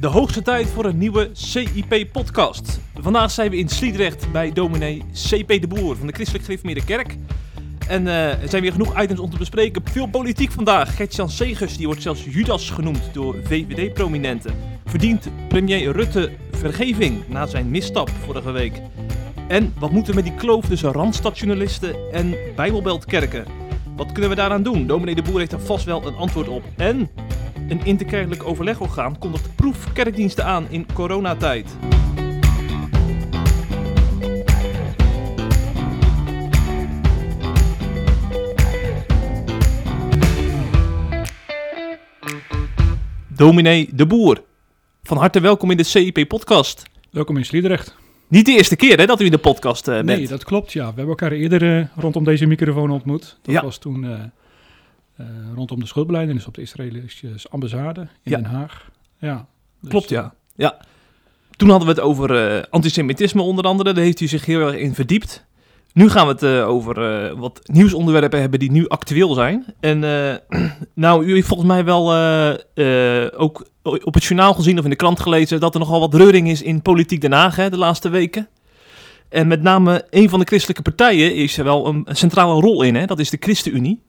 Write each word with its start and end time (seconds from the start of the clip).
De 0.00 0.06
hoogste 0.06 0.42
tijd 0.42 0.66
voor 0.66 0.84
een 0.84 0.98
nieuwe 0.98 1.30
CIP-podcast. 1.32 2.80
Vandaag 2.94 3.30
zijn 3.30 3.50
we 3.50 3.56
in 3.56 3.68
Sliedrecht 3.68 4.32
bij 4.32 4.52
dominee 4.52 5.04
CP 5.12 5.48
de 5.48 5.66
Boer 5.68 5.96
van 5.96 6.06
de 6.06 6.12
Christelijk 6.12 6.44
Gereformeerde 6.44 6.84
Kerk. 6.84 7.16
En 7.88 8.06
eh, 8.06 8.42
er 8.42 8.48
zijn 8.48 8.62
weer 8.62 8.72
genoeg 8.72 9.02
items 9.02 9.20
om 9.20 9.30
te 9.30 9.38
bespreken. 9.38 9.82
Veel 9.84 10.06
politiek 10.06 10.52
vandaag. 10.52 10.96
Gertjan 10.96 11.30
Segers, 11.30 11.76
die 11.76 11.86
wordt 11.86 12.02
zelfs 12.02 12.24
Judas 12.24 12.70
genoemd 12.70 13.10
door 13.12 13.36
VVD-prominenten. 13.44 14.54
Verdient 14.84 15.28
premier 15.48 15.92
Rutte 15.92 16.32
vergeving 16.50 17.28
na 17.28 17.46
zijn 17.46 17.70
misstap 17.70 18.10
vorige 18.24 18.50
week? 18.50 18.80
En 19.48 19.74
wat 19.78 19.90
moeten 19.90 20.14
we 20.14 20.20
met 20.20 20.30
die 20.30 20.38
kloof 20.38 20.66
tussen 20.66 20.92
randstadjournalisten 20.92 21.96
en 22.12 22.34
bijbelbeltkerken? 22.56 23.44
Wat 23.96 24.12
kunnen 24.12 24.30
we 24.30 24.36
daaraan 24.36 24.62
doen? 24.62 24.86
Dominee 24.86 25.14
de 25.14 25.22
Boer 25.22 25.38
heeft 25.38 25.52
er 25.52 25.60
vast 25.60 25.84
wel 25.84 26.06
een 26.06 26.16
antwoord 26.16 26.48
op. 26.48 26.62
En 26.76 27.10
een 27.68 27.84
interkerkelijk 27.84 28.44
overlegorgaan 28.44 29.18
kondigt 29.18 29.54
proefkerkdiensten 29.56 30.44
aan 30.44 30.66
in 30.70 30.86
coronatijd. 30.94 31.76
Dominee 43.28 43.88
de 43.94 44.06
Boer, 44.06 44.42
van 45.02 45.16
harte 45.16 45.40
welkom 45.40 45.70
in 45.70 45.76
de 45.76 45.82
CIP-podcast. 45.82 46.82
Welkom 47.10 47.36
in 47.36 47.44
Sliedrecht. 47.44 47.96
Niet 48.28 48.46
de 48.46 48.52
eerste 48.52 48.76
keer 48.76 48.98
hè, 48.98 49.06
dat 49.06 49.20
u 49.20 49.24
in 49.24 49.30
de 49.30 49.38
podcast 49.38 49.88
eh, 49.88 49.94
bent. 49.94 50.06
Nee, 50.06 50.28
dat 50.28 50.44
klopt, 50.44 50.72
ja. 50.72 50.80
We 50.80 50.86
hebben 50.86 51.08
elkaar 51.08 51.32
eerder 51.32 51.78
eh, 51.78 51.86
rondom 51.96 52.24
deze 52.24 52.46
microfoon 52.46 52.90
ontmoet. 52.90 53.38
Dat 53.42 53.54
Ja. 53.54 53.62
was 53.62 53.78
toen 53.78 54.04
eh, 54.04 54.20
rondom 55.54 55.80
de 55.80 55.86
schuldbelijdenis 55.86 56.46
op 56.46 56.54
de 56.54 56.62
Israëlische 56.62 57.28
ambassade 57.50 58.00
in 58.00 58.08
Ja. 58.22 58.36
Den 58.36 58.44
Haag. 58.44 58.90
Ja, 59.18 59.46
dus, 59.80 59.90
Klopt, 59.90 60.08
ja. 60.08 60.34
ja. 60.56 60.78
Toen 61.56 61.68
hadden 61.70 61.88
we 61.88 61.94
het 61.94 62.02
over 62.02 62.54
eh, 62.56 62.62
antisemitisme 62.70 63.42
onder 63.42 63.64
andere. 63.64 63.92
Daar 63.92 64.04
heeft 64.04 64.20
u 64.20 64.26
zich 64.26 64.44
heel 64.44 64.60
erg 64.60 64.76
in 64.76 64.94
verdiept. 64.94 65.46
Nu 65.92 66.10
gaan 66.10 66.26
we 66.26 66.32
het 66.32 66.42
eh, 66.42 66.68
over 66.68 67.24
eh, 67.26 67.38
wat 67.38 67.60
nieuwsonderwerpen 67.64 68.40
hebben 68.40 68.58
die 68.58 68.70
nu 68.70 68.88
actueel 68.88 69.34
zijn. 69.34 69.64
En 69.80 70.04
eh, 70.04 70.60
nou, 70.94 71.24
u 71.24 71.32
heeft 71.34 71.46
volgens 71.46 71.68
mij 71.68 71.84
wel 71.84 72.12
eh, 72.12 73.24
eh, 73.24 73.32
ook 73.36 73.66
op 73.82 74.14
het 74.14 74.24
journaal 74.24 74.54
gezien 74.54 74.78
of 74.78 74.84
in 74.84 74.90
de 74.90 74.96
krant 74.96 75.20
gelezen... 75.20 75.60
dat 75.60 75.74
er 75.74 75.80
nogal 75.80 76.00
wat 76.00 76.14
reuring 76.14 76.48
is 76.48 76.62
in 76.62 76.82
politiek 76.82 77.20
Den 77.20 77.32
Haag 77.32 77.56
hè, 77.56 77.70
de 77.70 77.78
laatste 77.78 78.08
weken. 78.08 78.48
En 79.28 79.46
met 79.46 79.62
name 79.62 80.06
een 80.10 80.28
van 80.28 80.38
de 80.38 80.44
christelijke 80.44 80.82
partijen 80.82 81.34
is 81.34 81.58
er 81.58 81.64
wel 81.64 81.86
een, 81.86 82.02
een 82.04 82.16
centrale 82.16 82.60
rol 82.60 82.82
in. 82.82 82.94
Hè? 82.94 83.06
Dat 83.06 83.18
is 83.18 83.30
de 83.30 83.36
ChristenUnie. 83.40 84.00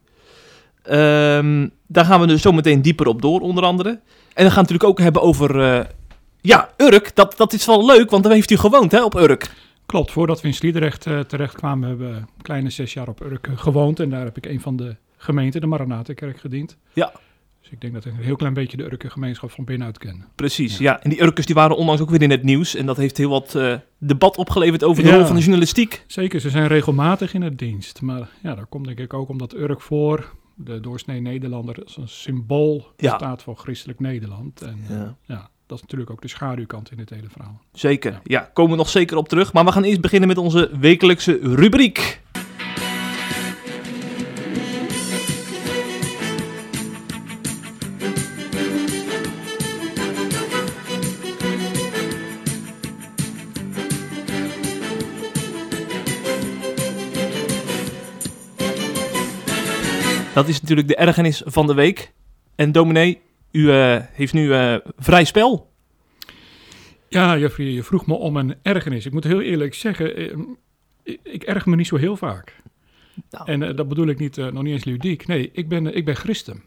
Ehm, 0.90 1.68
daar 1.86 2.04
gaan 2.04 2.20
we 2.20 2.26
dus 2.26 2.42
zo 2.42 2.52
meteen 2.52 2.82
dieper 2.82 3.06
op 3.06 3.22
door, 3.22 3.40
onder 3.40 3.64
andere. 3.64 3.88
En 3.88 3.98
dan 3.98 4.00
gaan 4.34 4.44
we 4.44 4.44
het 4.44 4.54
natuurlijk 4.54 4.84
ook 4.84 4.98
hebben 5.00 5.22
over... 5.22 5.60
eh, 5.60 5.84
ja, 6.40 6.70
Urk, 6.76 7.10
dat, 7.16 7.34
dat 7.36 7.52
is 7.52 7.66
wel 7.66 7.86
leuk, 7.86 8.10
want 8.10 8.22
daar 8.24 8.32
heeft 8.32 8.50
u 8.50 8.56
gewoond, 8.56 8.92
hè, 8.92 9.04
op 9.04 9.14
Urk. 9.14 9.50
Klopt, 9.86 10.10
voordat 10.12 10.40
we 10.40 10.48
in 10.48 10.54
Sliedrecht 10.54 11.06
eh, 11.06 11.18
terechtkwamen 11.20 11.88
hebben 11.88 12.10
we 12.10 12.16
een 12.16 12.26
kleine 12.42 12.70
zes 12.70 12.92
jaar 12.92 13.08
op 13.08 13.20
Urk 13.24 13.46
eh, 13.46 13.58
gewoond. 13.58 14.00
En 14.00 14.10
daar 14.10 14.24
heb 14.24 14.36
ik 14.36 14.46
een 14.46 14.60
van 14.60 14.76
de 14.76 14.96
gemeenten, 15.16 15.60
de 15.60 15.66
Maranatenkerk, 15.66 16.40
gediend. 16.40 16.76
Ja. 16.92 17.12
Dus 17.62 17.70
ik 17.70 17.80
denk 17.80 17.92
dat 17.92 18.04
ik 18.04 18.12
een 18.12 18.24
heel 18.24 18.36
klein 18.36 18.54
beetje 18.54 18.76
de 18.76 18.84
Urke 18.84 19.10
gemeenschap 19.10 19.50
van 19.50 19.64
binnenuit 19.64 19.98
ken. 19.98 20.24
Precies, 20.34 20.78
ja. 20.78 21.02
En 21.02 21.10
die 21.10 21.22
Urkers 21.22 21.46
die 21.46 21.54
waren 21.54 21.76
onlangs 21.76 22.02
ook 22.02 22.10
weer 22.10 22.22
in 22.22 22.30
het 22.30 22.42
nieuws. 22.42 22.74
En 22.74 22.86
dat 22.86 22.96
heeft 22.96 23.16
heel 23.16 23.30
wat 23.30 23.58
debat 23.98 24.36
opgeleverd 24.36 24.84
over 24.84 25.02
de 25.02 25.08
Ja. 25.08 25.16
rol 25.16 25.24
van 25.26 25.34
de 25.34 25.40
journalistiek. 25.40 26.04
Zeker, 26.06 26.40
ze 26.40 26.50
zijn 26.50 26.66
regelmatig 26.66 27.34
in 27.34 27.42
het 27.42 27.58
dienst. 27.58 28.00
Maar 28.02 28.28
ja, 28.42 28.54
dat 28.54 28.66
komt 28.68 28.86
denk 28.86 28.98
ik 28.98 29.14
ook 29.14 29.28
omdat 29.28 29.54
Urk 29.54 29.80
voor 29.80 30.32
de 30.64 30.80
doorsnee 30.80 31.20
Nederlander 31.20 31.82
als 31.84 31.96
een 31.96 32.08
symbool 32.08 32.92
Ja. 32.96 33.14
staat 33.16 33.42
voor 33.42 33.56
christelijk 33.56 34.00
Nederland. 34.00 34.62
En 34.62 34.78
Ja. 34.88 35.16
ja, 35.26 35.50
dat 35.66 35.76
is 35.76 35.82
natuurlijk 35.82 36.10
ook 36.10 36.22
de 36.22 36.28
schaduwkant 36.28 36.90
in 36.90 36.98
het 36.98 37.10
hele 37.10 37.28
verhaal. 37.30 37.60
Zeker, 37.72 38.20
ja. 38.24 38.50
Komen 38.52 38.70
we 38.72 38.76
nog 38.76 38.88
zeker 38.88 39.16
op 39.16 39.28
terug. 39.28 39.52
Maar 39.52 39.64
we 39.64 39.72
gaan 39.72 39.82
eerst 39.84 40.00
beginnen 40.00 40.28
met 40.28 40.38
onze 40.38 40.70
wekelijkse 40.80 41.38
rubriek. 41.42 42.20
Dat 60.40 60.48
is 60.48 60.60
natuurlijk 60.60 60.88
de 60.88 60.96
ergernis 60.96 61.42
van 61.44 61.66
de 61.66 61.74
week. 61.74 62.12
En 62.54 62.72
dominee, 62.72 63.20
u 63.50 63.72
eh, 63.72 63.96
heeft 64.12 64.32
nu 64.32 64.52
eh, 64.52 64.76
vrij 64.96 65.24
spel. 65.24 65.70
Ja, 67.08 67.38
Jeffrey, 67.38 67.66
je 67.66 67.82
vroeg 67.82 68.06
me 68.06 68.14
om 68.14 68.36
een 68.36 68.54
ergernis. 68.62 69.06
Ik 69.06 69.12
moet 69.12 69.24
heel 69.24 69.40
eerlijk 69.40 69.74
zeggen, 69.74 70.16
eh, 70.16 70.38
ik, 71.02 71.20
ik 71.22 71.42
erg 71.42 71.66
me 71.66 71.76
niet 71.76 71.86
zo 71.86 71.96
heel 71.96 72.16
vaak. 72.16 72.62
Nou. 73.30 73.46
En 73.46 73.76
dat 73.76 73.88
bedoel 73.88 74.06
ik 74.06 74.18
niet, 74.18 74.38
eh, 74.38 74.46
nog 74.46 74.62
niet 74.62 74.72
eens 74.72 74.84
ludiek. 74.84 75.26
Nee, 75.26 75.50
ik 75.52 75.68
ben, 75.68 75.96
ik 75.96 76.04
ben 76.04 76.16
christen. 76.16 76.62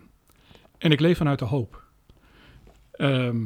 En 0.78 0.92
ik 0.92 1.00
leef 1.00 1.18
vanuit 1.18 1.40
de 1.40 1.46
hoop. 1.46 1.84
Ehm, 2.92 3.42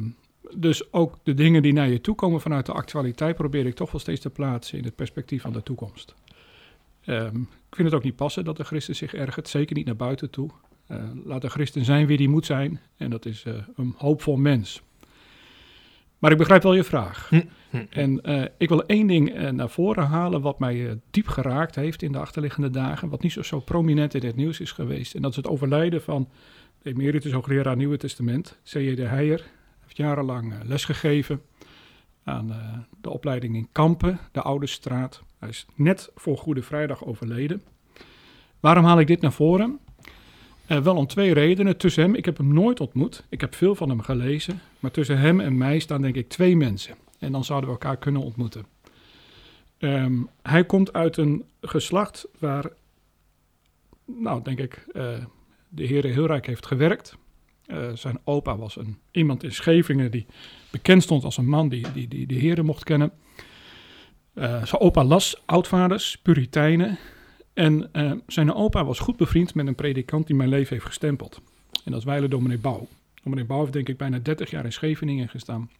dus 0.56 0.92
ook 0.92 1.18
de 1.22 1.34
dingen 1.34 1.62
die 1.62 1.72
naar 1.72 1.88
je 1.88 2.00
toe 2.00 2.14
komen 2.14 2.40
vanuit 2.40 2.66
de 2.66 2.72
actualiteit... 2.72 3.36
probeer 3.36 3.66
ik 3.66 3.74
toch 3.74 3.90
wel 3.90 4.00
steeds 4.00 4.20
te 4.20 4.30
plaatsen 4.30 4.78
in 4.78 4.84
het 4.84 4.94
perspectief 4.94 5.42
van 5.42 5.52
de 5.52 5.62
toekomst. 5.62 6.14
Ehm, 7.08 7.40
ik 7.40 7.74
vind 7.74 7.88
het 7.88 7.94
ook 7.94 8.04
niet 8.04 8.16
passen 8.16 8.44
dat 8.44 8.56
de 8.56 8.64
christen 8.64 8.96
zich 8.96 9.14
ergert. 9.14 9.48
Zeker 9.48 9.76
niet 9.76 9.86
naar 9.86 9.96
buiten 9.96 10.30
toe. 10.30 10.50
Eh, 10.86 11.02
laat 11.24 11.42
de 11.42 11.48
christen 11.48 11.84
zijn 11.84 12.06
wie 12.06 12.16
die 12.16 12.28
moet 12.28 12.46
zijn. 12.46 12.80
En 12.96 13.10
dat 13.10 13.26
is 13.26 13.42
eh, 13.44 13.54
een 13.76 13.94
hoopvol 13.96 14.36
mens. 14.36 14.82
Maar 16.18 16.30
ik 16.30 16.38
begrijp 16.38 16.62
wel 16.62 16.74
je 16.74 16.84
vraag. 16.84 17.28
Hm, 17.28 17.40
hm. 17.70 17.84
En 17.90 18.22
eh, 18.22 18.44
ik 18.58 18.68
wil 18.68 18.86
één 18.86 19.06
ding 19.06 19.50
naar 19.50 19.70
voren 19.70 20.06
halen 20.06 20.40
wat 20.40 20.58
mij 20.58 21.00
diep 21.10 21.28
geraakt 21.28 21.74
heeft 21.74 22.02
in 22.02 22.12
de 22.12 22.18
achterliggende 22.18 22.70
dagen. 22.70 23.08
Wat 23.08 23.22
niet 23.22 23.32
zo, 23.32 23.42
zo 23.42 23.60
prominent 23.60 24.14
in 24.14 24.26
het 24.26 24.36
nieuws 24.36 24.60
is 24.60 24.72
geweest. 24.72 25.14
En 25.14 25.22
dat 25.22 25.30
is 25.30 25.36
het 25.36 25.48
overlijden 25.48 26.02
van 26.02 26.28
de 26.82 26.90
emeritus 26.90 27.32
hoogleraar 27.32 27.76
Nieuwe 27.76 27.96
Testament, 27.96 28.58
C.J. 28.64 28.94
de 28.94 29.02
Heijer. 29.02 29.38
Hij 29.38 29.50
heeft 29.80 29.96
jarenlang 29.96 30.54
lesgegeven 30.64 31.40
aan 32.28 32.50
eh, 32.50 32.78
de 33.00 33.10
opleiding 33.10 33.56
in 33.56 33.68
Kampen, 33.72 34.18
de 34.32 34.42
Oude 34.42 34.66
Straat. 34.66 35.22
Hij 35.38 35.48
is 35.48 35.66
net 35.74 36.10
voor 36.14 36.38
Goede 36.38 36.62
Vrijdag 36.62 37.04
overleden. 37.04 37.62
Waarom 38.60 38.84
haal 38.84 39.00
ik 39.00 39.06
dit 39.06 39.20
naar 39.20 39.32
voren? 39.32 39.78
Eh, 40.66 40.78
wel 40.78 40.96
om 40.96 41.06
twee 41.06 41.34
redenen. 41.34 41.76
Tussen 41.76 42.02
hem, 42.02 42.14
ik 42.14 42.24
heb 42.24 42.36
hem 42.36 42.52
nooit 42.52 42.80
ontmoet. 42.80 43.24
Ik 43.28 43.40
heb 43.40 43.54
veel 43.54 43.74
van 43.74 43.88
hem 43.88 44.00
gelezen. 44.00 44.60
Maar 44.80 44.90
tussen 44.90 45.18
hem 45.18 45.40
en 45.40 45.56
mij 45.56 45.78
staan 45.78 46.02
denk 46.02 46.14
ik 46.14 46.28
twee 46.28 46.56
mensen. 46.56 46.94
En 47.18 47.32
dan 47.32 47.44
zouden 47.44 47.68
we 47.70 47.74
elkaar 47.76 47.96
kunnen 47.96 48.22
ontmoeten. 48.22 48.66
Ehm, 49.78 50.16
hij 50.42 50.64
komt 50.64 50.92
uit 50.92 51.16
een 51.16 51.44
geslacht 51.60 52.26
waar, 52.38 52.70
nou 54.04 54.42
denk 54.42 54.58
ik, 54.58 54.86
eh, 54.92 55.24
de 55.68 55.84
Heer 55.84 56.04
heel 56.04 56.26
rijk 56.26 56.46
heeft 56.46 56.66
gewerkt. 56.66 57.16
Eh, 57.68 57.88
zijn 57.94 58.18
opa 58.24 58.56
was 58.56 58.76
een, 58.76 58.98
iemand 59.10 59.42
in 59.42 59.52
Scheveningen 59.52 60.10
die 60.10 60.26
bekend 60.70 61.02
stond 61.02 61.24
als 61.24 61.36
een 61.36 61.48
man 61.48 61.68
die, 61.68 61.92
die, 61.92 62.08
die 62.08 62.26
de 62.26 62.34
Heer 62.34 62.64
mocht 62.64 62.84
kennen. 62.84 63.12
Eh, 64.34 64.64
zijn 64.64 64.80
opa 64.80 65.04
las 65.04 65.42
oudvaders, 65.46 66.18
puriteinen. 66.18 66.98
En 67.52 67.92
eh, 67.92 68.12
zijn 68.26 68.54
opa 68.54 68.84
was 68.84 68.98
goed 68.98 69.16
bevriend 69.16 69.54
met 69.54 69.66
een 69.66 69.74
predikant 69.74 70.26
die 70.26 70.36
mijn 70.36 70.48
leven 70.48 70.72
heeft 70.72 70.86
gestempeld. 70.86 71.40
En 71.84 71.90
dat 71.92 72.00
is 72.00 72.06
Weiler 72.06 72.30
dominee 72.30 72.58
Bouw. 72.58 72.86
Dominee 73.22 73.44
Bouw 73.44 73.60
heeft 73.60 73.72
denk 73.72 73.88
ik 73.88 73.96
bijna 73.96 74.18
30 74.18 74.50
jaar 74.50 74.64
in 74.64 74.72
Scheveningen 74.72 75.28
gestaan. 75.28 75.70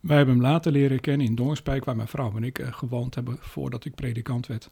Wij 0.00 0.16
hebben 0.16 0.34
hem 0.34 0.44
later 0.44 0.72
leren 0.72 1.00
kennen 1.00 1.26
in 1.26 1.34
Doornspijk, 1.34 1.84
waar 1.84 1.96
mijn 1.96 2.08
vrouw 2.08 2.36
en 2.36 2.44
ik 2.44 2.66
gewoond 2.70 3.14
hebben 3.14 3.36
voordat 3.40 3.84
ik 3.84 3.94
predikant 3.94 4.46
werd. 4.46 4.70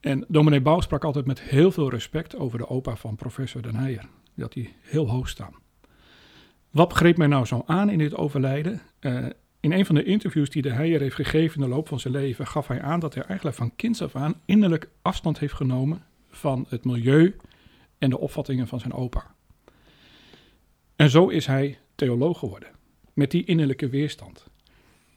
En 0.00 0.24
dominee 0.28 0.60
Bouw 0.60 0.80
sprak 0.80 1.04
altijd 1.04 1.26
met 1.26 1.40
heel 1.40 1.72
veel 1.72 1.90
respect 1.90 2.36
over 2.36 2.58
de 2.58 2.68
opa 2.68 2.96
van 2.96 3.16
professor 3.16 3.62
Den 3.62 3.74
Heijer. 3.74 4.08
Die 4.38 4.46
had 4.46 4.54
hij 4.54 4.74
heel 4.80 5.08
hoog 5.08 5.28
staan. 5.28 5.54
Wat 6.70 6.92
greep 6.92 7.16
mij 7.16 7.26
nou 7.26 7.44
zo 7.44 7.62
aan 7.66 7.90
in 7.90 7.98
dit 7.98 8.14
overlijden? 8.14 8.80
Eh, 8.98 9.26
in 9.60 9.72
een 9.72 9.86
van 9.86 9.94
de 9.94 10.04
interviews 10.04 10.50
die 10.50 10.62
de 10.62 10.70
Heijer 10.70 11.00
heeft 11.00 11.14
gegeven 11.14 11.60
in 11.60 11.68
de 11.68 11.74
loop 11.74 11.88
van 11.88 12.00
zijn 12.00 12.14
leven, 12.14 12.46
gaf 12.46 12.66
hij 12.66 12.82
aan 12.82 13.00
dat 13.00 13.14
hij 13.14 13.22
eigenlijk 13.24 13.56
van 13.56 13.76
kinds 13.76 14.02
af 14.02 14.16
aan 14.16 14.40
innerlijk 14.44 14.88
afstand 15.02 15.38
heeft 15.38 15.54
genomen 15.54 16.02
van 16.28 16.66
het 16.68 16.84
milieu 16.84 17.36
en 17.98 18.10
de 18.10 18.18
opvattingen 18.18 18.68
van 18.68 18.80
zijn 18.80 18.92
opa. 18.92 19.34
En 20.96 21.10
zo 21.10 21.28
is 21.28 21.46
hij 21.46 21.78
theoloog 21.94 22.38
geworden, 22.38 22.68
met 23.12 23.30
die 23.30 23.44
innerlijke 23.44 23.88
weerstand. 23.88 24.46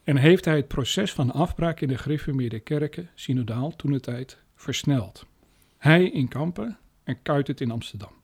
En 0.03 0.17
heeft 0.17 0.45
hij 0.45 0.55
het 0.55 0.67
proces 0.67 1.13
van 1.13 1.31
afbraak 1.31 1.81
in 1.81 1.87
de 1.87 1.97
gereformeerde 1.97 2.59
kerken, 2.59 3.09
synodaal, 3.15 3.75
toen 3.75 3.91
de 3.91 3.99
tijd, 3.99 4.37
versneld. 4.55 5.25
Hij 5.77 6.03
in 6.03 6.27
Kampen 6.27 6.77
en 7.03 7.21
Kuitert 7.21 7.61
in 7.61 7.71
Amsterdam. 7.71 8.20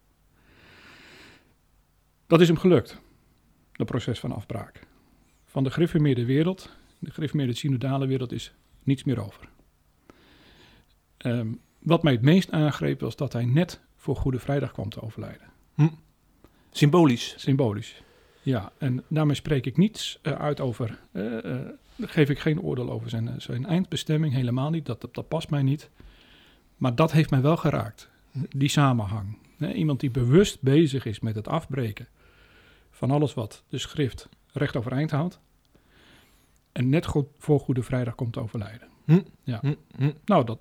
Dat 2.28 2.42
is 2.42 2.48
hem 2.48 2.58
gelukt, 2.58 3.02
dat 3.72 3.88
proces 3.88 4.20
van 4.20 4.32
afbraak. 4.32 4.80
Van 5.46 5.64
de 5.64 5.72
gereformeerde 5.72 6.26
wereld, 6.26 6.70
de 7.00 7.12
gereformeerde 7.12 7.54
synodale 7.54 8.08
wereld, 8.08 8.32
is 8.32 8.54
niets 8.84 9.04
meer 9.04 9.26
over. 9.26 9.50
Ehm, 11.18 11.48
wat 11.80 12.04
mij 12.04 12.14
het 12.14 12.22
meest 12.22 12.52
aangreep 12.52 13.00
was 13.00 13.16
dat 13.16 13.34
hij 13.34 13.46
net 13.46 13.82
voor 13.96 14.16
Goede 14.16 14.40
Vrijdag 14.40 14.72
kwam 14.72 14.90
te 14.90 15.02
overlijden. 15.02 15.48
Symbolisch. 16.72 17.34
Symbolisch. 17.38 18.02
Ja, 18.42 18.72
en 18.78 19.04
daarmee 19.08 19.36
spreek 19.36 19.66
ik 19.66 19.78
niets 19.78 20.20
eh, 20.22 20.34
uit 20.34 20.60
over, 20.60 21.00
eh, 21.12 21.56
geef 22.00 22.30
ik 22.30 22.40
geen 22.40 22.62
oordeel 22.62 22.92
over 22.92 23.10
zijn, 23.10 23.42
zijn 23.42 23.66
eindbestemming, 23.66 24.34
helemaal 24.34 24.70
niet, 24.70 24.86
dat, 24.86 25.02
dat, 25.02 25.14
dat 25.14 25.28
past 25.28 25.50
mij 25.50 25.62
niet. 25.62 25.90
Maar 26.78 26.96
dat 26.96 27.12
heeft 27.12 27.30
mij 27.30 27.42
wel 27.42 27.58
geraakt, 27.58 28.10
die 28.32 28.70
samenhang. 28.70 29.38
Iemand 29.74 30.00
die 30.00 30.12
bewust 30.12 30.62
bezig 30.62 31.06
is 31.06 31.20
met 31.20 31.36
het 31.36 31.48
afbreken 31.48 32.08
van 32.98 33.12
alles 33.12 33.34
wat 33.34 33.64
de 33.70 33.78
schrift 33.78 34.30
recht 34.52 34.76
overeind 34.76 35.12
houdt. 35.12 35.40
En 36.72 36.90
net 36.90 37.06
goed 37.06 37.28
voor 37.38 37.60
Goede 37.60 37.84
Vrijdag 37.84 38.16
komt 38.16 38.34
te 38.34 38.40
overlijden. 38.40 38.88
Hm, 39.06 39.20
Ja. 39.44 39.60
hm, 39.62 39.74
hm. 39.98 40.12
Nou, 40.26 40.46
dat, 40.46 40.60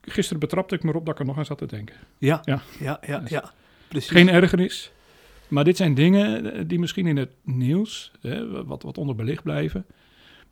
gisteren 0.00 0.40
betrapte 0.40 0.74
ik 0.74 0.82
me 0.82 0.90
erop 0.90 1.04
dat 1.06 1.14
ik 1.14 1.20
er 1.20 1.26
nog 1.26 1.38
aan 1.38 1.44
zat 1.44 1.58
te 1.58 1.66
denken. 1.66 1.96
Ja, 2.18 2.40
Ja. 2.44 2.62
ja, 2.78 2.98
ja, 3.06 3.20
ja, 3.20 3.22
ja. 3.26 3.52
Precies. 3.88 4.10
Geen 4.10 4.28
ergernis. 4.28 4.92
Maar 5.48 5.64
dit 5.64 5.76
zijn 5.76 5.94
dingen 5.94 6.52
eh, 6.52 6.64
die 6.66 6.78
misschien 6.78 7.06
in 7.06 7.16
het 7.16 7.32
nieuws 7.42 8.12
hè, 8.20 8.64
wat, 8.64 8.82
wat 8.82 8.98
onderbelicht 8.98 9.42
blijven. 9.42 9.86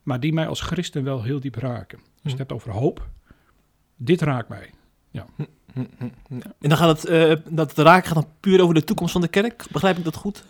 Maar 0.03 0.21
die 0.21 0.33
mij 0.33 0.47
als 0.49 0.61
christen 0.61 1.05
wel 1.05 1.23
heel 1.23 1.41
diep 1.41 1.55
raken. 1.55 1.99
Als 1.99 2.07
je 2.23 2.29
het 2.29 2.39
hebt 2.39 2.53
over 2.53 2.71
hoop. 2.71 3.09
Dit 3.97 4.21
raakt 4.21 4.49
mij. 4.49 4.71
Hm, 5.13 5.85
hm, 5.99 6.09
hm. 6.29 6.35
En 6.61 6.69
dan 6.69 6.77
gaat 6.79 7.03
het, 7.03 7.11
eh, 7.11 7.35
dat 7.55 7.73
raak 7.79 8.05
gaat 8.05 8.15
dan 8.15 8.29
puur 8.41 8.61
over 8.63 8.75
de 8.75 8.85
toekomst 8.85 9.13
van 9.13 9.21
de 9.21 9.29
kerk. 9.29 9.65
Begrijp 9.71 9.99
ik 9.99 10.05
dat 10.05 10.17
goed? 10.17 10.45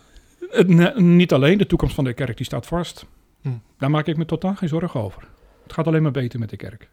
Niet 0.95 1.33
alleen 1.33 1.57
de 1.57 1.65
toekomst 1.65 1.95
van 1.95 2.03
de 2.03 2.13
kerk, 2.13 2.37
die 2.37 2.45
staat 2.45 2.65
vast. 2.65 3.05
Hm. 3.41 3.49
Daar 3.77 3.89
maak 3.89 4.07
ik 4.07 4.17
me 4.17 4.25
totaal 4.25 4.55
geen 4.55 4.69
zorgen 4.69 4.99
over. 4.99 5.27
Het 5.63 5.73
gaat 5.73 5.87
alleen 5.87 6.03
maar 6.03 6.11
beter 6.11 6.39
met 6.39 6.49
de 6.49 6.57
kerk. 6.57 6.89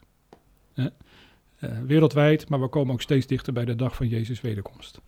Eh, 1.56 1.78
wereldwijd, 1.86 2.48
maar 2.48 2.60
we 2.60 2.68
komen 2.68 2.92
ook 2.92 3.02
steeds 3.02 3.26
dichter 3.26 3.52
bij 3.52 3.64
de 3.64 3.74
dag 3.74 3.96
van 3.96 4.08
Jezus' 4.08 4.40
wederkomst. 4.40 5.00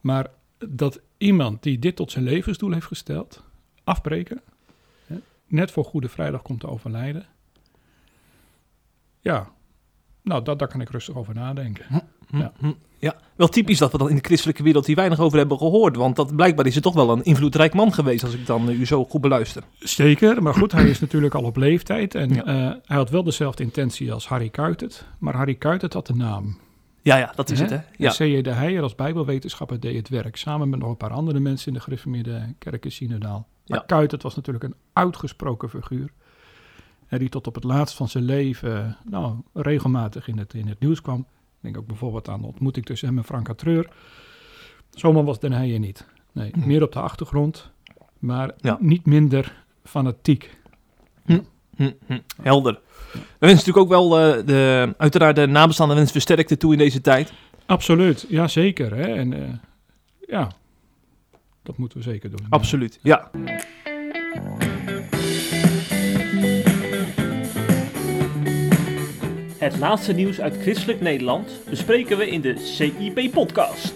Maar 0.00 0.30
dat 0.58 1.00
iemand 1.18 1.62
die 1.62 1.78
dit 1.78 1.96
tot 1.96 2.10
zijn 2.10 2.24
levensdoel 2.24 2.72
heeft 2.72 2.86
gesteld, 2.86 3.42
afbreken, 3.84 4.40
hè, 5.06 5.16
net 5.46 5.70
voor 5.70 5.84
Goede 5.84 6.08
Vrijdag 6.08 6.42
komt 6.42 6.60
te 6.60 6.68
overlijden. 6.68 7.26
Ja, 9.20 9.50
nou, 10.22 10.44
dat, 10.44 10.58
daar 10.58 10.68
kan 10.68 10.80
ik 10.80 10.90
rustig 10.90 11.16
over 11.16 11.34
nadenken. 11.34 11.86
Hm, 11.86 11.98
Ja. 12.38 12.52
hm. 12.58 12.72
ja, 12.98 13.16
wel 13.36 13.48
typisch 13.48 13.78
dat 13.78 13.92
we 13.92 13.98
dan 13.98 14.08
in 14.08 14.16
de 14.16 14.24
christelijke 14.24 14.62
wereld 14.62 14.86
hier 14.86 14.96
weinig 14.96 15.20
over 15.20 15.38
hebben 15.38 15.58
gehoord. 15.58 15.96
Want 15.96 16.16
dat, 16.16 16.36
blijkbaar 16.36 16.66
is 16.66 16.74
het 16.74 16.82
toch 16.82 16.94
wel 16.94 17.10
een 17.10 17.24
invloedrijk 17.24 17.74
man 17.74 17.92
geweest, 17.94 18.24
als 18.24 18.34
ik 18.34 18.46
dan 18.46 18.68
eh, 18.68 18.78
u 18.80 18.86
zo 18.86 19.04
goed 19.04 19.20
beluister. 19.20 19.62
Zeker, 19.78 20.42
maar 20.42 20.54
goed, 20.54 20.72
hij 20.72 20.88
is 20.88 21.00
natuurlijk 21.00 21.34
al 21.34 21.42
op 21.44 21.56
leeftijd. 21.56 22.14
En 22.14 22.34
Ja. 22.34 22.44
eh, 22.44 22.54
hij 22.84 22.96
had 22.96 23.10
wel 23.10 23.22
dezelfde 23.24 23.62
intentie 23.62 24.12
als 24.12 24.28
Harry 24.28 24.48
Kuitert. 24.48 25.04
Maar 25.18 25.34
Harry 25.34 25.54
Kuitert 25.54 25.92
had 25.92 26.06
de 26.06 26.14
naam. 26.14 26.58
Ja, 27.02 27.16
ja, 27.16 27.32
dat 27.34 27.50
is 27.50 27.60
het, 27.60 27.70
hè? 27.70 27.78
Ja. 27.96 28.10
C.J. 28.10 28.40
de 28.42 28.50
Heijer 28.50 28.82
als 28.82 28.94
bijbelwetenschapper 28.94 29.80
deed 29.80 29.96
het 29.96 30.08
werk. 30.08 30.36
Samen 30.36 30.68
met 30.68 30.78
nog 30.78 30.88
een 30.88 30.96
paar 30.96 31.10
andere 31.10 31.40
mensen 31.40 31.68
in 31.68 31.74
de 31.74 31.80
gereformeerde 31.80 32.54
kerk 32.58 32.84
in 32.84 32.92
Synodaal. 32.92 33.46
Maar 33.66 33.78
Ja. 33.78 33.84
Kuitert 33.86 34.22
was 34.22 34.34
natuurlijk 34.36 34.64
een 34.64 34.74
uitgesproken 34.92 35.70
figuur. 35.70 36.10
En 37.06 37.18
die 37.18 37.28
tot 37.28 37.46
op 37.46 37.54
het 37.54 37.64
laatst 37.64 37.96
van 37.96 38.08
zijn 38.08 38.24
leven 38.24 38.96
nou, 39.10 39.34
regelmatig 39.52 40.28
in 40.28 40.38
het, 40.38 40.54
in 40.54 40.68
het 40.68 40.80
nieuws 40.80 41.00
kwam. 41.00 41.26
Denk 41.66 41.78
ook 41.78 41.86
bijvoorbeeld 41.86 42.28
aan 42.28 42.40
de 42.40 42.46
ontmoeting 42.46 42.86
tussen 42.86 43.08
hem 43.08 43.18
en 43.18 43.24
Frank 43.24 43.44
Catreur. 43.44 43.88
Zo'n 44.90 45.14
man 45.14 45.24
was 45.24 45.40
Den 45.40 45.52
Heijer 45.52 45.78
niet. 45.78 46.06
Nee, 46.32 46.50
Hm. 46.54 46.66
meer 46.66 46.82
op 46.82 46.92
de 46.92 47.00
achtergrond. 47.00 47.70
Maar 48.18 48.50
Ja. 48.60 48.76
niet 48.80 49.06
minder 49.06 49.64
fanatiek. 49.84 50.56
Hm, 51.24 51.40
hm. 51.76 51.90
Helder. 52.42 52.80
We 53.12 53.18
wensen 53.38 53.58
natuurlijk 53.66 53.76
ook 53.76 53.88
wel 53.88 54.18
eh, 54.18 54.46
de, 54.46 54.94
uiteraard 54.98 55.36
de 55.36 55.46
nabestaande 55.46 55.94
wens 55.94 56.12
versterkte 56.12 56.56
toe 56.56 56.72
in 56.72 56.78
deze 56.78 57.00
tijd. 57.00 57.32
Absoluut, 57.66 58.26
ja 58.28 58.48
zeker. 58.48 58.94
Hè? 58.94 59.02
En 59.14 59.32
eh, 59.32 59.48
ja, 60.28 60.50
dat 61.62 61.76
moeten 61.78 61.98
we 61.98 62.04
zeker 62.04 62.30
doen. 62.30 62.46
Absoluut, 62.48 62.98
ja. 63.02 63.30
Het 69.66 69.78
laatste 69.78 70.12
nieuws 70.12 70.40
uit 70.40 70.56
christelijk 70.60 71.00
Nederland 71.00 71.50
bespreken 71.70 72.18
we 72.18 72.30
in 72.30 72.40
de 72.40 72.56
CIP-podcast. 72.58 73.94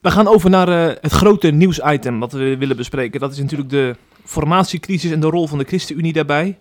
We 0.00 0.10
gaan 0.10 0.28
over 0.28 0.50
naar 0.50 0.68
eh, 0.68 0.96
het 1.00 1.12
grote 1.12 1.50
nieuwsitem 1.50 2.18
wat 2.18 2.32
we 2.32 2.56
willen 2.56 2.76
bespreken. 2.76 3.20
Dat 3.20 3.32
is 3.32 3.38
natuurlijk 3.38 3.70
de 3.70 3.96
formatiecrisis 4.24 5.10
en 5.10 5.20
de 5.20 5.26
rol 5.26 5.46
van 5.46 5.58
de 5.58 5.64
ChristenUnie 5.64 6.12
daarbij. 6.12 6.58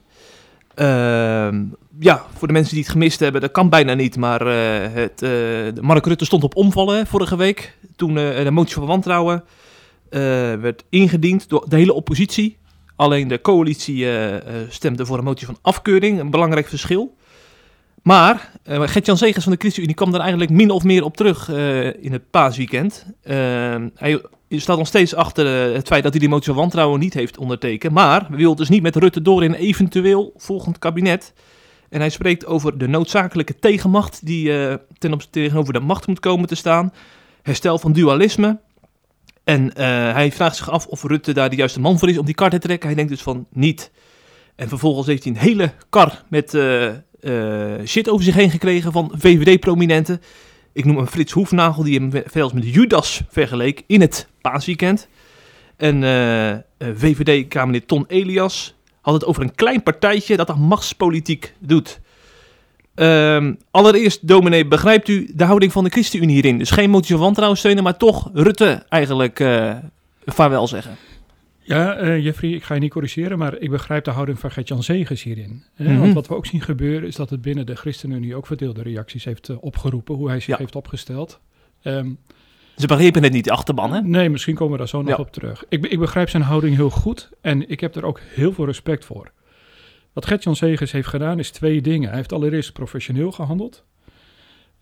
Ehm, 0.79 1.63
ja, 1.99 2.25
voor 2.37 2.47
de 2.47 2.53
mensen 2.53 2.73
die 2.73 2.83
het 2.83 2.91
gemist 2.91 3.19
hebben, 3.19 3.41
dat 3.41 3.51
kan 3.51 3.69
bijna 3.69 3.93
niet. 3.93 4.17
Maar 4.17 4.47
eh, 4.47 4.93
het, 4.93 5.21
eh, 5.21 5.81
Mark 5.81 6.05
Rutte 6.05 6.25
stond 6.25 6.43
op 6.43 6.55
omvallen 6.55 7.07
vorige 7.07 7.35
week. 7.35 7.77
Toen 7.95 8.17
eh, 8.17 8.43
de 8.43 8.51
motie 8.51 8.73
van 8.75 8.85
wantrouwen 8.85 9.43
werd 10.59 10.83
ingediend 10.89 11.49
door 11.49 11.65
de 11.69 11.75
hele 11.75 11.93
oppositie. 11.93 12.57
Alleen 12.95 13.27
de 13.27 13.41
coalitie 13.41 14.07
stemde 14.69 15.05
voor 15.05 15.17
een 15.17 15.23
motie 15.23 15.45
van 15.45 15.57
afkeuring. 15.61 16.19
Een 16.19 16.29
belangrijk 16.29 16.67
verschil. 16.67 17.15
Maar 18.03 18.51
uh, 18.69 18.87
Gert-Jan 18.87 19.17
Zegers 19.17 19.43
van 19.43 19.53
de 19.53 19.59
ChristenUnie 19.59 19.95
kwam 19.95 20.11
daar 20.11 20.21
eigenlijk 20.21 20.51
min 20.51 20.69
of 20.69 20.83
meer 20.83 21.03
op 21.03 21.17
terug 21.17 21.49
in 21.99 22.11
het 22.11 22.29
paasweekend. 22.29 23.05
Ehm, 23.23 23.89
hij 23.95 24.21
staat 24.49 24.77
nog 24.77 24.87
steeds 24.87 25.15
achter 25.15 25.69
eh, 25.69 25.75
het 25.75 25.87
feit 25.87 26.03
dat 26.03 26.11
hij 26.11 26.19
die 26.19 26.29
motie 26.29 26.45
van 26.45 26.55
wantrouwen 26.55 26.99
niet 26.99 27.13
heeft 27.13 27.37
ondertekend. 27.37 27.93
Maar 27.93 28.27
wil 28.29 28.55
dus 28.55 28.69
niet 28.69 28.81
met 28.81 28.95
Rutte 28.95 29.21
door 29.21 29.43
in 29.43 29.53
eventueel 29.53 30.33
volgend 30.35 30.79
kabinet. 30.79 31.33
En 31.89 31.99
hij 31.99 32.09
spreekt 32.09 32.45
over 32.45 32.77
de 32.77 32.87
noodzakelijke 32.87 33.59
tegenmacht 33.59 34.25
die 34.25 34.67
eh, 34.67 34.75
ten 34.97 35.19
tegenover 35.29 35.73
de 35.73 35.79
macht 35.79 36.07
moet 36.07 36.19
komen 36.19 36.47
te 36.47 36.55
staan. 36.55 36.93
Herstel 37.41 37.79
van 37.79 37.93
dualisme. 37.93 38.59
En 39.43 39.73
eh, 39.73 39.85
hij 40.13 40.31
vraagt 40.31 40.55
zich 40.55 40.69
af 40.69 40.87
of 40.87 41.03
Rutte 41.03 41.33
daar 41.33 41.49
de 41.49 41.55
juiste 41.55 41.79
man 41.79 41.99
voor 41.99 42.09
is 42.09 42.17
om 42.17 42.25
die 42.25 42.35
kar 42.35 42.49
te 42.49 42.59
trekken. 42.59 42.87
Hij 42.87 42.95
denkt 42.95 43.11
dus 43.11 43.21
van 43.21 43.47
niet. 43.51 43.91
En 44.55 44.67
vervolgens 44.67 45.07
heeft 45.07 45.23
hij 45.23 45.31
een 45.31 45.39
hele 45.39 45.71
kar 45.89 46.23
met 46.27 46.53
uh, 46.53 46.89
uh, 47.21 47.73
shit 47.85 48.09
over 48.09 48.23
zich 48.23 48.35
heen 48.35 48.49
gekregen 48.49 48.91
van 48.91 49.11
VVD-prominenten. 49.13 50.21
Ik 50.79 50.85
noem 50.85 50.97
een 50.97 51.07
Frits 51.07 51.31
Hoefnagel, 51.31 51.83
die 51.83 51.99
hem 51.99 52.23
zelfs 52.31 52.53
met 52.53 52.73
Judas 52.73 53.21
vergeleek 53.29 53.83
in 53.87 54.01
het 54.01 54.27
paasweekend. 54.41 55.07
En 55.77 56.01
uh, 56.01 56.93
VVD-kamerlid 56.95 57.87
Ton 57.87 58.05
Elias 58.07 58.75
had 59.01 59.13
het 59.13 59.25
over 59.25 59.41
een 59.41 59.55
klein 59.55 59.83
partijtje 59.83 60.37
dat 60.37 60.49
aan 60.49 60.61
machtspolitiek 60.61 61.53
doet. 61.57 61.99
Um, 62.95 63.57
allereerst, 63.71 64.27
dominee, 64.27 64.67
begrijpt 64.67 65.07
u 65.07 65.31
de 65.35 65.43
houding 65.43 65.71
van 65.71 65.83
de 65.83 65.89
ChristenUnie 65.89 66.33
hierin? 66.33 66.57
Dus 66.57 66.71
geen 66.71 66.89
motie 66.89 67.15
van 67.15 67.23
wantrouwen 67.23 67.57
steunen, 67.57 67.83
maar 67.83 67.97
toch 67.97 68.29
Rutte 68.33 68.85
eigenlijk 68.89 69.39
uh, 69.39 69.75
vaarwel 70.25 70.67
zeggen. 70.67 70.95
Ja, 71.69 72.01
uh, 72.01 72.23
Jeffrey, 72.23 72.51
ik 72.51 72.63
ga 72.63 72.73
je 72.73 72.79
niet 72.79 72.91
corrigeren, 72.91 73.37
maar 73.37 73.57
ik 73.57 73.69
begrijp 73.69 74.03
de 74.03 74.11
houding 74.11 74.39
van 74.39 74.51
Gert-Jan 74.51 74.83
Zegers 74.83 75.23
hierin. 75.23 75.63
Hè? 75.73 75.83
Mm 75.83 75.89
-hmm. 75.89 75.99
Want 75.99 76.13
wat 76.13 76.27
we 76.27 76.35
ook 76.35 76.45
zien 76.45 76.61
gebeuren 76.61 77.07
is 77.07 77.15
dat 77.15 77.29
het 77.29 77.41
binnen 77.41 77.65
de 77.65 77.75
ChristenUnie 77.75 78.35
ook 78.35 78.47
verdeelde 78.47 78.81
reacties 78.81 79.23
heeft 79.23 79.49
uh, 79.49 79.57
opgeroepen, 79.63 80.15
hoe 80.15 80.27
hij 80.27 80.39
zich 80.39 80.47
ja. 80.47 80.57
heeft 80.57 80.75
opgesteld. 80.75 81.39
Um, 81.83 82.17
Ze 82.75 82.87
begrepen 82.87 83.23
het 83.23 83.31
niet, 83.31 83.43
de 83.43 83.51
achterban, 83.51 83.93
hè? 83.93 84.01
Nee, 84.01 84.29
misschien 84.29 84.55
komen 84.55 84.71
we 84.71 84.77
daar 84.77 84.87
zo 84.87 85.01
nog 85.01 85.09
ja. 85.09 85.15
op 85.15 85.31
terug. 85.31 85.65
Ik, 85.69 85.85
ik, 85.85 85.99
begrijp 85.99 86.29
zijn 86.29 86.43
houding 86.43 86.75
heel 86.75 86.89
goed 86.89 87.29
en 87.41 87.69
ik 87.69 87.79
heb 87.79 87.95
er 87.95 88.05
ook 88.05 88.19
heel 88.33 88.53
veel 88.53 88.65
respect 88.65 89.05
voor. 89.05 89.31
Wat 90.13 90.25
Gert-Jan 90.25 90.55
Zegers 90.55 90.91
heeft 90.91 91.07
gedaan 91.07 91.39
is 91.39 91.51
twee 91.51 91.81
dingen. 91.81 92.07
Hij 92.07 92.17
heeft 92.17 92.33
allereerst 92.33 92.73
professioneel 92.73 93.31
gehandeld. 93.31 93.85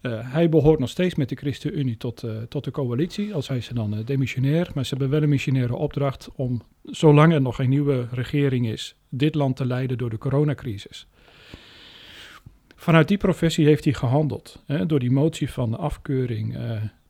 Uh, 0.01 0.31
hij 0.31 0.49
behoort 0.49 0.79
nog 0.79 0.89
steeds 0.89 1.15
met 1.15 1.29
de 1.29 1.35
ChristenUnie 1.35 1.97
tot, 1.97 2.23
uh, 2.23 2.41
tot 2.49 2.63
de 2.63 2.71
coalitie, 2.71 3.33
als 3.33 3.47
hij 3.47 3.61
ze 3.61 3.73
dan 3.73 3.93
uh, 3.93 4.05
demissionair. 4.05 4.71
Maar 4.73 4.83
ze 4.83 4.89
hebben 4.89 5.09
wel 5.09 5.21
een 5.21 5.29
missionaire 5.29 5.75
opdracht 5.75 6.29
om, 6.35 6.61
zolang 6.83 7.33
er 7.33 7.41
nog 7.41 7.55
geen 7.55 7.69
nieuwe 7.69 8.07
regering 8.11 8.67
is, 8.67 8.95
dit 9.09 9.35
land 9.35 9.55
te 9.55 9.65
leiden 9.65 9.97
door 9.97 10.09
de 10.09 10.17
coronacrisis. 10.17 11.07
Vanuit 12.75 13.07
die 13.07 13.17
professie 13.17 13.65
heeft 13.65 13.83
hij 13.83 13.93
gehandeld. 13.93 14.63
Hè, 14.65 14.85
door 14.85 14.99
die 14.99 15.11
motie 15.11 15.51
van 15.51 15.77
afkeuring 15.77 16.57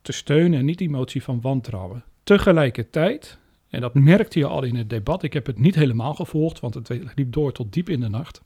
te 0.02 0.12
steunen 0.12 0.58
en 0.58 0.64
niet 0.64 0.78
die 0.78 0.90
motie 0.90 1.22
van 1.22 1.40
wantrouwen. 1.40 2.04
Tegelijkertijd, 2.22 3.38
en 3.68 3.80
dat 3.80 3.94
merkte 3.94 4.38
je 4.38 4.46
al 4.46 4.62
in 4.62 4.76
het 4.76 4.90
debat, 4.90 5.22
ik 5.22 5.32
heb 5.32 5.46
het 5.46 5.58
niet 5.58 5.74
helemaal 5.74 6.14
gevolgd, 6.14 6.60
want 6.60 6.74
het 6.74 6.90
liep 7.14 7.32
door 7.32 7.52
tot 7.52 7.72
diep 7.72 7.88
in 7.88 8.00
de 8.00 8.08
nacht. 8.08 8.42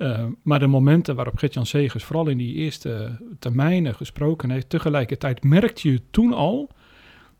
Uh, 0.00 0.24
maar 0.42 0.58
de 0.58 0.66
momenten 0.66 1.14
waarop 1.14 1.38
Gert-Jan 1.38 1.66
Segers 1.66 2.04
vooral 2.04 2.28
in 2.28 2.38
die 2.38 2.54
eerste 2.54 3.18
termijnen 3.38 3.94
gesproken 3.94 4.50
heeft, 4.50 4.70
tegelijkertijd 4.70 5.44
merkte 5.44 5.90
je 5.90 6.00
toen 6.10 6.32
al 6.32 6.70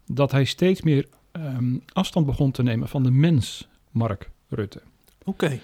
dat 0.06 0.30
hij 0.30 0.44
steeds 0.44 0.82
meer 0.82 1.06
um, 1.32 1.82
afstand 1.92 2.26
begon 2.26 2.50
te 2.50 2.62
nemen 2.62 2.88
van 2.88 3.02
de 3.02 3.10
mens, 3.10 3.68
Mark 3.90 4.30
Rutte. 4.48 4.80
Oké. 5.24 5.44
Okay. 5.44 5.60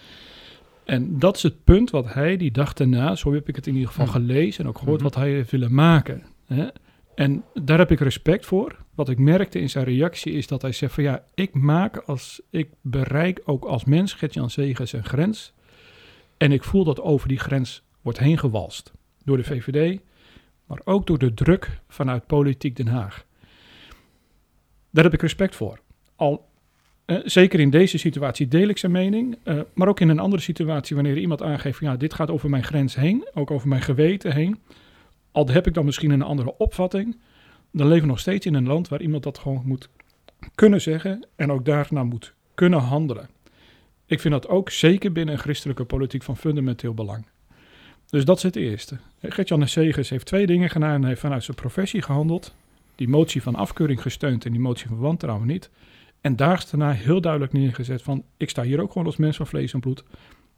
En 0.85 1.19
dat 1.19 1.37
is 1.37 1.43
het 1.43 1.65
punt 1.65 1.91
wat 1.91 2.13
hij 2.15 2.37
die 2.37 2.51
dag 2.51 2.73
daarna, 2.73 3.15
zo 3.15 3.33
heb 3.33 3.49
ik 3.49 3.57
het 3.57 3.67
in 3.67 3.75
ieder 3.75 3.89
geval 3.89 4.07
gelezen 4.07 4.65
en 4.65 4.71
ook 4.71 4.79
gehoord, 4.79 5.01
mm 5.01 5.07
-hmm. 5.07 5.15
wat 5.15 5.23
hij 5.25 5.33
heeft 5.33 5.51
willen 5.51 5.75
maken. 5.75 6.23
Hè? 6.47 6.67
En 7.15 7.45
daar 7.55 7.79
heb 7.79 7.91
ik 7.91 8.01
respect 8.01 8.47
voor. 8.47 8.77
Wat 8.95 9.09
ik 9.09 9.19
merkte 9.19 9.61
in 9.61 9.71
zijn 9.71 9.85
reactie 9.85 10.33
is 10.33 10.47
dat 10.47 10.63
hij 10.63 10.73
zegt 10.73 10.95
van 10.95 11.03
ja, 11.03 11.25
ik 11.35 11.55
maak 11.55 11.97
als, 11.97 12.41
ik 12.51 12.69
bereik 12.81 13.41
ook 13.45 13.65
als 13.65 13.85
mens, 13.85 14.13
Gert-Jan 14.13 14.51
Segers, 14.51 14.93
een 14.93 15.05
grens. 15.05 15.55
En 16.37 16.53
ik 16.53 16.65
voel 16.65 16.85
dat 16.85 17.01
over 17.01 17.29
die 17.29 17.39
grens 17.39 17.83
wordt 18.03 18.19
heen 18.19 18.39
gewalst. 18.39 18.93
Door 19.25 19.37
de 19.37 19.45
VVD, 19.45 20.01
maar 20.67 20.81
ook 20.85 21.07
door 21.07 21.19
de 21.19 21.35
druk 21.35 21.81
vanuit 21.89 22.27
politiek 22.27 22.77
Den 22.77 22.87
Haag. 22.87 23.27
Daar 24.91 25.05
heb 25.05 25.15
ik 25.15 25.21
respect 25.21 25.57
voor. 25.57 25.81
Al, 26.17 26.49
eh, 27.05 27.17
zeker 27.25 27.61
in 27.61 27.71
deze 27.71 27.99
situatie 27.99 28.49
deel 28.49 28.69
ik 28.69 28.79
zijn 28.79 28.93
mening, 28.93 29.39
eh, 29.43 29.61
maar 29.75 29.89
ook 29.89 30.01
in 30.01 30.09
een 30.09 30.19
andere 30.19 30.43
situatie 30.43 30.97
wanneer 30.97 31.19
iemand 31.19 31.43
aangeeft, 31.43 31.79
van, 31.79 31.89
ja, 31.89 31.97
dit 31.97 32.15
gaat 32.15 32.31
over 32.31 32.51
mijn 32.51 32.65
grens 32.65 32.95
heen, 32.95 33.29
ook 33.35 33.51
over 33.51 33.69
mijn 33.69 33.83
geweten 33.83 34.33
heen. 34.33 34.59
Al 35.33 35.49
heb 35.49 35.67
ik 35.67 35.75
dan 35.75 35.85
misschien 35.85 36.11
een 36.11 36.23
andere 36.23 36.57
opvatting, 36.59 37.19
dan 37.73 37.87
leven 37.87 38.03
we 38.03 38.09
nog 38.09 38.21
steeds 38.21 38.47
in 38.47 38.55
een 38.55 38.67
land 38.67 38.89
waar 38.89 39.03
iemand 39.03 39.23
dat 39.23 39.39
gewoon 39.39 39.63
moet 39.65 39.89
kunnen 40.55 40.81
zeggen 40.81 41.27
en 41.37 41.53
ook 41.53 41.65
daarna 41.65 42.05
moet 42.05 42.35
kunnen 42.55 42.81
handelen. 42.81 43.29
Ik 44.07 44.21
vind 44.21 44.35
dat 44.35 44.49
ook 44.49 44.71
zeker 44.71 45.13
binnen 45.13 45.35
een 45.35 45.41
christelijke 45.41 45.85
politiek 45.85 46.23
van 46.23 46.37
fundamenteel 46.37 46.95
belang. 46.95 47.27
Dus 48.11 48.25
dat 48.25 48.37
is 48.37 48.43
het 48.43 48.57
eerste. 48.57 48.99
Gert-Jan 49.23 49.69
Segers 49.69 50.11
heeft 50.11 50.27
twee 50.27 50.47
dingen 50.47 50.71
gedaan 50.71 50.95
en 50.95 51.05
heeft 51.05 51.21
vanuit 51.21 51.45
zijn 51.45 51.57
professie 51.57 52.03
gehandeld. 52.03 52.55
Die 52.95 53.09
motie 53.09 53.43
van 53.43 53.55
afkeuring 53.55 54.03
gesteund 54.03 54.45
en 54.45 54.53
die 54.53 54.61
motie 54.61 54.89
van 54.89 54.99
wantrouwen 54.99 55.47
niet. 55.47 55.71
En 56.21 56.37
daags 56.37 56.71
daarna 56.71 56.93
heel 56.93 57.21
duidelijk 57.21 57.53
neergezet 57.53 58.03
van... 58.03 58.25
ik 58.37 58.51
sta 58.51 58.63
hier 58.63 58.81
ook 58.81 58.93
gewoon 58.93 59.07
als 59.07 59.17
mens 59.17 59.37
van 59.37 59.47
vlees 59.47 59.73
en 59.73 59.81
bloed. 59.81 60.05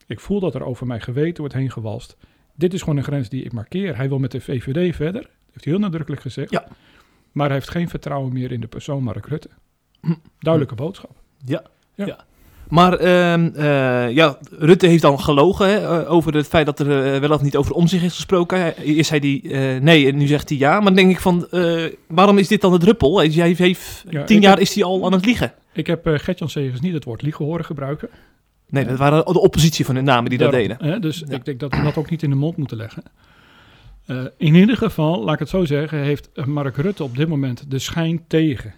Ik 0.07 0.19
voel 0.19 0.39
dat 0.39 0.55
er 0.55 0.63
over 0.63 0.87
mijn 0.87 1.01
geweten 1.01 1.37
wordt 1.39 1.53
heen 1.53 1.71
gewalst. 1.71 2.17
Dit 2.55 2.73
is 2.73 2.81
gewoon 2.81 2.97
een 2.97 3.03
grens 3.03 3.29
die 3.29 3.43
ik 3.43 3.51
markeer. 3.51 3.95
Hij 3.95 4.09
wil 4.09 4.19
met 4.19 4.31
de 4.31 4.41
VVD 4.41 4.95
verder. 4.95 5.21
Dat 5.21 5.31
heeft 5.51 5.63
hij 5.63 5.73
heel 5.73 5.81
nadrukkelijk 5.81 6.21
gezegd. 6.21 6.51
Ja. 6.51 6.67
Maar 7.31 7.45
hij 7.45 7.55
heeft 7.55 7.69
geen 7.69 7.89
vertrouwen 7.89 8.33
meer 8.33 8.51
in 8.51 8.61
de 8.61 8.67
persoon 8.67 9.03
Mark 9.03 9.25
Rutte. 9.25 9.49
Duidelijke 10.39 10.75
boodschap. 10.75 11.21
Ja, 11.45 11.63
Ja. 11.95 12.05
ja. 12.05 12.25
Maar 12.69 12.93
ehm, 12.93 13.49
eh, 13.55 14.11
ja, 14.15 14.37
Rutte 14.59 14.87
heeft 14.87 15.01
dan 15.01 15.19
gelogen 15.19 15.67
hè, 15.69 16.01
eh, 16.01 16.11
over 16.11 16.33
het 16.35 16.47
feit 16.47 16.65
dat 16.65 16.79
er 16.79 17.13
eh, 17.13 17.19
wel 17.19 17.29
of 17.31 17.41
niet 17.41 17.55
over 17.55 17.73
om 17.73 17.87
zich 17.87 18.03
is 18.03 18.13
gesproken. 18.15 18.77
Eerst 18.77 19.09
zei 19.09 19.41
hij 19.41 19.51
eh, 19.75 19.81
nee 19.81 20.07
en 20.07 20.17
nu 20.17 20.27
zegt 20.27 20.49
hij 20.49 20.57
ja. 20.57 20.71
Maar 20.73 20.83
dan 20.83 20.95
denk 20.95 21.11
ik 21.11 21.19
van, 21.19 21.47
waarom 22.07 22.37
is 22.37 22.47
dit 22.47 22.61
dan 22.61 22.71
de 22.71 22.77
druppel? 22.77 23.17
Hij 23.17 23.27
heeft, 23.27 23.59
heeft 23.59 24.03
Ja, 24.09 24.23
tien 24.23 24.41
jaar 24.41 24.51
heb- 24.51 24.59
is 24.61 24.73
hij 24.75 24.83
al 24.83 25.05
aan 25.05 25.11
het 25.11 25.25
liegen. 25.25 25.53
Ik 25.73 25.87
heb 25.87 26.07
eh 26.07 26.13
Gert-Jan 26.19 26.49
Segers 26.49 26.79
niet 26.79 26.93
het 26.93 27.03
woord 27.03 27.21
liegen 27.21 27.45
horen 27.45 27.65
gebruiken. 27.65 28.09
Nee, 28.69 28.85
dat 28.85 28.97
waren 28.97 29.25
de 29.33 29.39
oppositie 29.41 29.85
van 29.85 29.95
de 29.95 30.01
namen 30.01 30.29
die 30.29 30.39
dat 30.39 30.51
deden. 30.51 30.77
Hè, 30.79 30.99
dus 30.99 31.23
Ja. 31.27 31.35
ik 31.35 31.45
denk 31.45 31.59
dat 31.59 31.75
we 31.75 31.81
dat 31.83 31.97
ook 31.97 32.09
niet 32.09 32.23
in 32.23 32.29
de 32.29 32.35
mond 32.35 32.57
moeten 32.57 32.77
leggen. 32.77 33.03
In 34.37 34.55
ieder 34.55 34.77
geval, 34.77 35.23
laat 35.23 35.33
ik 35.33 35.39
het 35.39 35.49
zo 35.49 35.65
zeggen, 35.65 35.99
heeft 35.99 36.29
Mark 36.45 36.77
Rutte 36.77 37.03
op 37.03 37.15
dit 37.17 37.27
moment 37.27 37.71
de 37.71 37.79
schijn 37.79 38.21
tegen. 38.27 38.73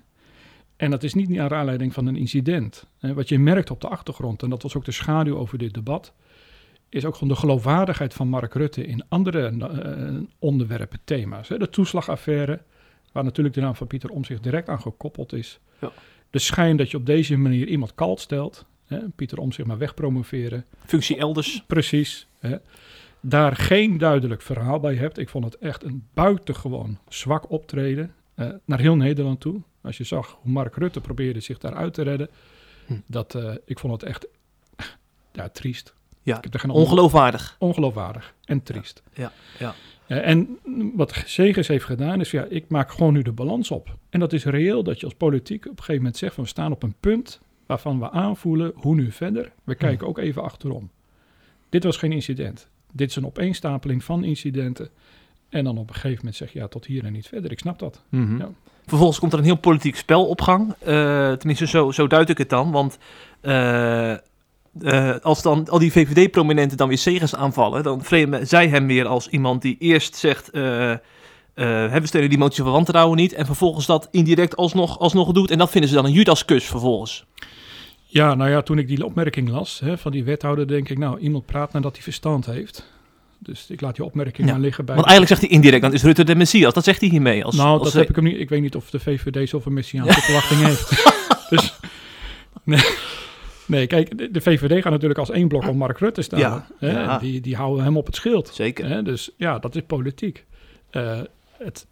En 0.82 0.92
dat 0.92 1.04
is 1.04 1.14
niet 1.14 1.30
naar 1.30 1.54
aanleiding 1.54 1.94
van 1.94 2.08
een 2.08 2.16
incident. 2.16 2.88
Wat 3.00 3.30
je 3.30 3.40
merkt 3.40 3.72
op 3.72 3.82
de 3.82 3.88
achtergrond, 3.88 4.44
en 4.44 4.50
dat 4.50 4.64
was 4.64 4.76
ook 4.76 4.86
de 4.86 4.92
schaduw 4.92 5.38
over 5.38 5.58
dit 5.58 5.74
debat, 5.74 6.14
is 6.90 7.06
ook 7.06 7.14
gewoon 7.14 7.30
de 7.30 7.40
geloofwaardigheid 7.40 8.14
van 8.14 8.28
Mark 8.28 8.54
Rutte 8.54 8.86
in 8.86 9.04
andere 9.08 9.48
eh, 9.48 10.16
onderwerpen, 10.40 11.00
thema's. 11.04 11.48
De 11.48 11.70
toeslagaffaire, 11.70 12.62
waar 13.12 13.24
natuurlijk 13.24 13.56
de 13.56 13.62
naam 13.62 13.76
van 13.76 13.88
Pieter 13.88 14.10
Omzicht 14.10 14.44
direct 14.44 14.70
aan 14.70 14.82
gekoppeld 14.82 15.34
is. 15.34 15.60
Ja. 15.80 15.92
De 16.30 16.40
schijn 16.40 16.78
dat 16.78 16.92
je 16.92 16.98
op 16.98 17.06
deze 17.06 17.38
manier 17.38 17.68
iemand 17.68 17.96
kalt 17.96 18.20
stelt, 18.20 18.66
hè, 18.86 19.00
Pieter 19.16 19.38
Omzicht 19.38 19.68
maar 19.68 19.78
wegpromoveren. 19.78 20.66
Functie 20.86 21.18
elders. 21.18 21.64
Precies. 21.68 22.28
Hè. 22.40 22.58
Daar 23.20 23.56
geen 23.56 23.98
duidelijk 23.98 24.42
verhaal 24.42 24.80
bij 24.80 24.96
hebt. 24.96 25.18
Ik 25.18 25.30
vond 25.30 25.46
het 25.46 25.58
echt 25.58 25.84
een 25.84 26.08
buitengewoon 26.14 26.98
zwak 27.08 27.52
optreden 27.52 28.14
eh, 28.36 28.50
naar 28.66 28.80
heel 28.80 28.96
Nederland 28.96 29.40
toe. 29.40 29.62
Als 29.82 29.98
je 29.98 30.04
zag 30.04 30.38
hoe 30.42 30.52
Mark 30.52 30.76
Rutte 30.76 31.02
probeerde 31.02 31.40
zich 31.40 31.58
daaruit 31.58 31.94
te 31.94 32.02
redden. 32.02 32.30
Hm. 32.86 32.94
Dat, 33.06 33.36
eh, 33.36 33.54
ik 33.66 33.80
vond 33.80 33.94
het 33.94 34.04
echt 34.04 34.28
ja, 35.34 35.50
triest. 35.50 35.94
Ja, 36.24 36.38
Ik 36.38 36.44
heb 36.44 36.54
er 36.54 36.60
geen 36.60 36.70
ongeloofwaardig. 36.70 37.56
ongeloofwaardig 37.60 38.36
en 38.46 38.64
triest. 38.64 39.04
Ja, 39.14 39.32
ja. 39.60 39.74
Eh, 40.08 40.28
en 40.28 40.58
wat 40.96 41.24
Segers 41.26 41.68
heeft 41.68 41.86
gedaan 41.86 42.20
is, 42.20 42.32
ja, 42.32 42.44
ik 42.50 42.70
maak 42.70 42.92
gewoon 42.92 43.14
nu 43.14 43.22
de 43.22 43.32
balans 43.32 43.72
op. 43.72 43.96
En 44.10 44.20
dat 44.20 44.34
is 44.34 44.46
reëel 44.46 44.84
dat 44.84 45.00
je 45.00 45.06
als 45.06 45.16
politiek 45.16 45.64
op 45.66 45.72
een 45.72 45.78
gegeven 45.78 45.96
moment 45.96 46.18
zegt 46.18 46.34
van 46.36 46.44
we 46.44 46.50
staan 46.50 46.72
op 46.72 46.84
een 46.84 46.96
punt 47.00 47.40
waarvan 47.66 48.00
we 48.00 48.10
aanvoelen 48.12 48.72
hoe 48.76 48.96
nu 48.96 49.12
verder. 49.12 49.52
We 49.64 49.76
kijken 49.76 50.08
ook 50.08 50.18
even 50.18 50.44
achterom. 50.44 50.90
Dit 51.70 51.84
was 51.84 51.98
geen 51.98 52.12
incident. 52.12 52.68
Dit 52.94 53.10
is 53.10 53.16
een 53.16 53.26
opeenstapeling 53.26 54.04
van 54.04 54.24
incidenten. 54.24 54.90
En 55.50 55.64
dan 55.64 55.78
op 55.78 55.88
een 55.88 55.94
gegeven 55.96 56.18
moment 56.18 56.36
zeg 56.36 56.54
je 56.54 56.60
ja, 56.60 56.68
tot 56.68 56.86
hier 56.86 57.06
en 57.06 57.14
niet 57.14 57.28
verder. 57.28 57.52
Ik 57.52 57.60
snap 57.60 57.80
dat. 57.80 58.04
Mhm. 58.10 58.38
Ja. 58.38 58.50
Vervolgens 58.86 59.20
komt 59.20 59.34
er 59.34 59.40
een 59.40 59.46
heel 59.46 59.56
politiek 59.56 59.96
spel 59.96 60.26
op 60.26 60.42
gang. 60.42 60.74
Eh, 60.80 61.32
tenminste, 61.32 61.68
zo, 61.68 61.92
zo 61.92 62.08
duid 62.08 62.30
ik 62.30 62.38
het 62.38 62.50
dan. 62.50 62.72
Want 62.72 62.98
eh, 63.42 64.12
eh, 64.12 65.16
als 65.22 65.42
dan 65.42 65.70
al 65.70 65.80
die 65.80 65.92
VVD-prominenten 65.92 66.78
dan 66.78 66.88
weer 66.88 66.98
Segers 66.98 67.36
aanvallen... 67.36 67.84
dan 67.84 68.04
framen 68.04 68.48
zij 68.48 68.68
hem 68.68 68.88
weer 68.88 69.08
als 69.08 69.28
iemand 69.28 69.62
die 69.62 69.76
eerst 69.80 70.16
zegt... 70.16 70.50
eh, 70.52 70.96
we 71.54 72.02
steunen 72.04 72.30
die 72.30 72.40
motie 72.40 72.64
van 72.64 72.72
wantrouwen 72.72 73.18
niet... 73.18 73.34
en 73.34 73.46
vervolgens 73.46 73.86
dat 73.86 74.08
indirect 74.12 74.56
alsnog, 74.56 75.00
alsnog 75.00 75.32
doet. 75.32 75.52
En 75.52 75.58
dat 75.58 75.70
vinden 75.70 75.90
ze 75.90 75.96
dan 75.96 76.06
een 76.06 76.12
Judaskus 76.12 76.66
vervolgens. 76.66 77.26
Ja, 78.06 78.34
nou 78.34 78.50
ja, 78.50 78.62
toen 78.62 78.78
ik 78.78 78.88
die 78.88 79.06
opmerking 79.06 79.50
las 79.50 79.80
hè, 79.80 79.98
van 79.98 80.12
die 80.12 80.24
wethouder, 80.24 80.68
denk 80.68 80.90
ik, 80.90 80.98
nou, 80.98 81.20
iemand 81.20 81.46
praat 81.46 81.74
nadat 81.74 81.94
hij 81.94 82.04
verstand 82.04 82.46
heeft. 82.46 82.90
Dus 83.44 83.70
ik 83.70 83.82
laat 83.82 83.96
die 83.96 84.06
opmerking 84.06 84.48
Ja, 84.48 84.54
maar 84.54 84.62
liggen 84.62 84.86
bij. 84.86 84.96
Want 84.96 85.08
eigenlijk 85.08 85.40
zegt 85.40 85.52
hij 85.52 85.60
indirect, 85.60 85.82
dan 85.82 85.94
is 85.94 86.04
Rutte 86.04 86.24
de 86.24 86.36
Messias. 86.36 86.74
Dat 86.74 86.84
zegt 86.84 87.00
hij 87.00 87.10
hiermee. 87.10 87.46
Als, 87.46 87.56
nou, 87.56 87.80
als 87.80 87.84
dat 87.84 87.94
heb 87.94 88.10
ik 88.10 88.16
hem 88.16 88.24
niet. 88.24 88.40
Ik 88.40 88.50
weet 88.50 88.62
niet 88.62 88.76
of 88.76 88.90
de 88.90 89.00
VVD 89.00 89.50
zoveel 89.50 89.72
messiaanse 89.72 90.22
verwachting 90.22 90.62
heeft. 90.62 90.90
dus, 91.50 91.74
nee, 92.64 92.86
nee, 93.66 93.88
kijk, 93.88 94.18
de, 94.18 94.32
de 94.32 94.42
VVD 94.42 94.82
gaat 94.82 94.92
natuurlijk 94.92 95.20
als 95.20 95.30
één 95.30 95.48
blok 95.48 95.68
om 95.68 95.78
Mark 95.78 96.00
Rutte 96.00 96.22
staan. 96.22 96.40
Ja, 96.40 96.68
hè, 96.80 96.92
ja. 96.92 97.18
Die, 97.18 97.42
die 97.42 97.56
houden 97.56 97.84
hem 97.84 97.98
op 97.98 98.06
het 98.06 98.16
schild. 98.16 98.50
Zeker. 98.54 98.88
Hè, 98.88 99.04
dus 99.04 99.30
ja, 99.38 99.60
dat 99.60 99.76
is 99.76 99.82
politiek. 99.88 100.46
Eh, 100.90 101.20
het, 101.58 101.86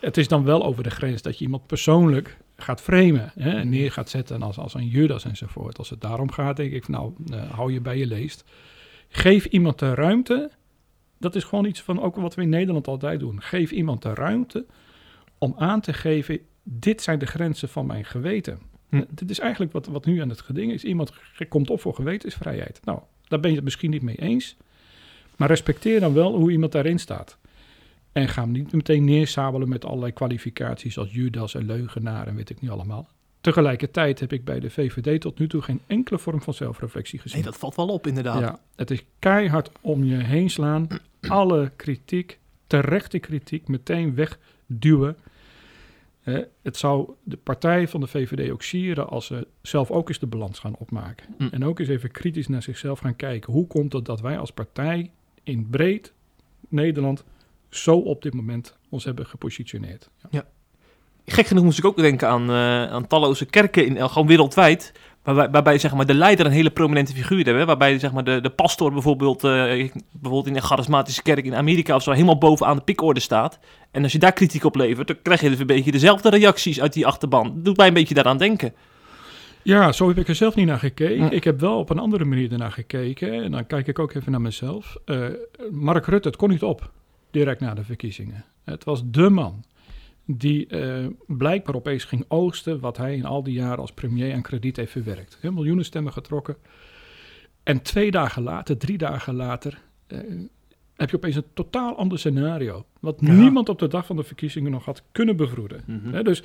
het 0.00 0.16
is 0.16 0.28
dan 0.28 0.44
wel 0.44 0.64
over 0.64 0.82
de 0.82 0.90
grens 0.90 1.22
dat 1.22 1.38
je 1.38 1.44
iemand 1.44 1.66
persoonlijk 1.66 2.36
gaat 2.56 2.80
framen. 2.80 3.32
Hè, 3.38 3.50
en 3.50 3.68
neer 3.68 3.92
gaat 3.92 4.10
zetten 4.10 4.42
als, 4.42 4.58
als 4.58 4.74
een 4.74 4.88
Judas 4.88 5.24
enzovoort. 5.24 5.78
Als 5.78 5.90
het 5.90 6.00
daarom 6.00 6.30
gaat, 6.30 6.56
denk 6.56 6.72
ik, 6.72 6.88
nou, 6.88 7.12
eh, 7.32 7.50
hou 7.50 7.72
je 7.72 7.80
bij 7.80 7.98
je 7.98 8.06
leest. 8.06 8.44
Geef 9.16 9.44
iemand 9.44 9.78
de 9.78 9.94
ruimte. 9.94 10.50
Dat 11.18 11.34
is 11.34 11.44
gewoon 11.44 11.64
iets 11.64 11.82
van 11.82 12.00
ook 12.00 12.16
wat 12.16 12.34
we 12.34 12.42
in 12.42 12.48
Nederland 12.48 12.86
altijd 12.86 13.20
doen. 13.20 13.42
Geef 13.42 13.70
iemand 13.70 14.02
de 14.02 14.14
ruimte 14.14 14.66
om 15.38 15.54
aan 15.58 15.80
te 15.80 15.92
geven, 15.92 16.38
dit 16.62 17.02
zijn 17.02 17.18
de 17.18 17.26
grenzen 17.26 17.68
van 17.68 17.86
mijn 17.86 18.04
geweten. 18.04 18.58
Hm. 18.88 19.04
Dit 19.10 19.30
is 19.30 19.38
eigenlijk 19.38 19.72
wat, 19.72 19.86
wat 19.86 20.04
nu 20.04 20.20
aan 20.20 20.28
het 20.28 20.40
geding 20.40 20.72
is. 20.72 20.84
Iemand 20.84 21.12
komt 21.48 21.70
op 21.70 21.80
voor 21.80 21.94
gewetensvrijheid. 21.94 22.80
Nou, 22.84 23.00
daar 23.28 23.40
ben 23.40 23.50
je 23.50 23.56
het 23.56 23.64
misschien 23.64 23.90
niet 23.90 24.02
mee 24.02 24.20
eens. 24.20 24.56
Maar 25.36 25.48
respecteer 25.48 26.00
dan 26.00 26.14
wel 26.14 26.36
hoe 26.36 26.50
iemand 26.50 26.72
daarin 26.72 26.98
staat. 26.98 27.38
En 28.12 28.28
ga 28.28 28.42
hem 28.42 28.50
niet 28.50 28.72
meteen 28.72 29.04
neersabelen 29.04 29.68
met 29.68 29.84
allerlei 29.84 30.12
kwalificaties 30.12 30.98
als 30.98 31.12
Judas 31.12 31.54
en 31.54 31.66
leugenaar 31.66 32.26
en 32.26 32.34
weet 32.34 32.50
ik 32.50 32.60
niet 32.60 32.70
allemaal. 32.70 33.08
Tegelijkertijd 33.44 34.20
heb 34.20 34.32
ik 34.32 34.44
bij 34.44 34.60
de 34.60 34.70
VVD 34.70 35.20
tot 35.20 35.38
nu 35.38 35.48
toe 35.48 35.62
geen 35.62 35.80
enkele 35.86 36.18
vorm 36.18 36.42
van 36.42 36.54
zelfreflectie 36.54 37.18
gezien. 37.18 37.36
Nee, 37.36 37.50
dat 37.50 37.58
valt 37.58 37.74
wel 37.74 37.88
op 37.88 38.06
inderdaad. 38.06 38.40
Ja, 38.40 38.58
het 38.76 38.90
is 38.90 39.04
keihard 39.18 39.70
om 39.80 40.04
je 40.04 40.16
heen 40.16 40.50
slaan. 40.50 40.86
Alle 41.20 41.72
kritiek, 41.76 42.38
terechte 42.66 43.18
kritiek, 43.18 43.68
meteen 43.68 44.14
wegduwen. 44.14 45.16
Eh, 46.22 46.38
het 46.62 46.76
zou 46.76 47.10
de 47.22 47.36
partij 47.36 47.88
van 47.88 48.00
de 48.00 48.06
VVD 48.06 48.50
ook 48.50 48.62
sieren 48.62 49.08
als 49.08 49.26
ze 49.26 49.46
zelf 49.62 49.90
ook 49.90 50.08
eens 50.08 50.18
de 50.18 50.26
balans 50.26 50.58
gaan 50.58 50.76
opmaken. 50.76 51.26
Mm. 51.38 51.48
En 51.50 51.64
ook 51.64 51.78
eens 51.78 51.88
even 51.88 52.10
kritisch 52.10 52.48
naar 52.48 52.62
zichzelf 52.62 52.98
gaan 52.98 53.16
kijken. 53.16 53.52
Hoe 53.52 53.66
komt 53.66 53.92
het 53.92 54.04
dat 54.04 54.20
wij 54.20 54.38
als 54.38 54.52
partij 54.52 55.10
in 55.42 55.68
breed 55.70 56.12
Nederland 56.68 57.24
zo 57.68 57.96
op 57.96 58.22
dit 58.22 58.34
moment 58.34 58.76
ons 58.88 59.04
hebben 59.04 59.26
gepositioneerd? 59.26 60.10
Ja. 60.30 60.46
Gek 61.26 61.46
genoeg 61.46 61.64
moest 61.64 61.78
ik 61.78 61.84
ook 61.84 61.96
denken 61.96 62.28
aan, 62.28 62.50
eh, 62.50 62.92
aan 62.92 63.06
talloze 63.06 63.44
kerken, 63.44 63.86
in, 63.86 64.10
gewoon 64.10 64.26
wereldwijd. 64.26 64.92
Waarbij, 65.22 65.50
waarbij 65.50 65.78
zeg 65.78 65.94
maar, 65.94 66.06
de 66.06 66.14
leider 66.14 66.46
een 66.46 66.52
hele 66.52 66.70
prominente 66.70 67.12
figuur 67.12 67.44
hebben. 67.44 67.66
Waarbij 67.66 67.98
zeg 67.98 68.12
maar, 68.12 68.24
de, 68.24 68.40
de 68.40 68.50
pastor 68.50 68.92
bijvoorbeeld, 68.92 69.44
eh, 69.44 69.90
bijvoorbeeld 70.12 70.46
in 70.46 70.56
een 70.56 70.62
charismatische 70.62 71.22
kerk 71.22 71.44
in 71.44 71.54
Amerika 71.54 71.94
of 71.94 72.02
zo 72.02 72.10
helemaal 72.10 72.38
bovenaan 72.38 72.76
de 72.76 72.82
pikorde 72.82 73.20
staat. 73.20 73.58
En 73.90 74.02
als 74.02 74.12
je 74.12 74.18
daar 74.18 74.32
kritiek 74.32 74.64
op 74.64 74.76
levert, 74.76 75.06
dan 75.06 75.16
krijg 75.22 75.40
je 75.40 75.50
dus 75.50 75.58
een 75.58 75.66
beetje 75.66 75.92
dezelfde 75.92 76.30
reacties 76.30 76.80
uit 76.80 76.92
die 76.92 77.06
achterban. 77.06 77.52
Dat 77.54 77.64
doet 77.64 77.76
mij 77.76 77.86
een 77.86 77.94
beetje 77.94 78.14
daaraan 78.14 78.38
denken. 78.38 78.74
Ja, 79.62 79.92
zo 79.92 80.08
heb 80.08 80.18
ik 80.18 80.28
er 80.28 80.34
zelf 80.34 80.54
niet 80.54 80.66
naar 80.66 80.78
gekeken. 80.78 81.32
Ik 81.32 81.44
heb 81.44 81.60
wel 81.60 81.78
op 81.78 81.90
een 81.90 81.98
andere 81.98 82.24
manier 82.24 82.52
ernaar 82.52 82.72
gekeken. 82.72 83.42
En 83.42 83.50
dan 83.50 83.66
kijk 83.66 83.86
ik 83.86 83.98
ook 83.98 84.14
even 84.14 84.32
naar 84.32 84.40
mezelf. 84.40 84.96
Eh, 85.04 85.18
Mark 85.70 86.06
Rutte, 86.06 86.28
het 86.28 86.36
kon 86.36 86.50
niet 86.50 86.62
op, 86.62 86.90
direct 87.30 87.60
na 87.60 87.74
de 87.74 87.84
verkiezingen. 87.84 88.44
Het 88.64 88.84
was 88.84 89.02
de 89.04 89.30
man 89.30 89.64
die 90.26 90.66
eh, 90.66 91.06
blijkbaar 91.26 91.74
opeens 91.74 92.04
ging 92.04 92.24
oogsten... 92.28 92.80
wat 92.80 92.96
hij 92.96 93.16
in 93.16 93.24
al 93.24 93.42
die 93.42 93.54
jaren 93.54 93.78
als 93.78 93.92
premier 93.92 94.34
aan 94.34 94.42
krediet 94.42 94.76
heeft 94.76 94.92
verwerkt. 94.92 95.38
Heel 95.40 95.52
miljoenen 95.52 95.84
stemmen 95.84 96.12
getrokken. 96.12 96.56
En 97.62 97.82
twee 97.82 98.10
dagen 98.10 98.42
later, 98.42 98.76
drie 98.78 98.98
dagen 98.98 99.34
later... 99.34 99.80
eh, 100.06 100.18
heb 100.96 101.10
je 101.10 101.16
opeens 101.16 101.36
een 101.36 101.44
totaal 101.54 101.96
ander 101.96 102.18
scenario. 102.18 102.84
Wat 103.00 103.16
Ja. 103.20 103.32
niemand 103.32 103.68
op 103.68 103.78
de 103.78 103.88
dag 103.88 104.06
van 104.06 104.16
de 104.16 104.22
verkiezingen 104.24 104.70
nog 104.70 104.84
had 104.84 105.02
kunnen 105.12 105.36
bevroeden. 105.36 105.82
Mhm. 105.86 106.22
Dus 106.24 106.42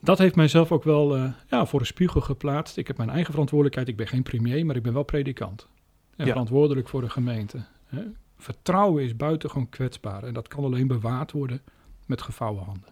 dat 0.00 0.18
heeft 0.18 0.36
mijzelf 0.36 0.72
ook 0.72 0.84
wel 0.84 1.16
eh, 1.16 1.32
ja, 1.48 1.66
voor 1.66 1.80
een 1.80 1.86
spiegel 1.86 2.20
geplaatst. 2.20 2.76
Ik 2.76 2.86
heb 2.86 2.96
mijn 2.96 3.10
eigen 3.10 3.30
verantwoordelijkheid. 3.30 3.88
Ik 3.88 3.96
ben 3.96 4.08
geen 4.08 4.22
premier, 4.22 4.66
maar 4.66 4.76
ik 4.76 4.82
ben 4.82 4.92
wel 4.92 5.02
predikant. 5.02 5.68
En 6.16 6.24
Ja. 6.26 6.30
verantwoordelijk 6.32 6.88
voor 6.88 7.00
de 7.00 7.10
gemeente. 7.10 7.64
Hè? 7.86 8.02
Vertrouwen 8.38 9.04
is 9.04 9.16
buitengewoon 9.16 9.68
kwetsbaar 9.68 10.22
en 10.24 10.34
dat 10.34 10.48
kan 10.48 10.64
alleen 10.64 10.86
bewaard 10.86 11.32
worden 11.32 11.60
met 12.12 12.22
gevouwen 12.22 12.64
handen. 12.64 12.88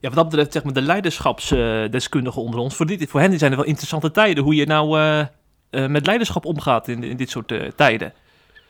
Ja, 0.00 0.08
wat 0.08 0.14
dat 0.14 0.28
betreft, 0.28 0.52
zeg 0.52 0.64
maar, 0.64 0.72
de 0.72 0.82
leiderschapsdeskundigen 0.82 2.42
onder 2.42 2.60
ons, 2.60 2.76
voor, 2.76 2.86
dit, 2.86 3.08
voor 3.08 3.20
hen 3.20 3.38
zijn 3.38 3.50
er 3.50 3.56
wel 3.56 3.66
interessante 3.66 4.10
tijden. 4.10 4.44
Hoe 4.44 4.54
je 4.54 4.66
nou 4.66 4.98
eh, 4.98 5.20
eh, 5.70 5.90
met 5.90 6.06
leiderschap 6.06 6.44
omgaat 6.44 6.88
in, 6.88 7.02
in 7.02 7.16
dit 7.16 7.30
soort 7.30 7.52
eh, 7.52 7.70
tijden. 7.76 8.12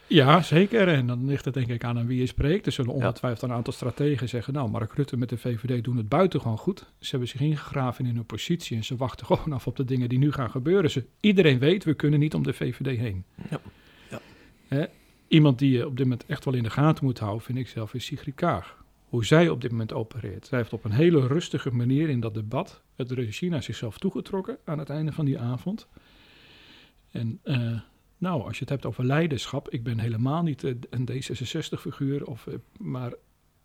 Ja, 0.07 0.43
zeker. 0.43 0.88
En 0.88 1.07
dan 1.07 1.27
ligt 1.27 1.45
het 1.45 1.55
denk 1.55 1.69
ik 1.69 1.85
aan 1.85 1.99
aan 1.99 2.07
wie 2.07 2.19
je 2.19 2.27
spreekt. 2.27 2.67
Er 2.67 2.73
zullen 2.73 2.93
ongetwijfeld 2.95 3.43
een 3.50 3.57
aantal 3.57 3.73
strategen 3.73 4.29
zeggen... 4.29 4.53
nou, 4.53 4.71
Mark 4.71 4.93
Rutte 4.95 5.17
met 5.17 5.29
de 5.29 5.38
VVD 5.38 5.85
doen 5.85 5.97
het 5.97 6.09
buitengewoon 6.09 6.59
goed. 6.59 6.79
Ze 7.00 7.11
hebben 7.11 7.29
zich 7.29 7.41
ingegraven 7.41 8.07
in 8.07 8.15
hun 8.15 8.27
positie... 8.27 8.77
en 8.77 8.85
ze 8.85 8.97
wachten 8.97 9.27
gewoon 9.27 9.53
af 9.53 9.67
op 9.67 9.77
de 9.77 9.85
dingen 9.85 10.09
die 10.09 10.19
nu 10.19 10.33
gaan 10.33 10.50
gebeuren. 10.50 10.91
Ze, 10.91 11.05
iedereen 11.21 11.59
weet, 11.59 11.85
we 11.85 11.95
kunnen 11.95 12.21
niet 12.21 12.35
om 12.35 12.43
de 12.43 12.53
VVD 12.53 12.99
heen. 12.99 13.25
Ja. 13.50 13.61
Ja. 14.11 14.21
Hè? 14.69 14.85
Iemand 15.29 15.59
die 15.59 15.71
je 15.71 15.87
op 15.87 15.97
dit 15.97 16.07
moment 16.07 16.27
echt 16.27 16.45
wel 16.45 16.55
in 16.55 16.62
de 16.62 16.71
gaten 16.71 17.05
moet 17.05 17.19
houden... 17.19 17.43
vind 17.43 17.59
ik 17.59 17.69
zelf, 17.69 17.95
is 17.95 18.05
Sigrid 18.05 18.35
Kaag. 18.35 18.77
Hoe 19.09 19.25
zij 19.25 19.49
op 19.49 19.61
dit 19.61 19.71
moment 19.71 19.93
opereert. 19.93 20.47
Zij 20.47 20.59
heeft 20.59 20.73
op 20.73 20.85
een 20.85 20.93
hele 20.93 21.27
rustige 21.27 21.71
manier 21.71 22.09
in 22.09 22.21
dat 22.21 22.35
debat... 22.35 22.83
het 22.97 23.11
regime 23.11 23.50
naar 23.50 23.62
zichzelf 23.62 23.99
toegetrokken 23.99 24.59
aan 24.65 24.79
het 24.79 24.91
einde 24.91 25.12
van 25.12 25.25
die 25.25 25.38
avond... 25.38 25.88
En 27.11 27.41
uh, 27.45 27.81
nou, 28.19 28.43
als 28.43 28.55
je 28.55 28.61
het 28.61 28.69
hebt 28.69 28.87
over 28.87 29.05
leiderschap, 29.05 29.69
ik 29.69 29.83
ben 29.83 29.99
helemaal 29.99 30.43
niet 30.43 30.62
uh, 30.62 30.75
een 30.91 31.09
D66-figuur, 31.11 32.27
of, 32.27 32.47
uh, 32.47 32.55
maar 32.79 33.12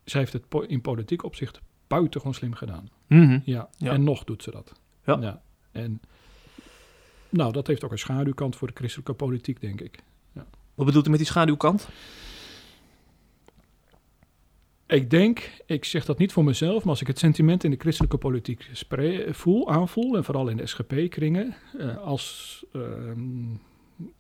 zij 0.04 0.20
heeft 0.20 0.34
het 0.34 0.48
po 0.48 0.60
in 0.60 0.82
politiek 0.82 1.24
opzicht 1.24 1.62
buitengewoon 1.88 2.34
slim 2.34 2.54
gedaan. 2.54 2.90
Mm 3.08 3.28
-hmm. 3.28 3.42
ja. 3.46 3.70
ja. 3.78 3.92
en 3.92 4.04
nog 4.04 4.24
doet 4.24 4.44
ze 4.44 4.52
dat. 4.52 4.74
Ja. 5.06 5.18
ja. 5.22 5.42
En 5.72 6.02
nou, 7.30 7.52
dat 7.52 7.68
heeft 7.68 7.84
ook 7.84 7.92
een 7.92 8.00
schaduwkant 8.00 8.56
voor 8.56 8.68
de 8.68 8.74
christelijke 8.76 9.14
politiek, 9.14 9.62
denk 9.62 9.82
ik. 9.82 10.00
Ja. 10.32 10.46
Wat 10.76 10.86
bedoelt 10.86 11.08
u 11.08 11.10
met 11.10 11.20
die 11.20 11.28
schaduwkant? 11.28 11.90
Ik 14.94 15.10
denk, 15.10 15.52
ik 15.66 15.86
zeg 15.86 16.06
dat 16.06 16.18
niet 16.18 16.32
voor 16.32 16.44
mezelf, 16.44 16.80
maar 16.80 16.90
als 16.90 17.02
ik 17.02 17.08
het 17.08 17.20
sentiment 17.20 17.64
in 17.64 17.72
de 17.72 17.78
christelijke 17.78 18.18
politiek 18.18 18.70
voel, 19.32 19.72
aanvoel, 19.72 20.16
en 20.16 20.24
vooral 20.24 20.48
in 20.48 20.58
de 20.58 20.66
SGP-kringen, 20.66 21.56
uh, 21.78 21.98
als, 21.98 22.66
uh, 22.72 22.82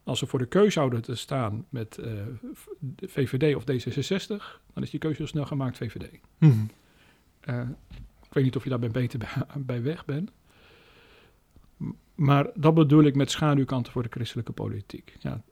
als 0.03 0.19
ze 0.19 0.25
voor 0.25 0.39
de 0.39 0.45
keuze 0.45 0.71
zouden 0.71 1.01
te 1.01 1.15
staan 1.15 1.65
met 1.69 1.97
uh, 1.99 2.11
VVD 3.01 3.55
of 3.55 3.63
D66, 3.63 4.61
dan 4.73 4.83
is 4.83 4.89
die 4.89 4.99
keuze 4.99 5.17
heel 5.17 5.27
snel 5.27 5.45
gemaakt 5.45 5.77
VVD. 5.77 6.11
Mm 6.37 6.69
-hmm. 7.45 7.75
ik 8.23 8.33
weet 8.33 8.43
niet 8.43 8.55
of 8.55 8.63
je 8.63 8.69
daar 8.69 8.79
beter 8.79 9.19
bij, 9.57 9.81
weg 9.81 10.05
bent. 10.05 10.31
Maar 12.15 12.49
dat 12.53 12.73
bedoel 12.73 13.03
ik 13.03 13.15
met 13.15 13.31
schaduwkanten 13.31 13.91
voor 13.91 14.03
de 14.03 14.09
christelijke 14.11 14.51
politiek. 14.51 15.15
Ja. 15.19 15.43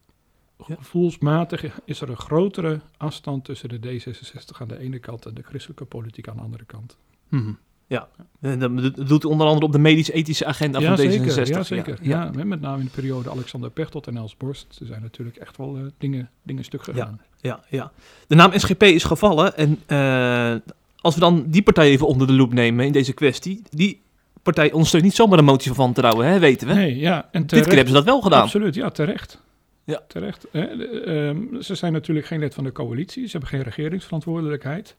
Gevoelsmatig 0.64 1.80
is 1.86 2.02
er 2.02 2.10
een 2.10 2.18
grotere 2.18 2.80
afstand 2.98 3.46
tussen 3.46 3.70
de 3.70 3.80
D66 3.80 4.62
aan 4.62 4.68
de 4.68 4.80
ene 4.80 5.00
kant 5.00 5.26
en 5.26 5.34
de 5.34 5.44
christelijke 5.44 5.86
politiek 5.86 6.28
aan 6.28 6.36
de 6.36 6.42
andere 6.42 6.66
kant. 6.66 6.98
-hmm. 7.30 7.58
Ja, 7.92 8.08
en 8.42 8.60
dat 8.60 9.08
doet 9.08 9.24
u 9.24 9.28
onder 9.28 9.48
andere 9.48 9.66
op 9.66 9.72
de 9.72 9.80
medisch-ethische 9.80 10.46
agenda 10.46 10.80
ja, 10.80 10.96
van 10.96 11.06
D66. 11.06 11.10
Zeker, 11.10 11.48
ja, 11.48 11.64
zeker. 11.64 11.98
Ja, 12.02 12.32
ja. 12.36 12.44
met 12.44 12.62
name 12.62 12.78
in 12.78 12.86
de 12.86 12.92
periode 12.92 13.30
Alexander 13.30 13.70
Pechtold 13.70 14.08
en 14.08 14.18
Els 14.18 14.38
Borst. 14.38 14.78
Er 14.80 14.86
zijn 14.86 15.02
natuurlijk 15.02 15.38
echt 15.38 15.58
wel 15.58 15.78
uh, 15.78 15.84
dingen, 15.98 16.30
dingen 16.44 16.64
stuk 16.64 16.84
gegaan. 16.84 17.20
Ja, 17.42 17.60
ja, 17.70 17.78
ja. 17.78 17.92
De 18.28 18.36
naam 18.36 18.52
SGP 18.54 18.84
is 18.84 19.04
gevallen. 19.04 19.58
En 19.58 19.80
uh, 19.88 20.74
als 21.02 21.14
we 21.14 21.20
dan 21.20 21.46
die 21.48 21.62
partij 21.62 21.90
even 21.90 22.08
onder 22.08 22.28
de 22.28 22.34
loep 22.34 22.54
nemen 22.54 22.86
in 22.86 22.92
deze 22.92 23.14
kwestie. 23.14 23.62
Die 23.70 24.02
partij 24.44 24.72
ondersteunt 24.72 25.04
niet 25.04 25.16
zomaar 25.16 25.38
de 25.38 25.44
motie 25.44 25.74
van 25.74 25.86
wantrouwen, 25.86 26.28
hè, 26.28 26.40
weten 26.40 26.68
we. 26.68 26.74
Nee, 26.74 26.98
ja. 26.98 27.16
En 27.16 27.46
terecht, 27.46 27.50
Dit 27.50 27.64
keer 27.64 27.76
hebben 27.76 27.88
ze 27.88 27.94
dat 27.94 28.04
wel 28.04 28.22
gedaan. 28.22 28.42
Absoluut, 28.42 28.76
ja, 28.76 28.90
terecht. 28.90 29.42
Ja. 29.84 30.04
Terecht. 30.08 30.48
Hè. 30.52 30.74
Uh, 30.74 31.62
ze 31.62 31.76
zijn 31.76 31.94
natuurlijk 31.94 32.28
geen 32.28 32.40
lid 32.40 32.54
van 32.54 32.64
de 32.64 32.72
coalitie. 32.72 33.26
Ze 33.26 33.32
hebben 33.32 33.50
geen 33.50 33.62
regeringsverantwoordelijkheid. 33.62 34.98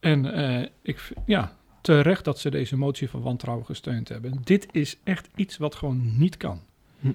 En 0.00 0.24
uh, 0.24 0.66
ik, 0.82 1.12
ja, 1.26 1.56
terecht 1.80 2.24
dat 2.24 2.38
ze 2.38 2.50
deze 2.50 2.76
motie 2.76 3.10
van 3.10 3.22
wantrouwen 3.22 3.66
gesteund 3.66 4.08
hebben. 4.08 4.40
Dit 4.44 4.66
is 4.72 4.98
echt 5.04 5.28
iets 5.34 5.56
wat 5.56 5.74
gewoon 5.74 6.18
niet 6.18 6.36
kan. 6.36 6.60
Hm. 7.00 7.12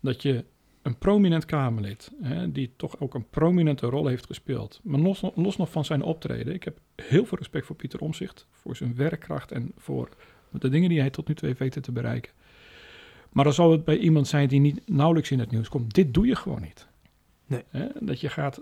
Dat 0.00 0.22
je 0.22 0.44
een 0.82 0.98
prominent 0.98 1.44
Kamerlid, 1.44 2.10
hè, 2.22 2.52
die 2.52 2.72
toch 2.76 3.00
ook 3.00 3.14
een 3.14 3.28
prominente 3.30 3.86
rol 3.86 4.06
heeft 4.06 4.26
gespeeld, 4.26 4.80
maar 4.82 5.00
los, 5.00 5.22
los 5.34 5.56
nog 5.56 5.70
van 5.70 5.84
zijn 5.84 6.02
optreden. 6.02 6.54
Ik 6.54 6.64
heb 6.64 6.78
heel 6.96 7.26
veel 7.26 7.38
respect 7.38 7.66
voor 7.66 7.76
Pieter 7.76 8.00
Omzicht, 8.00 8.46
voor 8.50 8.76
zijn 8.76 8.94
werkkracht 8.96 9.52
en 9.52 9.72
voor 9.76 10.08
de 10.50 10.68
dingen 10.68 10.88
die 10.88 11.00
hij 11.00 11.10
tot 11.10 11.28
nu 11.28 11.34
toe 11.34 11.48
heeft 11.48 11.60
weten 11.60 11.82
te 11.82 11.92
bereiken. 11.92 12.32
Maar 13.36 13.44
dan 13.44 13.54
zal 13.54 13.70
het 13.70 13.84
bij 13.84 13.98
iemand 13.98 14.28
zijn 14.28 14.48
die 14.48 14.60
niet 14.60 14.80
nauwelijks 14.86 15.30
in 15.30 15.38
het 15.38 15.50
nieuws 15.50 15.68
komt. 15.68 15.94
Dit 15.94 16.14
doe 16.14 16.26
je 16.26 16.36
gewoon 16.36 16.60
niet. 16.60 16.86
Nee. 17.46 17.62
Hè, 17.70 17.86
dat 18.00 18.20
je 18.20 18.28
gaat 18.28 18.60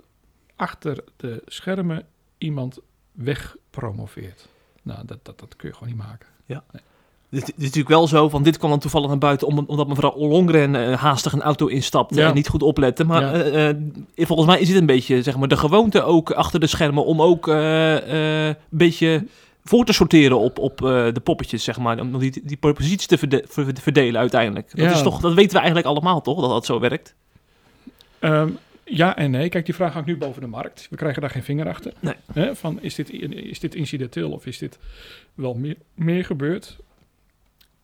achter 0.56 1.04
de 1.16 1.42
schermen 1.46 2.06
iemand 2.38 2.78
wegpromoveert. 3.12 4.48
Nou, 4.82 5.06
dat, 5.06 5.18
dat, 5.22 5.38
dat 5.40 5.56
kun 5.56 5.68
je 5.68 5.74
gewoon 5.74 5.88
niet 5.88 6.02
maken. 6.02 6.26
Ja. 6.46 6.64
Nee. 6.72 6.82
Het 7.28 7.52
is 7.56 7.64
natuurlijk 7.64 7.88
wel 7.88 8.06
zo, 8.08 8.28
van 8.28 8.42
dit 8.42 8.58
kwam 8.58 8.70
dan 8.70 8.78
toevallig 8.78 9.08
naar 9.08 9.18
buiten 9.18 9.46
omdat 9.46 9.88
mevrouw 9.88 10.16
Longren 10.16 10.74
uh, 10.74 10.98
haastig 10.98 11.32
een 11.32 11.42
auto 11.42 11.66
instapte 11.66 12.20
ja. 12.20 12.28
en 12.28 12.34
niet 12.34 12.48
goed 12.48 12.62
oplette. 12.62 13.04
Maar 13.04 13.36
ja. 13.36 13.44
uh, 13.44 13.68
uh, 14.14 14.26
volgens 14.26 14.48
mij 14.48 14.60
is 14.60 14.68
het 14.68 14.76
een 14.76 14.86
beetje 14.86 15.22
zeg 15.22 15.36
maar, 15.36 15.48
de 15.48 15.56
gewoonte 15.56 16.02
ook 16.02 16.30
achter 16.30 16.60
de 16.60 16.66
schermen 16.66 17.04
om 17.04 17.22
ook 17.22 17.48
eh, 17.48 18.48
een 18.48 18.56
beetje 18.68 19.26
voor 19.64 19.84
te 19.84 19.92
sorteren 19.92 20.38
op, 20.38 20.58
op 20.58 20.78
de 20.78 21.20
poppetjes, 21.24 21.64
zeg 21.64 21.78
maar. 21.78 22.00
Om 22.00 22.18
die, 22.18 22.40
die 22.44 22.56
posities 22.56 23.06
te 23.06 23.18
verde 23.18 23.80
verdelen 23.80 24.20
uiteindelijk. 24.20 24.70
Dat, 24.70 24.86
Ja. 24.86 24.92
is 24.92 25.02
toch, 25.02 25.20
dat 25.20 25.34
weten 25.34 25.52
we 25.52 25.56
eigenlijk 25.58 25.86
allemaal 25.86 26.20
toch, 26.20 26.40
dat 26.40 26.50
dat 26.50 26.66
zo 26.66 26.80
werkt? 26.80 27.14
Um, 28.20 28.58
ja 28.84 29.16
en 29.16 29.30
nee. 29.30 29.48
Kijk, 29.48 29.64
die 29.64 29.74
vraag 29.74 29.92
hangt 29.92 30.08
nu 30.08 30.16
boven 30.16 30.40
de 30.40 30.48
markt. 30.48 30.86
We 30.90 30.96
krijgen 30.96 31.20
daar 31.20 31.30
geen 31.30 31.42
vinger 31.42 31.68
achter. 31.68 31.92
Nee. 32.00 32.14
Hè, 32.32 32.56
van, 32.56 32.82
is, 32.82 32.94
dit, 32.94 33.10
is 33.30 33.60
dit 33.60 33.74
incidenteel 33.74 34.30
of 34.30 34.46
is 34.46 34.58
dit 34.58 34.78
wel 35.34 35.54
meer, 35.54 35.76
meer 35.94 36.24
gebeurd? 36.24 36.76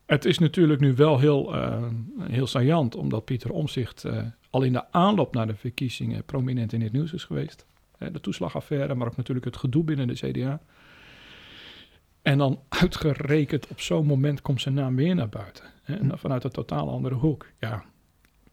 Het 0.07 0.25
is 0.25 0.39
natuurlijk 0.39 0.81
nu 0.81 0.95
wel 0.95 1.19
heel, 1.19 1.55
uh, 1.55 1.85
heel 2.21 2.47
saillant, 2.47 2.97
omdat 2.97 3.25
Pieter 3.25 3.51
Omzicht 3.51 4.05
uh, 4.05 4.23
al 4.51 4.63
in 4.63 4.73
de 4.73 4.93
aanloop 4.93 5.35
naar 5.35 5.47
de 5.47 5.55
verkiezingen 5.55 6.25
prominent 6.25 6.73
in 6.73 6.83
het 6.83 6.93
nieuws 6.93 7.13
is 7.13 7.25
geweest. 7.25 7.67
De 8.13 8.21
toeslagaffaire, 8.21 8.95
maar 8.95 9.07
ook 9.07 9.17
natuurlijk 9.17 9.47
het 9.47 9.57
gedoe 9.57 9.85
binnen 9.85 10.07
de 10.07 10.15
CDA. 10.15 10.61
En 12.31 12.39
dan 12.39 12.59
uitgerekend 12.69 13.67
op 13.69 13.81
zo'n 13.81 14.07
moment 14.07 14.43
komt 14.43 14.61
zijn 14.61 14.75
naam 14.75 14.97
weer 14.97 15.15
naar 15.15 15.29
buiten. 15.29 15.65
Hè, 15.83 15.95
en 15.95 16.09
dan 16.09 16.19
vanuit 16.19 16.45
een 16.45 16.51
totaal 16.51 16.91
andere 16.91 17.15
hoek. 17.15 17.47
Ja, 17.61 17.83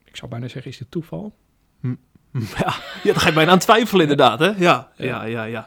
ik 0.06 0.16
zou 0.16 0.32
bijna 0.32 0.48
zeggen, 0.48 0.72
is 0.72 0.78
dit 0.78 0.92
toeval? 0.92 1.36
Hm. 1.82 1.96
Ja, 2.58 2.76
ja, 3.04 3.12
daar 3.12 3.20
ga 3.20 3.28
je 3.28 3.34
bijna 3.34 3.52
aan 3.52 3.60
twijfelen 3.60 4.02
inderdaad, 4.02 4.40
hè? 4.40 4.46
Ja, 4.46 4.92
ja, 4.96 5.26
ja, 5.26 5.44
ja. 5.44 5.66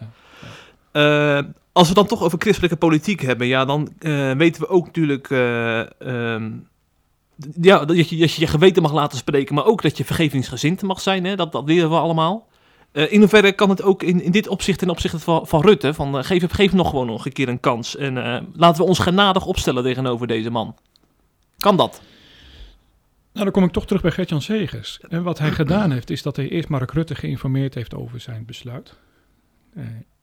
ja. 0.93 1.39
Uh, 1.43 1.49
als 1.73 1.89
we 1.89 1.95
dan 1.95 2.07
toch 2.07 2.23
over 2.23 2.39
christelijke 2.39 2.77
politiek 2.77 3.21
hebben, 3.21 3.47
ja, 3.47 3.65
dan 3.65 3.93
uh, 4.01 4.33
weten 4.33 4.63
we 4.63 4.69
ook 4.69 4.87
natuurlijk... 4.87 5.31
Uh, 5.31 5.83
um, 5.99 6.69
ja, 7.61 7.85
dat 7.85 8.09
je, 8.09 8.17
dat 8.17 8.33
je 8.33 8.41
je 8.41 8.47
geweten 8.47 8.83
mag 8.83 8.93
laten 8.93 9.19
spreken, 9.19 9.55
maar 9.55 9.65
ook 9.65 9.83
dat 9.83 9.97
je 9.97 10.05
vergevingsgezind 10.05 10.83
mag 10.83 11.01
zijn, 11.01 11.25
hè? 11.25 11.37
Dat, 11.37 11.53
dat 11.53 11.69
leren 11.69 11.91
we 11.91 11.97
allemaal. 11.97 12.49
Uh, 12.93 13.13
in 13.13 13.19
hoeverre 13.19 13.53
kan 13.53 13.71
het 13.71 13.83
ook 13.83 14.03
in, 14.03 14.23
in 14.23 14.31
dit 14.31 14.49
opzicht 14.49 14.79
ten 14.79 14.91
opzichte 14.91 15.19
van, 15.19 15.47
van 15.47 15.61
Rutte, 15.61 15.95
van 15.95 16.17
uh, 16.17 16.23
geef, 16.23 16.53
geef 16.53 16.73
nog 16.73 16.91
gewoon 16.91 17.07
nog 17.07 17.27
een 17.27 17.33
keer 17.33 17.49
een 17.49 17.61
kans 17.61 17.97
en 17.97 18.17
uh, 18.17 18.41
laten 18.53 18.83
we 18.83 18.89
ons 18.89 18.99
genadig 18.99 19.47
opstellen 19.47 19.83
tegenover 19.83 20.27
deze 20.27 20.51
man. 20.51 20.77
Kan 21.57 21.77
dat? 21.77 22.03
Nou, 23.33 23.45
dan 23.45 23.53
kom 23.53 23.65
ik 23.65 23.73
toch 23.73 23.87
terug 23.87 24.03
bij 24.03 24.11
Gertjan 24.11 24.43
Segers. 24.43 25.01
En 25.09 25.23
wat 25.23 25.39
hij 25.39 25.51
gedaan 25.51 25.91
heeft, 25.91 26.11
is 26.11 26.23
dat 26.23 26.37
hij 26.37 26.49
eerst 26.49 26.69
Mark 26.69 26.91
Rutte 26.91 27.15
geïnformeerd 27.15 27.75
heeft 27.75 27.95
over 27.95 28.21
zijn 28.21 28.45
besluit. 28.45 28.97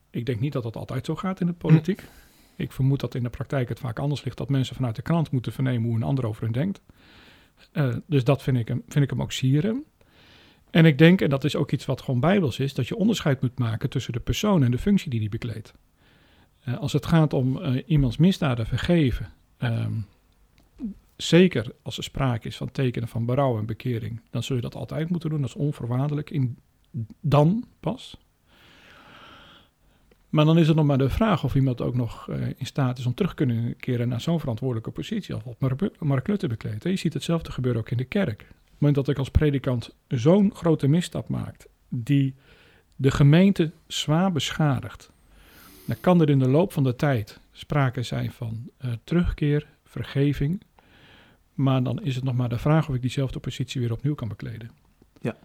Ik 0.09 0.25
denk 0.25 0.39
niet 0.39 0.53
dat 0.53 0.63
dat 0.63 0.75
altijd 0.75 1.05
zo 1.05 1.15
gaat 1.15 1.39
in 1.39 1.47
de 1.47 1.53
politiek. 1.53 2.03
Ik 2.55 2.71
vermoed 2.71 2.99
dat 2.99 3.15
in 3.15 3.23
de 3.23 3.29
praktijk 3.29 3.69
het 3.69 3.79
vaak 3.79 3.99
anders 3.99 4.23
ligt 4.23 4.37
dat 4.37 4.49
mensen 4.49 4.75
vanuit 4.75 4.95
de 4.95 5.01
krant 5.01 5.31
moeten 5.31 5.51
vernemen 5.51 5.87
hoe 5.87 5.95
een 5.95 6.03
ander 6.03 6.25
over 6.25 6.43
hun 6.43 6.51
denkt. 6.51 6.81
Dus 8.05 8.23
dat 8.23 8.43
vind 8.43 8.57
ik, 8.57 8.67
hem, 8.67 8.83
vind 8.87 9.03
ik 9.03 9.09
hem 9.09 9.21
ook 9.21 9.31
sieren. 9.31 9.83
En 10.69 10.85
ik 10.85 10.97
denk, 10.97 11.21
en 11.21 11.29
dat 11.29 11.43
is 11.43 11.55
ook 11.55 11.71
iets 11.71 11.85
wat 11.85 12.01
gewoon 12.01 12.19
bijbels 12.19 12.59
is, 12.59 12.73
dat 12.73 12.87
je 12.87 12.95
onderscheid 12.95 13.41
moet 13.41 13.59
maken 13.59 13.89
tussen 13.89 14.13
de 14.13 14.19
persoon 14.19 14.63
en 14.63 14.71
de 14.71 14.77
functie 14.77 15.09
die 15.09 15.19
die 15.19 15.29
bekleedt. 15.29 15.73
Uh, 16.67 16.77
als 16.77 16.93
het 16.93 17.05
gaat 17.05 17.33
om 17.33 17.57
uh, 17.57 17.83
iemands 17.85 18.17
misdaden 18.17 18.65
vergeven, 18.65 19.33
um, 19.59 20.05
zeker 21.15 21.71
als 21.81 21.97
er 21.97 22.03
sprake 22.03 22.47
is 22.47 22.57
van 22.57 22.71
tekenen 22.71 23.07
van 23.07 23.25
berouw 23.25 23.57
en 23.57 23.65
bekering, 23.65 24.21
dan 24.29 24.43
zul 24.43 24.55
je 24.55 24.61
dat 24.61 24.75
altijd 24.75 25.09
moeten 25.09 25.29
doen. 25.29 25.41
Dat 25.41 25.49
is 25.49 25.55
onvoorwaardelijk. 25.55 26.29
In, 26.29 26.57
dan 27.21 27.65
pas. 27.79 28.17
Maar 30.29 30.45
dan 30.45 30.57
is 30.57 30.67
het 30.67 30.75
nog 30.75 30.85
maar 30.85 30.97
de 30.97 31.09
vraag 31.09 31.43
of 31.43 31.55
iemand 31.55 31.81
ook 31.81 31.95
nog 31.95 32.27
uh, 32.27 32.47
in 32.47 32.65
staat 32.65 32.97
is 32.97 33.05
om 33.05 33.13
terug 33.13 33.29
te 33.29 33.35
kunnen 33.35 33.75
keren 33.77 34.07
naar 34.07 34.21
zo'n 34.21 34.39
verantwoordelijke 34.39 34.91
positie 34.91 35.33
als 35.33 35.43
wat 35.43 35.79
Mark 35.99 36.27
Rutte 36.27 36.47
bekleedt. 36.47 36.83
Je 36.83 36.95
ziet 36.95 37.13
hetzelfde 37.13 37.51
gebeuren 37.51 37.81
ook 37.81 37.89
in 37.89 37.97
de 37.97 38.03
kerk. 38.03 38.47
Op 38.77 38.83
het 38.83 38.89
moment 38.91 39.07
dat 39.07 39.15
ik 39.15 39.25
als 39.25 39.39
predikant 39.39 39.95
zo'n 40.07 40.55
grote 40.55 40.87
misstap 40.87 41.27
maak, 41.27 41.65
die 41.89 42.35
de 42.95 43.11
gemeente 43.11 43.71
zwaar 43.87 44.31
beschadigt, 44.31 45.11
dan 45.85 45.95
kan 45.99 46.21
er 46.21 46.29
in 46.29 46.39
de 46.39 46.49
loop 46.49 46.73
van 46.73 46.83
de 46.83 46.95
tijd 46.95 47.39
sprake 47.51 48.03
zijn 48.03 48.31
van 48.31 48.69
uh, 48.85 48.91
terugkeer, 49.03 49.67
vergeving, 49.83 50.61
maar 51.53 51.83
dan 51.83 52.03
is 52.03 52.15
het 52.15 52.23
nog 52.23 52.35
maar 52.35 52.49
de 52.49 52.57
vraag 52.57 52.89
of 52.89 52.95
ik 52.95 53.01
diezelfde 53.01 53.39
positie 53.39 53.81
weer 53.81 53.91
opnieuw 53.91 54.15
kan 54.15 54.27
bekleden. 54.27 54.71
Ja. 55.21 55.35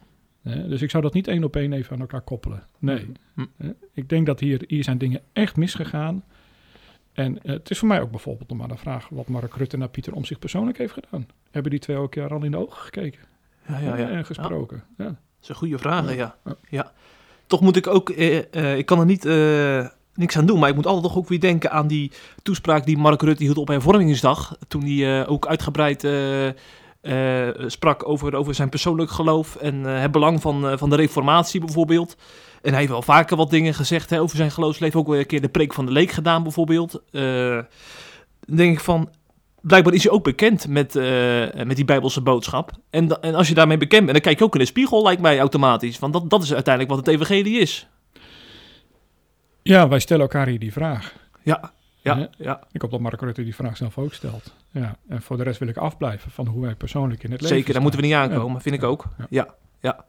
Hè, 0.43 0.69
dus 0.69 0.83
ik 0.83 0.91
zou 0.91 1.03
dat 1.03 1.15
niet 1.15 1.29
één 1.29 1.45
op 1.45 1.57
één 1.57 1.73
even 1.73 1.93
aan 1.93 2.01
elkaar 2.01 2.21
koppelen. 2.21 2.67
Nee. 2.79 3.13
Hm. 3.35 3.47
Hè, 3.57 3.71
ik 3.93 4.09
denk 4.09 4.27
dat 4.27 4.41
hier, 4.41 4.65
hier 4.67 4.85
zijn 4.85 4.99
dingen 4.99 5.21
echt 5.33 5.57
misgegaan. 5.57 6.25
En 7.13 7.43
eh, 7.43 7.53
het 7.53 7.71
is 7.71 7.79
voor 7.79 7.89
mij 7.89 8.01
ook 8.01 8.11
bijvoorbeeld 8.11 8.49
nog 8.49 8.59
maar 8.59 8.69
de 8.69 8.77
vraag 8.77 9.09
wat 9.09 9.29
Mark 9.29 9.55
Rutte 9.55 9.77
naar 9.77 9.89
Pieter 9.89 10.15
om 10.15 10.25
zich 10.25 10.39
persoonlijk 10.39 10.79
heeft 10.79 10.93
gedaan. 10.93 11.27
Hebben 11.53 11.71
die 11.71 11.81
twee 11.81 11.97
elkaar 11.97 12.31
al 12.31 12.43
in 12.43 12.51
de 12.51 12.57
ogen 12.57 12.83
gekeken 12.83 13.21
Ja, 13.69 13.79
ja, 13.79 13.97
ja. 13.97 14.09
en 14.09 14.25
gesproken? 14.25 14.85
Ja. 14.97 15.05
Dat 15.05 15.17
zijn 15.41 15.59
goede 15.59 15.79
vragen, 15.79 16.17
ja. 16.17 16.37
Ja. 16.69 16.93
Toch 17.53 17.61
moet 17.61 17.77
ik 17.77 17.87
ook, 17.87 18.11
eh, 18.11 18.55
eh, 18.55 18.79
ik 18.79 18.87
kan 18.87 18.99
er 18.99 19.07
niet 19.07 19.25
eh, 19.25 19.87
niks 20.15 20.37
aan 20.37 20.47
doen, 20.47 20.59
maar 20.59 20.69
ik 20.69 20.75
moet 20.75 20.87
altijd 20.87 21.05
toch 21.05 21.17
ook 21.17 21.29
weer 21.29 21.41
denken 21.41 21.71
aan 21.71 21.87
die 21.87 22.13
toespraak 22.43 22.85
die 22.85 22.97
Mark 22.97 23.23
Rutte 23.23 23.43
hield 23.43 23.57
op 23.57 23.69
hervormingsdag. 23.69 24.57
Toen 24.69 24.85
hij 24.85 25.27
ook 25.27 25.47
uitgebreid 25.47 26.07
sprak 27.67 28.09
over, 28.09 28.35
over 28.35 28.55
zijn 28.55 28.69
persoonlijk 28.69 29.11
geloof 29.11 29.57
en 29.57 29.85
het 29.85 30.11
belang 30.11 30.41
van, 30.41 30.79
van 30.79 30.91
de 30.91 30.97
reformatie 30.97 31.61
bijvoorbeeld. 31.61 32.17
En 32.63 32.71
hij 32.71 32.79
heeft 32.79 32.93
wel 32.93 33.03
vaker 33.03 33.37
wat 33.37 33.51
dingen 33.51 33.75
gezegd 33.75 34.11
hè, 34.11 34.21
over 34.21 34.37
zijn 34.37 34.51
geloofsleven. 34.51 35.01
Ook 35.01 35.09
weer 35.09 35.19
een 35.19 35.27
keer 35.27 35.41
de 35.41 35.49
preek 35.49 35.73
van 35.73 35.87
de 35.87 35.93
leek 35.93 36.11
gedaan 36.11 36.43
bijvoorbeeld. 36.43 37.03
Dan 37.11 38.57
denk 38.57 38.73
ik 38.73 38.81
van, 38.81 39.09
blijkbaar 39.63 39.95
is 39.95 40.03
hij 40.03 40.13
ook 40.13 40.25
bekend 40.25 40.69
met, 40.69 40.97
eh, 40.97 41.05
met 41.65 41.77
die 41.77 41.85
bijbelse 41.85 42.21
boodschap. 42.21 42.71
En, 42.91 43.21
en 43.21 43.35
als 43.35 43.49
je 43.49 43.55
daarmee 43.55 43.77
bekend 43.77 44.01
bent, 44.01 44.13
dan 44.13 44.21
kijk 44.21 44.39
je 44.39 44.45
ook 44.45 44.55
in 44.55 44.61
de 44.61 44.67
spiegel, 44.67 45.03
lijkt 45.03 45.21
mij 45.23 45.39
automatisch. 45.39 45.99
Want 45.99 46.13
dat, 46.13 46.31
dat 46.31 46.43
is 46.43 46.55
uiteindelijk 46.55 46.95
wat 46.97 47.07
het 47.07 47.15
evangelie 47.15 47.59
is. 47.59 47.87
ja, 49.63 49.89
wij 49.89 49.99
stellen 49.99 50.23
elkaar 50.23 50.47
hier 50.47 50.59
die 50.59 50.73
vraag. 50.73 51.15
Ja, 51.43 51.73
ja, 52.01 52.17
Ja. 52.17 52.29
ja. 52.39 52.61
Ik 52.73 52.81
hoop 52.83 52.91
dat 52.91 53.01
Mark 53.01 53.21
Rutte 53.21 53.45
die 53.45 53.55
vraag 53.55 53.77
zelf 53.77 53.99
ook 53.99 54.13
stelt. 54.15 54.55
Ja. 54.71 54.97
En 55.09 55.23
voor 55.23 55.37
de 55.37 55.43
rest 55.43 55.59
wil 55.59 55.69
ik 55.69 55.77
afblijven 55.77 56.31
van 56.31 56.47
hoe 56.47 56.63
wij 56.63 56.75
persoonlijk 56.75 57.23
in 57.25 57.31
het 57.31 57.41
leven 57.41 57.57
zeker. 57.57 57.73
Daar 57.73 57.83
moeten 57.83 58.01
we 58.01 58.07
niet 58.07 58.15
aankomen, 58.15 58.61
vind 58.61 58.75
ik 58.75 58.83
ook. 58.83 59.05
Ja. 59.31 59.55
Ja. 59.81 60.05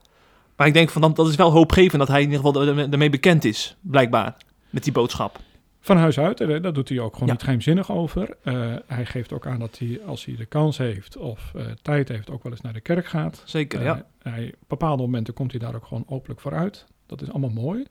Maar 0.56 0.66
ik 0.66 0.72
denk 0.74 0.90
van, 0.90 1.00
dat, 1.00 1.16
dat 1.16 1.28
is 1.28 1.36
wel 1.36 1.50
hoopgevend 1.50 1.98
dat 1.98 2.08
hij 2.08 2.22
in 2.22 2.30
ieder 2.30 2.44
geval 2.44 2.66
ermee 2.66 3.10
bekend 3.10 3.44
is, 3.44 3.76
blijkbaar, 3.80 4.36
met 4.70 4.84
die 4.84 4.92
boodschap. 4.92 5.38
Van 5.84 5.96
huis 5.96 6.18
uit, 6.18 6.38
hè, 6.38 6.60
daar 6.60 6.72
doet 6.72 6.88
hij 6.88 6.98
ook 7.00 7.12
gewoon 7.12 7.26
Ja. 7.28 7.32
niet 7.32 7.42
geheimzinnig 7.42 7.90
over. 7.92 8.36
Eh, 8.42 8.74
hij 8.86 9.06
geeft 9.06 9.32
ook 9.32 9.46
aan 9.46 9.58
dat 9.58 9.78
hij, 9.78 10.00
als 10.06 10.24
hij 10.24 10.36
de 10.36 10.44
kans 10.46 10.78
heeft 10.78 11.16
of 11.16 11.52
eh, 11.54 11.66
tijd 11.82 12.08
heeft, 12.08 12.30
ook 12.30 12.42
wel 12.42 12.52
eens 12.52 12.60
naar 12.60 12.72
de 12.72 12.80
kerk 12.80 13.06
gaat. 13.06 13.42
Zeker, 13.44 13.78
Eh, 13.78 13.84
ja. 13.84 14.06
hij, 14.22 14.54
op 14.62 14.68
bepaalde 14.68 15.02
momenten 15.02 15.34
komt 15.34 15.50
hij 15.50 15.60
daar 15.60 15.74
ook 15.74 15.86
gewoon 15.86 16.04
openlijk 16.08 16.40
voor 16.40 16.52
uit. 16.54 16.86
Dat 17.06 17.22
is 17.22 17.30
allemaal 17.30 17.50
mooi. 17.50 17.78
Daar 17.82 17.88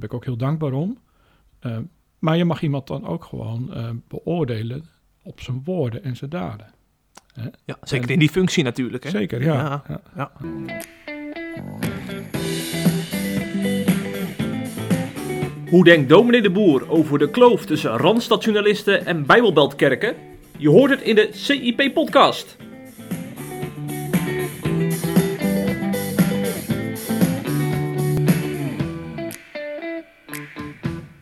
ben 0.00 0.02
ik 0.02 0.14
ook 0.14 0.24
heel 0.24 0.36
dankbaar 0.36 0.72
om. 0.72 0.98
Maar 2.18 2.36
je 2.36 2.44
mag 2.44 2.62
iemand 2.62 2.86
dan 2.86 3.06
ook 3.06 3.24
gewoon 3.24 3.72
beoordelen 4.08 4.88
op 5.22 5.40
zijn 5.40 5.60
woorden 5.64 6.04
en 6.04 6.16
zijn 6.16 6.30
daden. 6.30 6.66
ja 7.64 7.76
zeker 7.82 8.06
en- 8.06 8.12
in 8.12 8.18
die 8.18 8.28
functie 8.30 8.64
natuurlijk. 8.64 9.04
Hè? 9.04 9.10
Zeker, 9.10 9.42
ja. 9.42 9.82
Ja. 9.88 10.00
ja. 10.16 10.32
Hoe 15.70 15.84
denkt 15.84 16.08
dominee 16.08 16.42
de 16.42 16.50
Boer 16.50 16.90
over 16.90 17.18
de 17.18 17.30
kloof 17.30 17.64
tussen 17.64 17.96
randstadjournalisten 17.96 19.06
en 19.06 19.26
bijbelbeltkerken? 19.26 20.14
Je 20.58 20.68
hoort 20.68 20.90
het 20.90 21.00
in 21.00 21.14
de 21.14 21.28
CIP-podcast. 21.32 22.56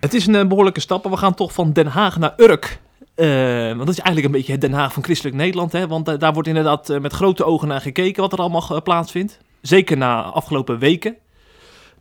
Het 0.00 0.14
is 0.14 0.26
een 0.26 0.34
eh, 0.34 0.46
behoorlijke 0.46 0.80
stap, 0.80 1.02
maar 1.02 1.12
we 1.12 1.18
gaan 1.18 1.34
toch 1.34 1.52
van 1.52 1.72
Den 1.72 1.86
Haag 1.86 2.18
naar 2.18 2.34
Urk. 2.36 2.80
Eh, 3.14 3.26
want 3.66 3.78
dat 3.78 3.88
is 3.88 3.98
eigenlijk 3.98 4.26
een 4.26 4.32
beetje 4.32 4.52
het 4.52 4.60
Den 4.60 4.72
Haag 4.72 4.92
van 4.92 5.04
christelijk 5.04 5.36
Nederland. 5.36 5.72
Hè? 5.72 5.86
Want 5.86 6.08
eh, 6.08 6.18
daar 6.18 6.32
wordt 6.32 6.48
inderdaad 6.48 6.98
met 7.00 7.12
grote 7.12 7.44
ogen 7.44 7.68
naar 7.68 7.80
gekeken 7.80 8.22
wat 8.22 8.32
er 8.32 8.38
allemaal 8.38 8.82
plaatsvindt. 8.82 9.38
Zeker 9.60 9.96
na 9.96 10.22
afgelopen 10.22 10.78
weken. 10.78 11.16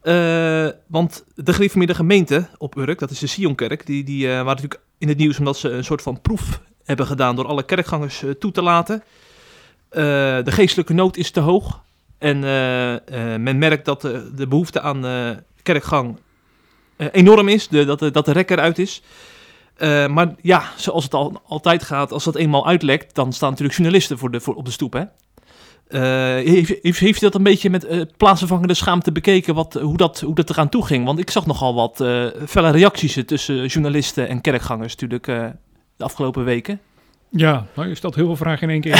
Eh, 0.01 0.67
want 0.87 1.23
de 1.35 1.53
gereformeerde 1.53 1.95
gemeente 1.95 2.47
op 2.57 2.77
Urk, 2.77 2.99
dat 2.99 3.11
is 3.11 3.19
de 3.19 3.27
Sionkerk, 3.27 3.85
die, 3.85 4.03
die 4.03 4.27
eh, 4.27 4.31
waren 4.31 4.45
natuurlijk 4.45 4.81
in 4.97 5.07
het 5.07 5.17
nieuws 5.17 5.39
omdat 5.39 5.57
ze 5.57 5.69
een 5.69 5.83
soort 5.83 6.01
van 6.01 6.21
proef 6.21 6.61
hebben 6.83 7.05
gedaan 7.05 7.35
door 7.35 7.47
alle 7.47 7.63
kerkgangers 7.63 8.23
eh, 8.23 8.29
toe 8.31 8.51
te 8.51 8.61
laten. 8.61 9.03
De 9.89 10.43
geestelijke 10.45 10.93
nood 10.93 11.17
is 11.17 11.31
te 11.31 11.39
hoog. 11.39 11.81
En 12.17 12.39
men 13.43 13.57
merkt 13.57 13.85
dat 13.85 14.01
de, 14.01 14.31
de 14.35 14.47
behoefte 14.47 14.81
aan 14.81 15.05
kerkgang 15.63 16.17
enorm 16.97 17.47
is, 17.47 17.67
de, 17.67 17.85
dat, 17.85 17.99
de, 17.99 18.11
dat 18.11 18.25
de 18.25 18.31
rek 18.31 18.49
eruit 18.49 18.79
is. 18.79 19.01
Maar 20.07 20.35
ja, 20.41 20.63
zoals 20.77 21.03
het 21.03 21.13
al, 21.13 21.41
altijd 21.47 21.83
gaat, 21.83 22.11
als 22.11 22.23
dat 22.23 22.35
eenmaal 22.35 22.67
uitlekt, 22.67 23.15
dan 23.15 23.33
staan 23.33 23.49
natuurlijk 23.49 23.77
journalisten 23.77 24.17
voor 24.17 24.31
de, 24.31 24.39
voor, 24.39 24.55
op 24.55 24.65
de 24.65 24.71
stoep. 24.71 24.93
Hè? 24.93 25.03
Eh, 25.91 26.01
heeft, 26.53 26.73
heeft, 26.81 26.99
heeft 26.99 27.21
u 27.21 27.25
dat 27.25 27.35
een 27.35 27.43
beetje 27.43 27.69
met 27.69 27.85
eh 27.85 28.01
plaatsvervangende 28.17 28.73
schaamte 28.73 29.11
bekeken, 29.11 29.53
wat, 29.55 29.73
hoe, 29.73 29.97
dat, 29.97 30.19
hoe 30.19 30.35
dat 30.35 30.49
eraan 30.49 30.69
toe 30.69 30.85
ging? 30.85 31.05
Want 31.05 31.19
ik 31.19 31.29
zag 31.29 31.45
nogal 31.45 31.73
wat 31.75 32.01
eh, 32.01 32.25
felle 32.47 32.71
reacties 32.71 33.17
tussen 33.25 33.65
journalisten 33.65 34.27
en 34.27 34.41
kerkgangers 34.41 34.91
natuurlijk 34.95 35.25
de 35.97 36.03
afgelopen 36.03 36.43
weken. 36.43 36.79
Ja, 37.29 37.65
nou, 37.75 37.87
je 37.87 37.95
stelt 37.95 38.15
heel 38.15 38.25
veel 38.25 38.35
vragen 38.35 38.63
in 38.63 38.69
één 38.69 38.81
keer. 38.81 38.95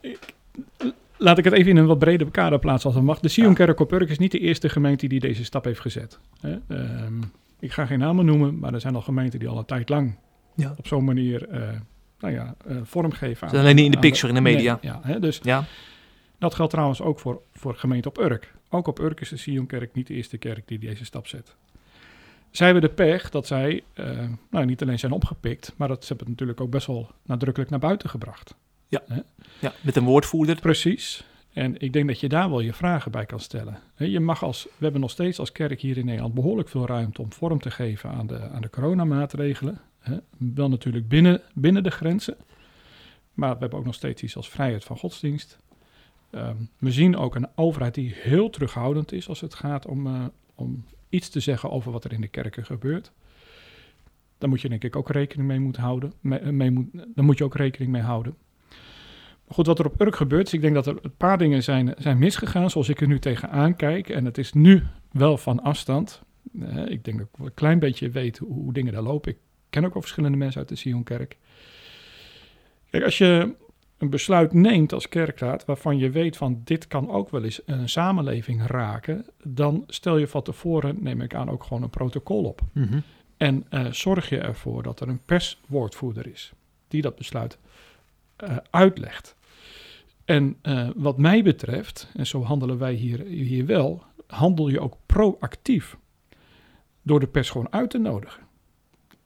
Ik- 0.00 0.34
laat 1.16 1.38
ik 1.38 1.44
het 1.44 1.52
even 1.52 1.70
in 1.70 1.76
een 1.76 1.86
wat 1.86 1.98
breder 1.98 2.30
kader 2.30 2.58
plaatsen 2.58 2.86
als 2.86 2.94
dat 2.98 3.04
mag. 3.06 3.20
De 3.20 3.28
Sionkerk 3.28 3.80
op 3.80 3.92
Urk 3.92 4.10
is 4.10 4.18
niet 4.18 4.32
de 4.32 4.38
eerste 4.38 4.68
gemeente 4.68 5.06
die 5.06 5.20
deze 5.20 5.44
stap 5.44 5.64
heeft 5.64 5.80
gezet. 5.80 6.18
Hè? 6.40 6.56
Ehm, 6.68 7.20
ik 7.60 7.72
ga 7.72 7.86
geen 7.86 7.98
namen 7.98 8.24
noemen, 8.24 8.58
maar 8.58 8.74
er 8.74 8.80
zijn 8.80 8.94
al 8.94 9.00
gemeenten 9.02 9.38
die 9.38 9.48
al 9.48 9.58
een 9.58 9.64
tijd 9.64 9.88
lang 9.88 10.14
Ja. 10.54 10.74
op 10.78 10.86
zo'n 10.86 11.04
manier 11.04 11.48
nou 12.20 12.34
ja, 12.34 12.54
eh, 12.66 12.76
vormgeven. 12.82 13.48
Zijn 13.48 13.62
alleen 13.62 13.74
niet 13.74 13.84
in 13.84 13.90
de 13.90 13.96
aan 13.96 14.02
picture, 14.02 14.28
in 14.28 14.34
de 14.34 14.40
media. 14.40 14.78
Nee, 14.82 14.92
ja, 14.92 15.00
hè, 15.02 15.20
dus 15.20 15.40
Ja, 15.42 15.64
dat 16.38 16.54
geldt 16.54 16.72
trouwens 16.72 17.00
ook 17.00 17.18
voor, 17.18 17.42
voor 17.52 17.74
gemeente 17.74 18.08
op 18.08 18.18
Urk. 18.18 18.54
Ook 18.68 18.86
op 18.86 18.98
Urk 18.98 19.20
is 19.20 19.28
de 19.28 19.36
Sionkerk 19.36 19.94
niet 19.94 20.06
de 20.06 20.14
eerste 20.14 20.38
kerk 20.38 20.68
die 20.68 20.78
deze 20.78 21.04
stap 21.04 21.26
zet. 21.26 21.54
Zij 22.50 22.66
hebben 22.66 22.88
de 22.88 22.94
pech 22.94 23.30
dat 23.30 23.46
zij 23.46 23.82
eh, 23.92 24.28
nou, 24.50 24.66
niet 24.66 24.82
alleen 24.82 24.98
zijn 24.98 25.12
opgepikt, 25.12 25.72
maar 25.76 25.88
dat 25.88 26.02
ze 26.02 26.08
hebben 26.08 26.26
het 26.26 26.34
natuurlijk 26.38 26.60
ook 26.60 26.70
best 26.70 26.86
wel 26.86 27.10
nadrukkelijk 27.22 27.70
naar 27.70 27.78
buiten 27.78 28.08
gebracht. 28.08 28.54
ja, 29.58 29.72
met 29.80 29.96
een 29.96 30.04
woordvoerder. 30.04 30.60
Precies. 30.60 31.24
En 31.52 31.80
ik 31.80 31.92
denk 31.92 32.06
dat 32.06 32.20
je 32.20 32.28
daar 32.28 32.50
wel 32.50 32.60
je 32.60 32.72
vragen 32.72 33.10
bij 33.10 33.26
kan 33.26 33.40
stellen. 33.40 33.78
Hè, 33.94 34.04
Je 34.04 34.20
mag 34.20 34.42
als, 34.42 34.64
we 34.64 34.84
hebben 34.84 35.00
nog 35.00 35.10
steeds 35.10 35.38
als 35.38 35.52
kerk 35.52 35.80
hier 35.80 35.98
in 35.98 36.04
Nederland 36.04 36.34
behoorlijk 36.34 36.68
veel 36.68 36.86
ruimte 36.86 37.22
om 37.22 37.32
vorm 37.32 37.60
te 37.60 37.70
geven 37.70 38.10
aan 38.10 38.26
de, 38.26 38.40
aan 38.48 38.62
de 38.62 38.70
coronamaatregelen. 38.70 39.80
Wel 40.38 40.68
natuurlijk 40.68 41.08
binnen, 41.08 41.42
binnen 41.54 41.82
de 41.82 41.90
grenzen. 41.90 42.36
Maar 43.34 43.52
we 43.52 43.58
hebben 43.58 43.78
ook 43.78 43.84
nog 43.84 43.94
steeds 43.94 44.22
iets 44.22 44.36
als 44.36 44.48
vrijheid 44.48 44.84
van 44.84 44.96
godsdienst. 44.96 45.58
Ehm, 46.30 46.56
we 46.78 46.92
zien 46.92 47.16
ook 47.16 47.34
een 47.34 47.48
overheid 47.54 47.94
die 47.94 48.14
heel 48.16 48.50
terughoudend 48.50 49.12
is 49.12 49.28
als 49.28 49.40
het 49.40 49.54
gaat 49.54 49.86
om, 49.86 50.06
eh, 50.06 50.24
om 50.54 50.84
iets 51.08 51.28
te 51.28 51.40
zeggen 51.40 51.70
over 51.70 51.92
wat 51.92 52.04
er 52.04 52.12
in 52.12 52.20
de 52.20 52.28
kerken 52.28 52.64
gebeurt. 52.64 53.12
Daar 54.38 54.48
moet 54.48 54.60
je 54.60 54.68
denk 54.68 54.84
ik 54.84 54.96
ook 54.96 55.10
rekening 55.10 55.48
mee 55.48 55.60
moeten 55.60 55.82
houden. 55.82 56.12
Mee, 56.20 56.40
mee 56.40 56.70
moet, 56.70 57.16
moet 57.16 57.38
je 57.38 57.44
ook 57.44 57.54
rekening 57.54 57.92
mee 57.92 58.02
houden. 58.02 58.34
Goed, 59.46 59.66
wat 59.66 59.78
er 59.78 59.86
op 59.86 60.00
Urk 60.00 60.16
gebeurt, 60.16 60.52
ik 60.52 60.60
denk 60.60 60.74
dat 60.74 60.86
er 60.86 60.98
een 61.02 61.16
paar 61.16 61.38
dingen 61.38 61.62
zijn, 61.62 61.94
zijn 61.98 62.18
misgegaan 62.18 62.70
zoals 62.70 62.88
ik 62.88 63.00
er 63.00 63.06
nu 63.06 63.18
tegenaan 63.18 63.76
kijk. 63.76 64.08
En 64.08 64.24
het 64.24 64.38
is 64.38 64.52
nu 64.52 64.82
wel 65.10 65.36
van 65.36 65.62
afstand. 65.62 66.22
Eh, 66.60 66.86
ik 66.86 67.04
denk 67.04 67.18
dat 67.18 67.28
ik 67.32 67.44
een 67.44 67.54
klein 67.54 67.78
beetje 67.78 68.10
weet 68.10 68.38
hoe, 68.38 68.72
dingen 68.72 68.92
daar 68.92 69.02
lopen. 69.02 69.36
Ken 69.70 69.84
ook 69.84 69.92
wel 69.92 70.02
verschillende 70.02 70.36
mensen 70.36 70.60
uit 70.60 70.68
de 70.68 70.76
Sionkerk. 70.76 71.36
Kijk, 72.90 73.04
als 73.04 73.18
je 73.18 73.54
een 73.98 74.10
besluit 74.10 74.52
neemt 74.52 74.92
als 74.92 75.08
kerkraad 75.08 75.64
waarvan 75.64 75.98
je 75.98 76.10
weet 76.10 76.36
van 76.36 76.60
dit 76.64 76.86
kan 76.86 77.10
ook 77.10 77.30
wel 77.30 77.44
eens 77.44 77.60
een 77.66 77.88
samenleving 77.88 78.66
raken, 78.66 79.26
dan 79.42 79.84
stel 79.86 80.16
je 80.16 80.26
van 80.26 80.42
tevoren, 80.42 80.96
neem 81.00 81.20
ik 81.20 81.34
aan, 81.34 81.50
ook 81.50 81.64
gewoon 81.64 81.82
een 81.82 81.90
protocol 81.90 82.44
op. 82.44 82.60
En 83.36 83.66
eh, 83.68 83.86
zorg 83.92 84.28
je 84.28 84.38
ervoor 84.38 84.82
dat 84.82 85.00
er 85.00 85.08
een 85.08 85.24
perswoordvoerder 85.24 86.26
is 86.26 86.52
die 86.88 87.02
dat 87.02 87.16
besluit 87.16 87.58
eh, 88.36 88.56
uitlegt. 88.70 89.36
En 90.24 90.56
eh, 90.62 90.88
wat 90.96 91.18
mij 91.18 91.42
betreft, 91.42 92.10
en 92.16 92.26
zo 92.26 92.42
handelen 92.42 92.78
wij 92.78 92.92
hier, 92.92 93.20
hier 93.24 93.66
wel, 93.66 94.02
handel 94.26 94.68
je 94.68 94.80
ook 94.80 94.96
proactief 95.06 95.96
door 97.02 97.20
de 97.20 97.26
pers 97.26 97.50
gewoon 97.50 97.72
uit 97.72 97.90
te 97.90 97.98
nodigen. 97.98 98.42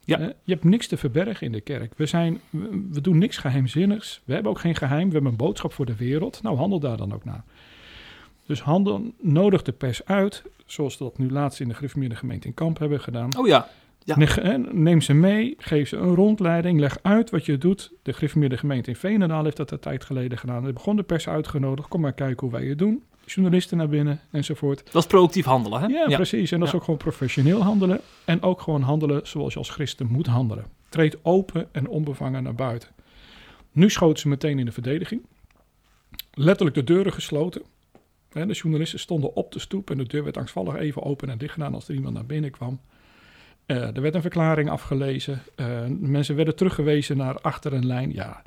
Ja. 0.05 0.19
Je 0.19 0.53
hebt 0.53 0.65
niks 0.65 0.87
te 0.87 0.97
verbergen 0.97 1.47
in 1.47 1.53
de 1.53 1.61
kerk. 1.61 1.93
We, 1.97 2.07
zijn, 2.07 2.41
we, 2.51 2.87
we 2.91 3.01
doen 3.01 3.19
niks 3.19 3.37
geheimzinnigs. 3.37 4.21
We 4.25 4.33
hebben 4.33 4.51
ook 4.51 4.59
geen 4.59 4.75
geheim. 4.75 5.07
We 5.07 5.13
hebben 5.13 5.31
een 5.31 5.37
boodschap 5.37 5.73
voor 5.73 5.87
de 5.87 5.97
wereld. 5.97 6.43
Nou, 6.43 6.57
handel 6.57 6.81
daar 6.81 6.97
dan 6.97 7.15
ook 7.15 7.25
naar. 7.25 7.45
Dus 8.47 8.61
handel, 8.61 9.13
nodig 9.21 9.63
de 9.63 9.73
pers 9.73 10.05
uit, 10.05 10.43
zoals 10.67 10.99
we 10.99 11.05
dat 11.05 11.19
nu 11.19 11.31
laatst 11.31 11.61
in 11.61 11.69
de 11.69 11.75
gereformeerde 11.75 12.15
gemeente 12.17 12.47
in 12.47 12.55
Kamp 12.55 12.79
hebben 12.79 13.01
gedaan. 13.01 13.39
Oh 13.39 13.47
ja, 13.47 13.69
Ja. 14.05 14.17
Ne- 14.19 14.67
Neem 14.73 15.01
ze 15.01 15.15
mee, 15.15 15.55
geef 15.59 15.89
ze 15.89 15.97
een 15.97 16.15
rondleiding, 16.15 16.81
leg 16.81 16.99
uit 17.03 17.31
wat 17.31 17.45
je 17.47 17.59
doet. 17.59 17.93
De 18.03 18.13
gereformeerde 18.13 18.57
gemeente 18.57 18.91
in 18.91 18.97
Veenendaal 18.97 19.45
heeft 19.45 19.57
dat 19.57 19.71
een 19.71 19.79
tijd 19.81 20.05
geleden 20.05 20.39
gedaan. 20.39 20.67
Er 20.67 20.73
begon 20.73 20.97
de 20.97 21.03
pers 21.03 21.29
uitgenodigd, 21.29 21.89
kom 21.89 22.01
maar 22.01 22.13
kijken 22.13 22.41
hoe 22.49 22.59
wij 22.59 22.67
het 22.67 22.79
doen. 22.79 23.03
Journalisten 23.27 23.77
naar 23.77 23.89
binnen 23.89 24.21
enzovoort. 24.31 24.83
dat 24.93 25.03
is 25.03 25.09
proactief 25.09 25.45
handelen. 25.45 25.81
Hè? 25.81 25.87
Ja, 25.87 26.17
precies. 26.17 26.51
En 26.53 26.59
dat 26.59 26.69
is 26.69 26.75
ook 26.75 26.85
gewoon 26.85 26.99
professioneel 26.99 27.63
handelen. 27.63 28.01
En 28.25 28.43
ook 28.43 28.61
gewoon 28.61 28.83
handelen 28.83 29.27
zoals 29.27 29.53
je 29.53 29.59
als 29.59 29.71
christen 29.71 30.07
moet 30.07 30.27
handelen. 30.27 30.65
Treed 30.89 31.25
open 31.25 31.69
en 31.73 31.89
onbevangen 31.89 32.43
naar 32.43 32.55
buiten. 32.55 32.89
Nu 33.73 33.91
schoten 33.91 34.19
ze 34.19 34.29
meteen 34.29 34.59
in 34.59 34.65
de 34.65 34.73
verdediging. 34.73 35.23
letterlijk 36.35 36.77
de 36.77 36.85
deuren 36.85 37.13
gesloten. 37.13 37.63
De 38.33 38.47
journalisten 38.47 38.99
stonden 38.99 39.37
op 39.37 39.53
de 39.53 39.59
stoep 39.59 39.91
en 39.91 39.99
de 39.99 40.05
deur 40.07 40.25
werd 40.25 40.37
angstvallig 40.37 40.75
even 40.75 41.03
open 41.03 41.29
en 41.29 41.39
dicht 41.39 41.53
gedaan 41.53 41.75
als 41.75 41.89
er 41.89 41.95
iemand 41.95 42.15
naar 42.15 42.27
binnen 42.27 42.51
kwam. 42.51 42.81
Eh, 43.67 43.97
er 43.97 44.01
werd 44.01 44.15
een 44.15 44.21
verklaring 44.21 44.71
afgelezen. 44.71 45.43
Eh, 45.55 45.87
mensen 45.89 46.37
werden 46.37 46.57
teruggewezen 46.57 47.17
naar 47.17 47.41
achter 47.41 47.73
een 47.73 47.87
lijn. 47.87 48.13
Ja, 48.13 48.43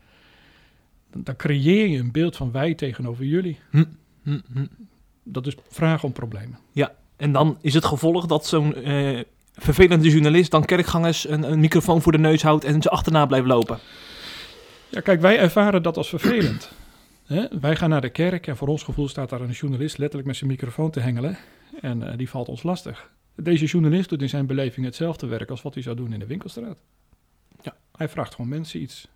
dan, 1.11 1.23
dan 1.23 1.35
creëer 1.35 1.87
je 1.87 1.97
een 1.97 2.11
beeld 2.11 2.35
van 2.35 2.51
wij 2.51 2.73
tegenover 2.73 3.25
jullie. 3.25 3.59
Hm, 3.69 3.83
hm, 4.31 4.39
hm. 4.53 4.65
Dat 5.23 5.47
is 5.47 5.55
vragen 5.69 6.07
om 6.07 6.13
problemen. 6.13 6.57
En 7.17 7.31
dan 7.31 7.57
is 7.61 7.73
het 7.73 7.85
gevolg 7.85 8.25
dat 8.25 8.45
zo'n 8.45 8.75
eh, 8.75 9.19
vervelende 9.53 10.09
journalist 10.09 10.51
dan 10.51 10.65
kerkgangers 10.65 11.29
een, 11.29 11.51
een 11.51 11.59
microfoon 11.59 12.01
voor 12.01 12.11
de 12.11 12.17
neus 12.17 12.41
houdt 12.41 12.63
en 12.63 12.81
ze 12.81 12.89
achterna 12.89 13.25
blijft 13.25 13.47
lopen. 13.47 13.79
Ja, 14.89 15.01
kijk, 15.01 15.21
wij 15.21 15.39
ervaren 15.39 15.83
dat 15.83 15.97
als 15.97 16.09
vervelend. 16.09 16.71
Wij 17.59 17.75
gaan 17.75 17.89
naar 17.89 18.01
de 18.01 18.09
kerk 18.09 18.47
en 18.47 18.57
voor 18.57 18.67
ons 18.67 18.83
gevoel 18.83 19.07
staat 19.07 19.29
daar 19.29 19.41
een 19.41 19.51
journalist 19.51 19.97
letterlijk 19.97 20.27
met 20.27 20.37
zijn 20.37 20.49
microfoon 20.49 20.91
te 20.91 20.99
hengelen. 20.99 21.37
En 21.81 22.11
eh, 22.11 22.17
die 22.17 22.29
valt 22.29 22.47
ons 22.47 22.63
lastig. 22.63 23.11
Deze 23.35 23.65
journalist 23.65 24.09
doet 24.09 24.21
in 24.21 24.29
zijn 24.29 24.45
beleving 24.45 24.85
hetzelfde 24.85 25.27
werk 25.27 25.49
als 25.49 25.61
wat 25.61 25.73
hij 25.73 25.83
zou 25.83 25.95
doen 25.95 26.13
in 26.13 26.19
de 26.19 26.25
winkelstraat. 26.25 26.77
Ja. 27.61 27.75
Hij 27.95 28.09
vraagt 28.09 28.35
gewoon 28.35 28.49
mensen 28.49 28.81
iets. 28.81 29.07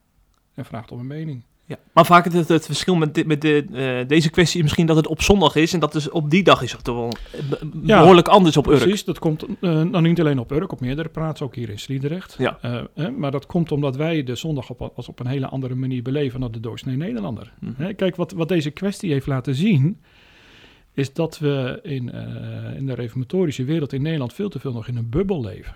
En 0.53 0.65
vraagt 0.65 0.91
om 0.91 0.99
een 0.99 1.07
mening. 1.07 1.43
Ja. 1.71 1.77
Maar 1.93 2.05
vaak 2.05 2.23
het, 2.23 2.33
het, 2.33 2.47
het 2.47 2.65
verschil 2.65 2.95
met, 2.95 3.15
dit, 3.15 3.25
met 3.25 3.41
de, 3.41 3.65
eh, 3.73 4.07
deze 4.07 4.29
kwestie 4.29 4.57
is 4.57 4.63
misschien 4.63 4.85
dat 4.85 4.95
het 4.95 5.07
op 5.07 5.21
zondag 5.21 5.55
is 5.55 5.73
en 5.73 5.79
dat 5.79 5.95
is 5.95 6.09
op 6.09 6.29
die 6.29 6.43
dag 6.43 6.61
is 6.61 6.71
het 6.71 6.83
toch 6.83 6.95
wel 6.95 7.11
eh, 7.31 7.39
Ja, 7.83 7.99
behoorlijk 7.99 8.27
anders 8.27 8.57
op 8.57 8.67
Urk. 8.67 8.79
Precies, 8.79 9.03
dat 9.03 9.19
komt 9.19 9.43
eh 9.43 9.81
nou 9.81 10.01
niet 10.01 10.19
alleen 10.19 10.39
op 10.39 10.51
Urk, 10.51 10.71
op 10.71 10.79
meerdere 10.79 11.09
plaatsen, 11.09 11.45
ook 11.45 11.55
hier 11.55 11.69
in 11.69 11.79
Sliedrecht. 11.79 12.35
Ja. 12.37 12.57
Eh, 12.61 12.81
hè, 12.95 13.11
maar 13.11 13.31
dat 13.31 13.45
komt 13.45 13.71
omdat 13.71 13.95
wij 13.95 14.23
de 14.23 14.35
zondag 14.35 14.69
op, 14.69 14.91
als 14.95 15.07
op 15.07 15.19
een 15.19 15.27
hele 15.27 15.47
andere 15.47 15.75
manier 15.75 16.01
beleven 16.01 16.39
dan 16.39 16.51
de 16.51 16.59
doorsnee 16.59 16.97
Nederlander. 16.97 17.53
Mhm. 17.59 17.71
Hè, 17.77 17.93
Kijk, 17.93 18.15
wat, 18.15 18.31
wat 18.31 18.49
deze 18.49 18.71
kwestie 18.71 19.11
heeft 19.11 19.27
laten 19.27 19.55
zien, 19.55 19.99
is 20.93 21.13
dat 21.13 21.39
we 21.39 21.79
in, 21.83 22.11
eh, 22.11 22.75
in 22.77 22.85
de 22.85 22.93
reformatorische 22.93 23.63
wereld 23.63 23.93
in 23.93 24.01
Nederland 24.01 24.33
veel 24.33 24.49
te 24.49 24.59
veel 24.59 24.73
nog 24.73 24.87
in 24.87 24.97
een 24.97 25.09
bubbel 25.09 25.41
leven. 25.41 25.73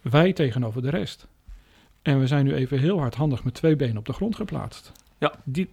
Wij 0.00 0.32
tegenover 0.32 0.82
de 0.82 0.90
rest. 0.90 1.28
En 2.02 2.20
we 2.20 2.26
zijn 2.26 2.44
nu 2.44 2.54
even 2.54 2.78
heel 2.78 2.98
hardhandig 2.98 3.44
met 3.44 3.54
twee 3.54 3.76
benen 3.76 3.96
op 3.96 4.06
de 4.06 4.12
grond 4.12 4.36
geplaatst. 4.36 4.92
Ja. 5.18 5.34
Die, 5.44 5.68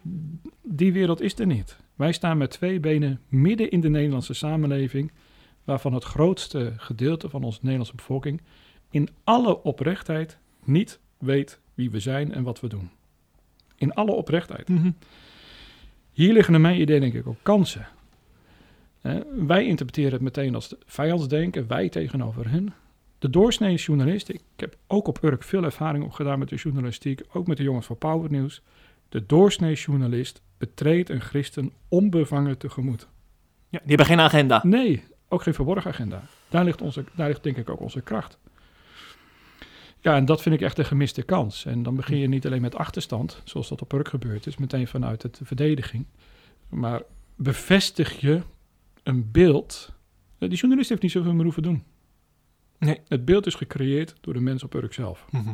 die 0.63 0.93
wereld 0.93 1.21
is 1.21 1.39
er 1.39 1.45
niet. 1.45 1.77
Wij 1.95 2.11
staan 2.11 2.37
met 2.37 2.51
twee 2.51 2.79
benen 2.79 3.21
midden 3.27 3.71
in 3.71 3.81
de 3.81 3.89
Nederlandse 3.89 4.33
samenleving, 4.33 5.11
waarvan 5.63 5.93
het 5.93 6.03
grootste 6.03 6.73
gedeelte 6.77 7.29
van 7.29 7.43
onze 7.43 7.59
Nederlandse 7.61 7.95
bevolking 7.95 8.41
in 8.89 9.09
alle 9.23 9.63
oprechtheid 9.63 10.37
niet 10.63 10.99
weet 11.17 11.59
wie 11.73 11.91
we 11.91 11.99
zijn 11.99 12.33
en 12.33 12.43
wat 12.43 12.59
we 12.59 12.67
doen. 12.67 12.89
In 13.75 13.93
alle 13.93 14.11
oprechtheid. 14.11 14.69
Mhm. 14.69 14.91
Hier 16.11 16.33
liggen 16.33 16.51
naar 16.51 16.61
mijn 16.61 16.81
idee 16.81 16.99
denk 16.99 17.13
ik 17.13 17.27
ook 17.27 17.43
kansen. 17.43 17.87
Wij 19.47 19.65
interpreteren 19.65 20.11
het 20.11 20.21
meteen 20.21 20.55
als 20.55 20.69
de 20.69 20.77
vijandsdenken, 20.85 21.67
wij 21.67 21.89
tegenover 21.89 22.49
hen. 22.49 22.73
De 23.19 23.29
doorsnee 23.29 23.75
journalist, 23.75 24.29
ik 24.29 24.41
heb 24.55 24.77
ook 24.87 25.07
op 25.07 25.23
Urk 25.23 25.43
veel 25.43 25.63
ervaring 25.63 26.03
opgedaan 26.03 26.39
met 26.39 26.49
de 26.49 26.55
journalistiek, 26.55 27.21
ook 27.33 27.47
met 27.47 27.57
de 27.57 27.63
jongens 27.63 27.85
van 27.85 27.97
Power 27.97 28.31
News. 28.31 28.61
De 29.09 29.25
doorsnee 29.25 29.75
journalist 29.75 30.41
betreedt 30.57 31.09
een 31.09 31.21
christen 31.21 31.71
onbevangen 31.87 32.57
tegemoet. 32.57 33.07
Ja, 33.69 33.79
die 33.79 33.87
hebben 33.87 34.05
geen 34.05 34.19
agenda. 34.19 34.61
Nee, 34.63 35.03
ook 35.27 35.43
geen 35.43 35.53
verborgen 35.53 35.91
agenda. 35.91 36.23
Daar 36.49 36.63
ligt, 36.63 36.81
onze, 36.81 37.03
daar 37.15 37.27
ligt 37.27 37.43
denk 37.43 37.57
ik 37.57 37.69
ook 37.69 37.79
onze 37.79 38.01
kracht. 38.01 38.37
Ja, 39.99 40.15
en 40.15 40.25
dat 40.25 40.41
vind 40.41 40.55
ik 40.55 40.61
echt 40.61 40.77
een 40.77 40.85
gemiste 40.85 41.23
kans. 41.23 41.65
En 41.65 41.83
dan 41.83 41.95
begin 41.95 42.17
je 42.17 42.27
niet 42.27 42.45
alleen 42.45 42.61
met 42.61 42.75
achterstand, 42.75 43.41
zoals 43.43 43.69
dat 43.69 43.81
op 43.81 43.93
Urk 43.93 44.07
gebeurd 44.07 44.47
is, 44.47 44.57
meteen 44.57 44.87
vanuit 44.87 45.21
de 45.21 45.45
verdediging. 45.45 46.05
Maar 46.69 47.01
bevestig 47.35 48.19
je 48.19 48.41
een 49.03 49.31
beeld. 49.31 49.93
Eh, 50.37 50.49
Die 50.49 50.57
journalist 50.57 50.89
heeft 50.89 51.01
niet 51.01 51.11
zoveel 51.11 51.33
meer 51.33 51.43
hoeven 51.43 51.63
doen. 51.63 51.83
Nee. 52.79 52.99
Het 53.07 53.25
beeld 53.25 53.45
is 53.45 53.55
gecreëerd 53.55 54.13
door 54.21 54.33
de 54.33 54.39
mensen 54.39 54.67
op 54.67 54.73
Urk 54.73 54.93
zelf. 54.93 55.25
Mhm. 55.29 55.53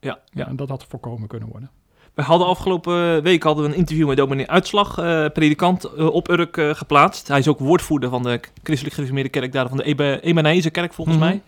Ja, 0.00 0.18
en 0.46 0.56
dat 0.56 0.68
had 0.68 0.84
voorkomen 0.88 1.28
kunnen 1.28 1.48
worden. 1.48 1.70
We 2.14 2.22
hadden 2.22 2.46
afgelopen 2.46 3.22
week 3.22 3.42
hadden 3.42 3.64
we 3.64 3.70
een 3.70 3.76
interview 3.76 4.08
met 4.08 4.16
dominee 4.16 4.48
Uitslag, 4.50 4.98
eh, 4.98 5.26
predikant, 5.32 5.84
eh, 5.84 6.06
op 6.06 6.28
Urk 6.30 6.56
eh, 6.56 6.70
geplaatst. 6.74 7.28
Hij 7.28 7.38
is 7.38 7.48
ook 7.48 7.58
woordvoerder 7.58 8.10
van 8.10 8.22
de 8.22 8.40
christelijk 8.62 8.94
gereformeerde 8.94 9.30
kerk 9.30 9.52
daar, 9.52 9.68
van 9.68 9.76
de 9.76 9.84
Ebe- 9.84 10.20
Ebenezer 10.22 10.70
kerk 10.70 10.92
volgens 10.94 11.16
Mhm. 11.16 11.24
mij. 11.26 11.42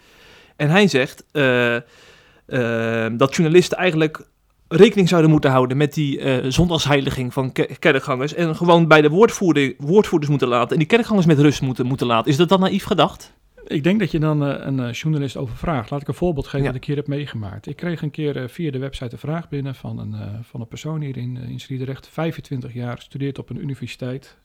En 0.56 0.68
hij 0.70 0.88
zegt 0.88 1.24
eh, 1.32 1.76
eh, 1.76 3.12
dat 3.16 3.34
journalisten 3.36 3.78
eigenlijk 3.78 4.26
rekening 4.68 5.08
zouden 5.08 5.30
moeten 5.30 5.50
houden 5.50 5.76
met 5.76 5.94
die 5.94 6.20
eh, 6.20 6.50
zondagsheiliging 6.50 7.32
van 7.32 7.52
ke- 7.52 7.76
kerkgangers. 7.78 8.34
En 8.34 8.56
gewoon 8.56 8.88
bij 8.88 9.02
de 9.02 9.08
woordvoerder, 9.10 9.74
woordvoerders 9.78 10.30
moeten 10.30 10.48
laten. 10.48 10.70
En 10.70 10.78
die 10.78 10.86
kerkgangers 10.86 11.26
met 11.26 11.38
rust 11.38 11.62
moeten, 11.62 11.86
moeten 11.86 12.06
laten. 12.06 12.30
Is 12.30 12.36
dat 12.36 12.48
dan 12.48 12.60
naïef 12.60 12.84
gedacht? 12.84 13.32
Ik 13.66 13.82
denk 13.84 13.98
dat 14.00 14.10
je 14.10 14.18
dan 14.18 14.44
eh, 14.44 14.66
een 14.66 14.80
eh, 14.80 14.92
journalist 14.92 15.36
overvraagt. 15.36 15.90
Laat 15.90 16.00
ik 16.00 16.08
een 16.08 16.14
voorbeeld 16.14 16.44
geven 16.46 16.60
Ja. 16.60 16.66
wat 16.66 16.74
ik 16.76 16.84
hier 16.84 16.96
heb 16.96 17.06
meegemaakt. 17.06 17.66
Ik 17.66 17.76
kreeg 17.76 18.02
een 18.02 18.10
keer 18.10 18.36
eh, 18.42 18.48
via 18.48 18.70
de 18.70 18.78
website 18.78 19.12
een 19.12 19.18
vraag 19.18 19.48
binnen 19.48 19.74
van 19.74 19.98
een, 19.98 20.44
van 20.44 20.60
een 20.60 20.68
persoon 20.68 21.00
hier 21.00 21.16
in, 21.16 21.36
in 21.36 21.60
Sliedrecht. 21.60 22.08
25 22.08 22.72
jaar, 22.74 22.98
studeert 23.00 23.38
op 23.38 23.50
een 23.50 23.56
universiteit, 23.62 24.38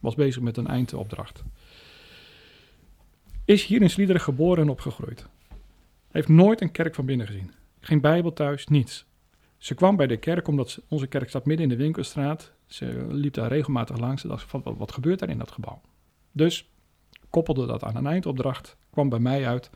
was 0.00 0.14
bezig 0.14 0.42
met 0.42 0.56
een 0.56 0.66
eindopdracht. 0.66 1.42
Is 3.44 3.64
hier 3.64 3.82
in 3.82 3.90
Sliedrecht 3.90 4.24
geboren 4.24 4.62
en 4.62 4.68
opgegroeid. 4.70 5.26
Heeft 6.10 6.28
nooit 6.28 6.60
een 6.60 6.70
kerk 6.70 6.94
van 6.94 7.04
binnen 7.06 7.26
gezien. 7.26 7.50
Geen 7.80 8.00
bijbel 8.00 8.32
thuis, 8.32 8.66
niets. 8.66 9.06
Ze 9.58 9.74
kwam 9.74 9.96
bij 9.96 10.06
de 10.06 10.16
kerk 10.16 10.48
omdat 10.48 10.70
ze- 10.70 10.82
onze 10.88 11.06
kerk 11.06 11.28
staat 11.28 11.44
midden 11.46 11.70
in 11.70 11.76
de 11.76 11.82
winkelstraat. 11.82 12.52
Ze 12.66 13.06
liep 13.10 13.34
daar 13.34 13.48
regelmatig 13.48 13.98
langs. 13.98 14.20
Ze 14.22 14.28
dacht 14.28 14.50
van, 14.50 14.60
wat, 14.64 14.76
wat 14.76 14.92
gebeurt 14.92 15.20
er 15.20 15.28
in 15.30 15.38
dat 15.38 15.50
gebouw? 15.50 15.80
Dus 16.32 16.71
koppelde 17.32 17.66
dat 17.66 17.84
aan 17.84 17.96
een 17.96 18.06
eindopdracht, 18.06 18.76
kwam 18.90 19.08
bij 19.08 19.18
mij 19.18 19.46
uit 19.46 19.70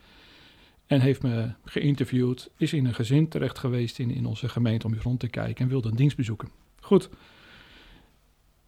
en 0.86 1.00
heeft 1.00 1.22
me 1.22 1.50
geïnterviewd. 1.64 2.50
Is 2.56 2.72
in 2.72 2.86
een 2.86 2.94
gezin 2.94 3.28
terecht 3.28 3.58
geweest 3.58 3.98
in, 3.98 4.10
in 4.10 4.26
onze 4.26 4.48
gemeente 4.48 4.86
om 4.86 4.94
eens 4.94 5.02
rond 5.02 5.20
te 5.20 5.28
kijken 5.28 5.64
en 5.64 5.70
wilde 5.70 5.88
een 5.88 5.96
dienst 5.96 6.16
bezoeken. 6.16 6.48
Goed. 6.80 7.08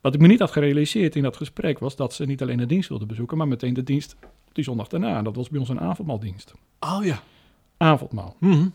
Wat 0.00 0.14
ik 0.14 0.20
me 0.20 0.26
niet 0.26 0.38
had 0.38 0.50
gerealiseerd 0.50 1.16
in 1.16 1.22
dat 1.22 1.36
gesprek 1.36 1.78
was 1.78 1.96
dat 1.96 2.14
ze 2.14 2.24
niet 2.24 2.42
alleen 2.42 2.56
de 2.56 2.66
dienst 2.66 2.88
wilde 2.88 3.06
bezoeken, 3.06 3.36
maar 3.36 3.48
meteen 3.48 3.74
de 3.74 3.82
dienst 3.82 4.16
die 4.52 4.64
zondag 4.64 4.88
daarna. 4.88 5.22
Dat 5.22 5.36
was 5.36 5.48
bij 5.48 5.60
ons 5.60 5.68
een 5.68 5.80
avondmaaldienst. 5.80 6.54
Oh 6.80 7.04
ja. 7.04 7.22
Avondmaal. 7.76 8.36
Mhm. 8.40 8.68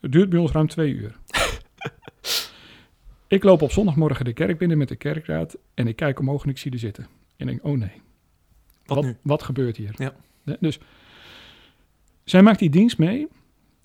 Het 0.00 0.12
duurt 0.12 0.28
bij 0.28 0.38
ons 0.38 0.50
ruim 0.50 0.68
twee 0.68 0.92
uur. 0.92 1.16
ik 3.36 3.42
loop 3.42 3.62
op 3.62 3.72
zondagmorgen 3.72 4.24
de 4.24 4.32
kerk 4.32 4.58
binnen 4.58 4.78
met 4.78 4.88
de 4.88 4.96
kerkraad 4.96 5.56
en 5.74 5.86
ik 5.86 5.96
kijk 5.96 6.18
omhoog 6.18 6.42
en 6.42 6.50
ik 6.50 6.58
zie 6.58 6.72
er 6.72 6.78
zitten. 6.78 7.06
En 7.36 7.48
ik 7.48 7.50
denk, 7.62 7.64
oh 7.64 7.78
nee, 7.78 8.02
Wat, 8.86 9.14
wat 9.22 9.42
gebeurt 9.42 9.76
hier? 9.76 9.94
Ja. 9.94 10.14
Dus 10.60 10.78
zij 12.24 12.42
maakt 12.42 12.58
die 12.58 12.70
dienst 12.70 12.98
mee 12.98 13.28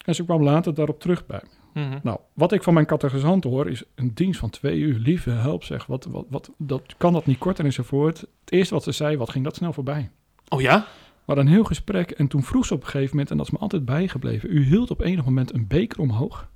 en 0.05 0.15
ze 0.15 0.25
kwam 0.25 0.43
later 0.43 0.73
daarop 0.73 0.99
terug 0.99 1.25
bij 1.25 1.41
me. 1.43 1.59
Mhm. 1.73 1.99
Nou, 2.03 2.19
wat 2.33 2.51
ik 2.51 2.63
van 2.63 2.73
mijn 2.73 2.85
catechisant 2.85 3.43
hoor 3.43 3.69
is 3.69 3.83
een 3.95 4.13
dienst 4.13 4.39
van 4.39 4.49
twee 4.49 4.79
uur. 4.79 4.99
Lieve 4.99 5.29
help 5.29 5.63
zeg, 5.63 5.85
wat, 5.85 6.05
wat, 6.05 6.25
wat, 6.29 6.51
dat, 6.57 6.95
kan 6.97 7.13
dat 7.13 7.25
niet 7.25 7.37
korter 7.37 7.65
enzovoort. 7.65 8.19
Het 8.19 8.51
eerste 8.51 8.73
wat 8.73 8.83
ze 8.83 8.91
zei, 8.91 9.17
wat 9.17 9.29
ging 9.29 9.43
dat 9.43 9.55
snel 9.55 9.73
voorbij? 9.73 10.11
Oh 10.49 10.61
ja? 10.61 10.79
We 10.79 11.27
hadden 11.27 11.45
een 11.45 11.51
heel 11.51 11.63
gesprek 11.63 12.11
en 12.11 12.27
toen 12.27 12.43
vroeg 12.43 12.65
ze 12.65 12.73
op 12.73 12.81
een 12.81 12.87
gegeven 12.87 13.09
moment, 13.09 13.31
en 13.31 13.37
dat 13.37 13.45
is 13.45 13.51
me 13.51 13.59
altijd 13.59 13.85
bijgebleven, 13.85 14.55
u 14.55 14.63
hield 14.63 14.91
op 14.91 15.01
enig 15.01 15.25
moment 15.25 15.53
een 15.53 15.67
beker 15.67 15.99
omhoog. 15.99 16.49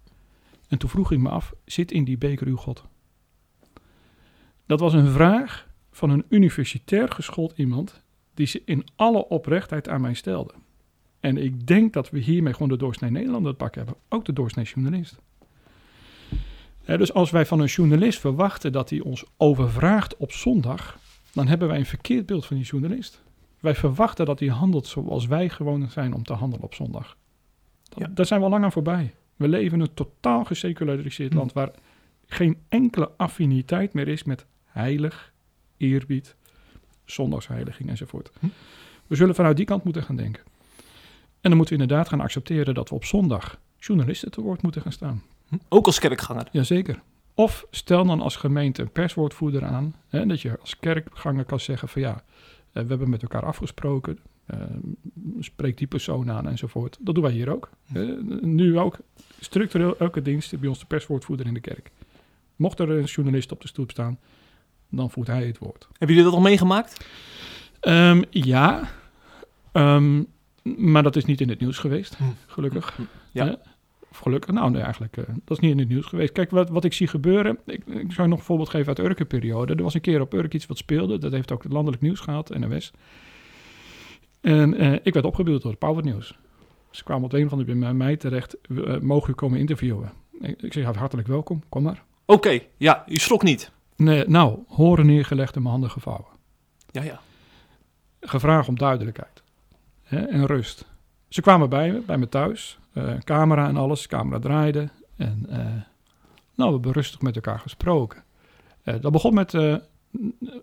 En 0.68 0.78
toen 0.78 0.90
vroeg 0.90 1.12
ik 1.12 1.20
me 1.20 1.30
af, 1.30 1.54
zit 1.66 1.92
in 1.92 2.04
die 2.04 2.18
beker 2.18 2.48
uw 2.48 2.56
God? 2.56 2.84
Dat 4.66 4.80
was 4.80 4.94
een 4.94 5.12
vraag 5.12 5.68
van 5.92 6.10
een 6.10 6.26
universitair 6.30 7.12
geschoold 7.12 7.54
iemand 7.56 8.04
die 8.36 8.46
ze 8.48 8.62
in 8.66 8.86
alle 8.96 9.28
oprechtheid 9.28 9.90
aan 9.90 10.02
mij 10.02 10.14
stelde. 10.14 10.54
En 11.20 11.38
ik 11.38 11.68
denk 11.68 11.94
dat 11.94 12.10
we 12.10 12.20
hiermee 12.20 12.54
gewoon 12.54 12.70
de 12.70 12.78
doorsnee 12.78 13.12
Nederlander 13.12 13.50
het 13.50 13.58
pak 13.58 13.76
hebben. 13.76 13.96
Ook 14.10 14.26
de 14.26 14.34
doorsnee 14.34 14.66
journalist. 14.66 15.18
Dus 16.86 17.14
als 17.14 17.32
wij 17.32 17.46
van 17.46 17.60
een 17.60 17.66
journalist 17.68 18.20
verwachten 18.20 18.72
dat 18.72 18.90
hij 18.90 19.00
ons 19.00 19.26
overvraagt 19.38 20.18
op 20.18 20.32
zondag, 20.32 21.00
dan 21.34 21.48
hebben 21.48 21.68
wij 21.68 21.78
een 21.78 21.86
verkeerd 21.86 22.26
beeld 22.26 22.46
van 22.46 22.56
die 22.58 22.66
journalist. 22.66 23.24
Wij 23.60 23.76
verwachten 23.76 24.26
dat 24.26 24.40
hij 24.40 24.50
handelt 24.50 24.88
zoals 24.88 25.26
wij 25.26 25.50
gewoon 25.50 25.90
zijn 25.90 26.14
om 26.14 26.24
te 26.24 26.34
handelen 26.34 26.66
op 26.66 26.74
zondag. 26.74 27.18
Dat- 27.84 28.00
Ja. 28.00 28.08
Daar 28.14 28.26
zijn 28.26 28.40
we 28.40 28.46
al 28.46 28.52
lang 28.52 28.64
aan 28.64 28.72
voorbij. 28.72 29.14
We 29.36 29.48
leven 29.48 29.74
in 29.78 29.84
een 29.84 29.94
totaal 29.94 30.44
geseculariseerd 30.46 31.32
Hm. 31.32 31.38
land 31.38 31.54
waar 31.54 31.72
geen 32.26 32.58
enkele 32.70 33.12
affiniteit 33.18 33.94
meer 33.94 34.08
is 34.08 34.24
met 34.24 34.46
heilig, 34.66 35.34
eerbied, 35.78 36.36
zondagsheiliging 37.06 37.90
enzovoort. 37.90 38.32
Hm. 38.40 38.48
We 39.08 39.16
zullen 39.16 39.36
vanuit 39.36 39.58
die 39.58 39.66
kant 39.66 39.84
moeten 39.84 40.04
gaan 40.04 40.16
denken. 40.16 40.44
En 41.42 41.52
dan 41.52 41.56
moeten 41.58 41.76
we 41.76 41.82
inderdaad 41.82 42.10
gaan 42.10 42.22
accepteren 42.22 42.74
dat 42.74 42.90
we 42.90 42.96
op 42.96 43.06
zondag 43.06 43.60
journalisten 43.78 44.32
te 44.32 44.42
woord 44.42 44.62
moeten 44.62 44.82
gaan 44.82 44.92
staan. 44.92 45.24
Hm? 45.48 45.56
Ook 45.70 45.86
als 45.86 46.00
kerkganger. 46.00 46.48
Jazeker. 46.52 47.02
Of 47.34 47.66
stel 47.72 48.06
dan 48.06 48.22
als 48.22 48.36
gemeente 48.36 48.82
een 48.82 48.92
perswoordvoerder 48.92 49.64
aan. 49.66 49.96
Hè, 50.08 50.26
dat 50.26 50.42
je 50.42 50.60
als 50.60 50.80
kerkganger 50.80 51.46
kan 51.46 51.60
zeggen 51.60 51.90
van 51.90 52.02
ja, 52.02 52.14
eh, 52.72 52.84
we 52.84 52.90
hebben 52.90 53.10
met 53.10 53.22
elkaar 53.22 53.46
afgesproken. 53.46 54.20
eh, 54.46 54.60
spreek 55.40 55.78
die 55.78 55.88
persoon 55.88 56.32
aan 56.32 56.48
enzovoort. 56.48 56.98
Dat 57.00 57.16
doen 57.16 57.24
wij 57.24 57.34
hier 57.34 57.54
ook. 57.54 57.70
Eh, 57.94 58.02
nu 58.42 58.80
ook 58.80 58.98
structureel 59.40 59.98
elke 59.98 60.22
dienst 60.22 60.60
bij 60.60 60.70
ons 60.70 60.80
de 60.80 60.86
perswoordvoerder 60.86 61.46
in 61.46 61.54
de 61.54 61.60
kerk. 61.60 61.92
Mocht 62.56 62.80
er 62.80 62.90
een 62.90 63.04
journalist 63.04 63.52
op 63.52 63.62
de 63.62 63.68
stoep 63.68 63.92
staan, 63.92 64.20
dan 64.90 65.12
voert 65.12 65.28
hij 65.28 65.46
het 65.46 65.58
woord. 65.58 65.88
Hebben 65.98 66.16
jullie 66.16 66.24
dat 66.24 66.34
al 66.34 66.46
meegemaakt? 66.46 67.06
Ehm, 67.80 68.22
ja, 68.30 68.90
Ehm, 69.76 70.24
maar 70.64 71.04
dat 71.04 71.16
is 71.16 71.26
niet 71.26 71.42
in 71.42 71.50
het 71.50 71.60
nieuws 71.60 71.78
geweest, 71.78 72.16
Hm. 72.18 72.24
gelukkig. 72.46 73.00
Ja. 73.32 73.46
Hè? 73.46 73.54
Of 74.12 74.18
gelukkig, 74.18 74.54
nou 74.54 74.72
nee, 74.72 74.82
eigenlijk, 74.82 75.18
eh, 75.18 75.24
dat 75.28 75.58
is 75.58 75.60
niet 75.60 75.72
in 75.72 75.80
het 75.80 75.88
nieuws 75.88 76.06
geweest. 76.06 76.32
Kijk, 76.32 76.52
wat, 76.52 76.70
wat 76.70 76.84
ik 76.84 76.94
zie 76.94 77.08
gebeuren, 77.08 77.58
ik, 77.66 77.86
ik 77.86 78.12
zou 78.12 78.28
nog 78.28 78.38
een 78.40 78.46
voorbeeld 78.46 78.70
geven 78.70 78.88
uit 78.88 78.98
de 78.98 79.04
Urkenperiode. 79.04 79.76
Er 79.76 79.84
was 79.84 79.94
een 79.94 80.02
keer 80.02 80.22
op 80.22 80.34
Urk 80.34 80.54
iets 80.54 80.66
wat 80.66 80.78
speelde, 80.78 81.18
dat 81.18 81.32
heeft 81.32 81.52
ook 81.52 81.64
het 81.64 81.72
landelijk 81.72 82.02
nieuws 82.02 82.20
gehad, 82.20 82.58
NOS. 82.58 82.92
En 84.42 84.78
eh, 84.78 84.94
ik 85.04 85.14
werd 85.14 85.26
opgebeeld 85.26 85.62
door 85.62 85.72
het 85.72 85.80
Power 85.80 86.04
News. 86.04 86.38
Ze 86.92 87.04
kwamen 87.04 87.24
op 87.24 87.30
de 87.32 87.38
een 87.38 87.50
andere 87.50 87.76
manier 87.76 87.84
bij 87.84 87.94
mij 87.94 88.18
terecht, 88.18 88.58
eh, 88.62 89.00
mogen 89.00 89.30
u 89.30 89.34
komen 89.34 89.60
interviewen? 89.60 90.12
Ik, 90.42 90.62
ik 90.62 90.74
zeg, 90.74 90.96
hartelijk 90.96 91.28
welkom, 91.28 91.64
kom 91.70 91.84
maar. 91.84 92.04
Oké, 92.26 92.60
ja, 92.78 93.04
u 93.08 93.18
schrok 93.18 93.44
niet. 93.44 93.72
Nee, 93.96 94.28
nou, 94.28 94.60
horen 94.68 95.06
neergelegd 95.06 95.56
en 95.56 95.62
mijn 95.62 95.72
handen 95.74 95.92
gevouwen. 95.92 96.26
Ja, 96.92 97.04
ja. 97.04 97.20
gevraagd 98.22 98.68
om 98.68 98.78
duidelijkheid 98.78 99.44
hè, 100.04 100.20
en 100.20 100.46
rust. 100.46 100.86
Ze 101.30 101.42
kwamen 101.42 101.70
bij 101.70 101.92
me, 101.92 102.00
bij 102.00 102.18
me 102.18 102.30
thuis, 102.30 102.78
eh, 102.94 103.14
camera 103.20 103.68
en 103.68 103.78
alles, 103.78 104.08
camera 104.08 104.40
draaide. 104.40 104.90
En 105.18 105.46
eh, 105.50 105.58
nou, 106.56 106.70
we 106.70 106.74
hebben 106.74 106.92
rustig 106.92 107.22
met 107.22 107.36
elkaar 107.36 107.60
gesproken. 107.60 108.24
Eh, 108.84 108.96
dat 109.02 109.12
begon 109.12 109.34
met 109.34 109.54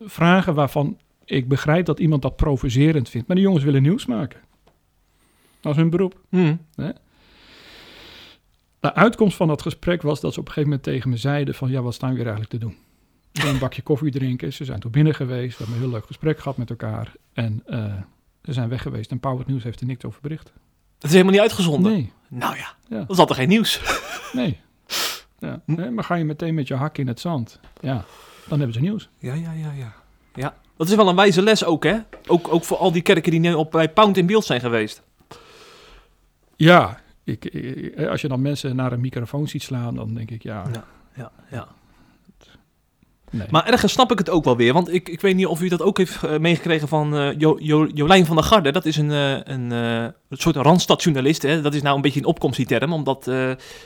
vragen 0.01 0.55
waarvan 0.55 0.99
ik 1.25 1.49
begrijp 1.49 1.87
dat 1.87 1.99
iemand 1.99 2.23
dat 2.23 2.37
provocerend 2.37 3.09
vindt. 3.09 3.27
Maar 3.27 3.37
die 3.37 3.45
jongens 3.45 3.65
willen 3.65 3.83
nieuws 3.83 4.07
maken. 4.07 4.41
Dat 5.61 5.73
is 5.73 5.79
hun 5.79 5.91
beroep. 5.91 6.21
Hm. 6.29 6.57
De 8.81 8.95
uitkomst 8.95 9.37
van 9.37 9.49
dat 9.49 9.63
gesprek 9.63 10.03
was 10.03 10.21
dat 10.21 10.33
ze 10.33 10.41
op 10.41 10.47
een 10.47 10.53
gegeven 10.53 10.71
moment 10.77 10.89
tegen 10.89 11.11
me 11.11 11.17
zeiden 11.17 11.55
van... 11.55 11.71
ja, 11.71 11.83
wat 11.83 11.95
staan 11.95 12.11
we 12.11 12.17
hier 12.17 12.27
eigenlijk 12.27 12.55
te 12.55 12.67
doen? 12.67 12.77
Een 13.33 13.59
bakje 13.59 13.83
koffie 13.83 14.11
drinken. 14.11 14.53
Ze 14.53 14.65
zijn 14.65 14.81
toen 14.81 14.91
binnen 14.91 15.15
geweest. 15.15 15.59
We 15.59 15.65
hebben 15.65 15.75
een 15.83 15.89
heel 15.89 15.93
leuk 15.99 16.07
gesprek 16.07 16.39
gehad 16.39 16.57
met 16.57 16.71
elkaar. 16.71 17.13
En 17.33 17.63
eh, 17.67 17.95
ze 18.43 18.53
zijn 18.53 18.69
weg 18.69 18.83
geweest. 18.83 19.11
En 19.11 19.21
Power 19.21 19.45
News 19.47 19.63
heeft 19.63 19.81
er 19.81 19.87
niks 19.87 20.05
over 20.05 20.21
bericht. 20.23 20.53
Dat 20.99 21.05
is 21.05 21.11
helemaal 21.11 21.33
niet 21.33 21.41
uitgezonden. 21.43 21.93
Nee, 21.93 22.13
Nou 22.29 22.57
ja, 22.57 22.75
Ja. 22.89 22.99
dat 22.99 23.11
is 23.11 23.19
altijd 23.19 23.39
geen 23.39 23.49
nieuws. 23.49 23.81
nee. 24.33 24.61
Ja. 25.39 25.61
nee. 25.67 25.91
Maar 25.91 26.05
ga 26.05 26.15
je 26.15 26.25
meteen 26.25 26.55
met 26.55 26.69
je 26.69 26.75
hak 26.75 26.99
in 26.99 27.07
het 27.07 27.21
zand. 27.21 27.61
Ja, 27.81 28.05
dan 28.49 28.59
hebben 28.59 28.73
ze 28.73 28.81
nieuws. 28.81 29.09
Ja, 29.19 29.35
ja, 29.35 29.53
ja, 29.53 29.73
ja. 29.73 29.93
Ja, 30.35 30.55
dat 30.77 30.89
is 30.89 30.95
wel 30.95 31.09
een 31.09 31.17
wijze 31.17 31.43
les 31.43 31.65
ook, 31.65 31.85
hè? 31.85 31.99
Ook, 32.27 32.53
ook 32.53 32.65
voor 32.65 32.77
al 32.77 32.93
die 32.93 33.03
kerken 33.03 33.31
die 33.31 33.41
nu 33.41 33.53
op 33.55 33.71
bij 33.71 33.89
Pound 33.91 34.17
in 34.17 34.27
beeld 34.27 34.45
zijn 34.45 34.61
geweest. 34.61 35.03
Ja, 36.57 37.01
ik, 37.25 37.45
ik- 37.45 38.07
als 38.07 38.21
je 38.21 38.29
dan 38.29 38.43
mensen 38.43 38.77
naar 38.77 38.93
een 38.93 39.01
microfoon 39.01 39.49
ziet 39.49 39.63
slaan... 39.63 39.95
dan 39.95 40.15
denk 40.15 40.31
ik, 40.31 40.43
ja, 40.43 40.65
Ja, 40.73 40.85
ja, 41.15 41.33
ja. 41.51 41.69
Nee. 43.33 43.47
Maar 43.51 43.67
ergens 43.67 43.93
snap 43.93 44.13
ik 44.13 44.19
het 44.19 44.31
ook 44.31 44.45
wel 44.45 44.57
weer. 44.57 44.73
Want 44.73 44.93
ik, 44.95 45.09
ik 45.09 45.21
weet 45.21 45.37
niet 45.37 45.47
of 45.47 45.61
u 45.61 45.69
dat 45.69 45.83
ook 45.83 45.99
heeft 45.99 46.23
eh, 46.23 46.39
meegekregen 46.39 46.89
van 46.89 47.17
eh, 47.17 47.29
jo, 47.39 47.57
Jo- 47.59 47.89
Jolijn 47.95 48.27
van 48.27 48.37
der 48.37 48.45
Garde. 48.45 48.73
Dat 48.73 48.85
is 48.85 48.97
een, 48.97 49.11
eh, 49.11 49.33
een, 49.45 49.71
een 49.71 50.13
soort 50.31 50.57
randstadjournalist. 50.57 51.43
Hè? 51.43 51.61
Dat 51.61 51.75
is 51.75 51.83
nou 51.83 51.97
een 51.97 52.03
beetje 52.03 52.21
een 52.21 52.27
opkomst 52.27 52.57
die 52.57 52.67
term. 52.67 52.93
Omdat 52.93 53.31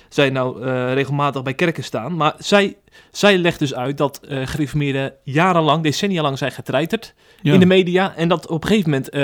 zij 0.08 0.30
nou 0.30 0.62
regelmatig 0.94 1.42
bij 1.42 1.54
kerken 1.54 1.84
staan. 1.84 2.16
Maar 2.16 2.34
zij, 2.38 2.76
zij 3.10 3.38
legt 3.38 3.58
dus 3.58 3.74
uit 3.74 3.96
dat 3.98 4.20
gereformeerden 4.28 5.12
jarenlang, 5.22 5.82
decennia 5.82 6.22
lang 6.22 6.38
zijn 6.38 6.52
getreiterd 6.52 7.14
Ja. 7.42 7.52
in 7.52 7.60
de 7.60 7.66
media. 7.66 8.14
En 8.16 8.28
dat 8.28 8.46
op 8.48 8.62
een 8.62 8.68
gegeven 8.68 8.90
moment 8.90 9.08
eh, 9.08 9.20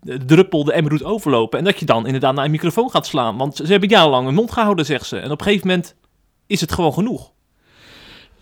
de 0.00 0.24
druppel 0.26 0.64
de 0.64 0.72
emmer 0.72 0.90
doet 0.90 1.04
overlopen. 1.04 1.58
En 1.58 1.64
dat 1.64 1.78
je 1.78 1.86
dan 1.86 2.06
inderdaad 2.06 2.34
naar 2.34 2.44
een 2.44 2.50
microfoon 2.50 2.90
gaat 2.90 3.06
slaan. 3.06 3.36
Want 3.36 3.56
ze 3.56 3.66
hebben 3.66 3.88
jarenlang 3.88 4.24
hun 4.26 4.34
mond 4.34 4.52
gehouden, 4.52 4.84
zegt 4.86 5.06
ze. 5.06 5.18
En 5.18 5.30
op 5.30 5.38
een 5.38 5.46
gegeven 5.46 5.66
moment 5.66 5.94
is 6.46 6.60
het 6.60 6.72
gewoon 6.72 6.92
genoeg. 6.92 7.32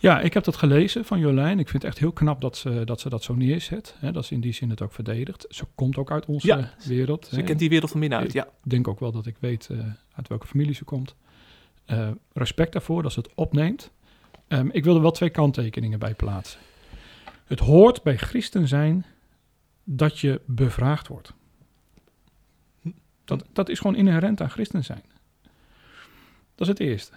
Ja, 0.04 0.20
ik 0.20 0.34
heb 0.34 0.44
dat 0.44 0.56
gelezen 0.56 1.04
van 1.04 1.18
Jolijn. 1.18 1.58
Ik 1.58 1.68
vind 1.68 1.82
het 1.82 1.92
echt 1.92 2.00
heel 2.00 2.12
knap 2.12 2.40
dat 2.40 2.56
ze 2.56 2.82
dat, 2.84 3.00
ze 3.00 3.08
dat 3.08 3.22
zo 3.22 3.34
neerzet. 3.34 3.96
Hè, 3.98 4.12
dat 4.12 4.24
ze 4.24 4.34
in 4.34 4.40
die 4.40 4.52
zin 4.52 4.70
het 4.70 4.82
ook 4.82 4.92
verdedigt. 4.92 5.46
Ze 5.48 5.64
komt 5.74 5.96
ook 5.96 6.10
uit 6.10 6.26
onze 6.26 6.46
Ja, 6.46 6.74
wereld. 6.84 7.26
Ze 7.26 7.34
hè. 7.34 7.42
kent 7.42 7.58
die 7.58 7.68
wereld 7.68 7.90
van 7.90 8.00
binnenuit, 8.00 8.32
ja. 8.32 8.44
Ik 8.44 8.70
denk 8.70 8.88
ook 8.88 9.00
wel 9.00 9.12
dat 9.12 9.26
ik 9.26 9.36
weet 9.40 9.68
eh, 9.70 9.78
uit 10.12 10.28
welke 10.28 10.46
familie 10.46 10.74
ze 10.74 10.84
komt. 10.84 11.14
Eh, 11.84 12.10
respect 12.32 12.72
daarvoor 12.72 13.02
dat 13.02 13.12
ze 13.12 13.20
het 13.20 13.34
opneemt. 13.34 13.90
Ehm, 14.48 14.68
ik 14.72 14.84
wil 14.84 14.94
er 14.94 15.02
wel 15.02 15.10
twee 15.10 15.30
kanttekeningen 15.30 15.98
bij 15.98 16.14
plaatsen. 16.14 16.60
Het 17.44 17.58
hoort 17.58 18.02
bij 18.02 18.16
christen 18.16 18.68
zijn 18.68 19.04
dat 19.84 20.18
je 20.18 20.40
bevraagd 20.46 21.08
wordt. 21.08 21.32
Dat, 23.24 23.44
dat 23.52 23.68
is 23.68 23.78
gewoon 23.78 23.96
inherent 23.96 24.40
aan 24.40 24.50
christen 24.50 24.84
zijn. 24.84 25.02
Dat 26.54 26.60
is 26.60 26.68
het 26.68 26.80
eerste. 26.80 27.12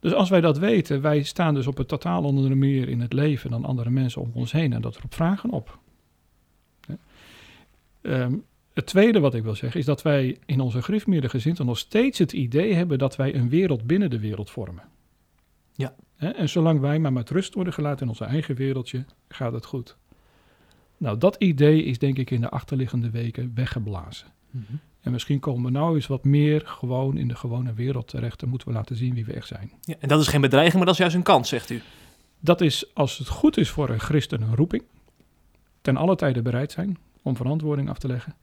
Dus 0.00 0.12
als 0.12 0.28
wij 0.28 0.40
dat 0.40 0.58
weten, 0.58 1.00
wij 1.00 1.22
staan 1.22 1.54
dus 1.54 1.66
op 1.66 1.78
een 1.78 1.86
totaal 1.86 2.24
andere 2.24 2.54
manier 2.54 2.88
in 2.88 3.00
het 3.00 3.12
leven 3.12 3.50
dan 3.50 3.64
andere 3.64 3.90
mensen 3.90 4.22
om 4.22 4.30
ons 4.34 4.52
heen 4.52 4.72
en 4.72 4.80
dat 4.80 4.96
roept 4.96 5.14
vragen 5.14 5.50
op. 5.50 5.78
Ehm, 8.00 8.34
het 8.72 8.86
tweede 8.86 9.20
wat 9.20 9.34
ik 9.34 9.42
wil 9.42 9.54
zeggen 9.54 9.80
is 9.80 9.86
dat 9.86 10.02
wij 10.02 10.38
in 10.46 10.60
onze 10.60 10.82
gereformeerde 10.82 11.28
gezinten 11.28 11.66
nog 11.66 11.78
steeds 11.78 12.18
het 12.18 12.32
idee 12.32 12.74
hebben 12.74 12.98
dat 12.98 13.16
wij 13.16 13.34
een 13.34 13.48
wereld 13.48 13.86
binnen 13.86 14.10
de 14.10 14.18
wereld 14.18 14.50
vormen. 14.50 14.84
Ja. 15.72 15.94
En 16.16 16.48
zolang 16.48 16.80
wij 16.80 16.98
maar 16.98 17.12
met 17.12 17.30
rust 17.30 17.54
worden 17.54 17.72
gelaten 17.72 18.02
in 18.02 18.08
onze 18.08 18.24
eigen 18.24 18.54
wereldje, 18.54 19.04
gaat 19.28 19.52
het 19.52 19.64
goed. 19.64 19.96
Nou, 20.96 21.18
dat 21.18 21.36
idee 21.36 21.82
is 21.82 21.98
denk 21.98 22.18
ik 22.18 22.30
in 22.30 22.40
de 22.40 22.48
achterliggende 22.48 23.10
weken 23.10 23.52
weggeblazen. 23.54 24.26
En 25.08 25.14
misschien 25.14 25.38
komen 25.38 25.64
we 25.64 25.70
nou 25.70 25.94
eens 25.94 26.06
wat 26.06 26.24
meer 26.24 26.62
gewoon 26.64 27.16
in 27.16 27.28
de 27.28 27.36
gewone 27.36 27.72
wereld 27.72 28.08
terecht. 28.08 28.40
Dan 28.40 28.48
moeten 28.48 28.68
we 28.68 28.74
laten 28.74 28.96
zien 28.96 29.14
wie 29.14 29.24
we 29.24 29.32
echt 29.32 29.46
zijn. 29.46 29.72
Ja, 29.80 29.94
en 29.98 30.08
dat 30.08 30.20
is 30.20 30.26
geen 30.26 30.40
bedreiging, 30.40 30.76
maar 30.76 30.84
dat 30.84 30.94
is 30.94 31.00
juist 31.00 31.14
een 31.14 31.22
kans, 31.22 31.48
zegt 31.48 31.70
u. 31.70 31.82
Dat 32.40 32.60
is, 32.60 32.94
als 32.94 33.18
het 33.18 33.28
goed 33.28 33.56
is 33.56 33.70
voor 33.70 33.88
een 33.88 34.00
christen, 34.00 34.42
een 34.42 34.54
roeping. 34.54 34.82
Ten 35.80 35.96
alle 35.96 36.16
tijde 36.16 36.42
bereid 36.42 36.72
zijn 36.72 36.98
om 37.22 37.36
verantwoording 37.36 37.88
af 37.88 37.98
te 37.98 38.06
leggen. 38.06 38.34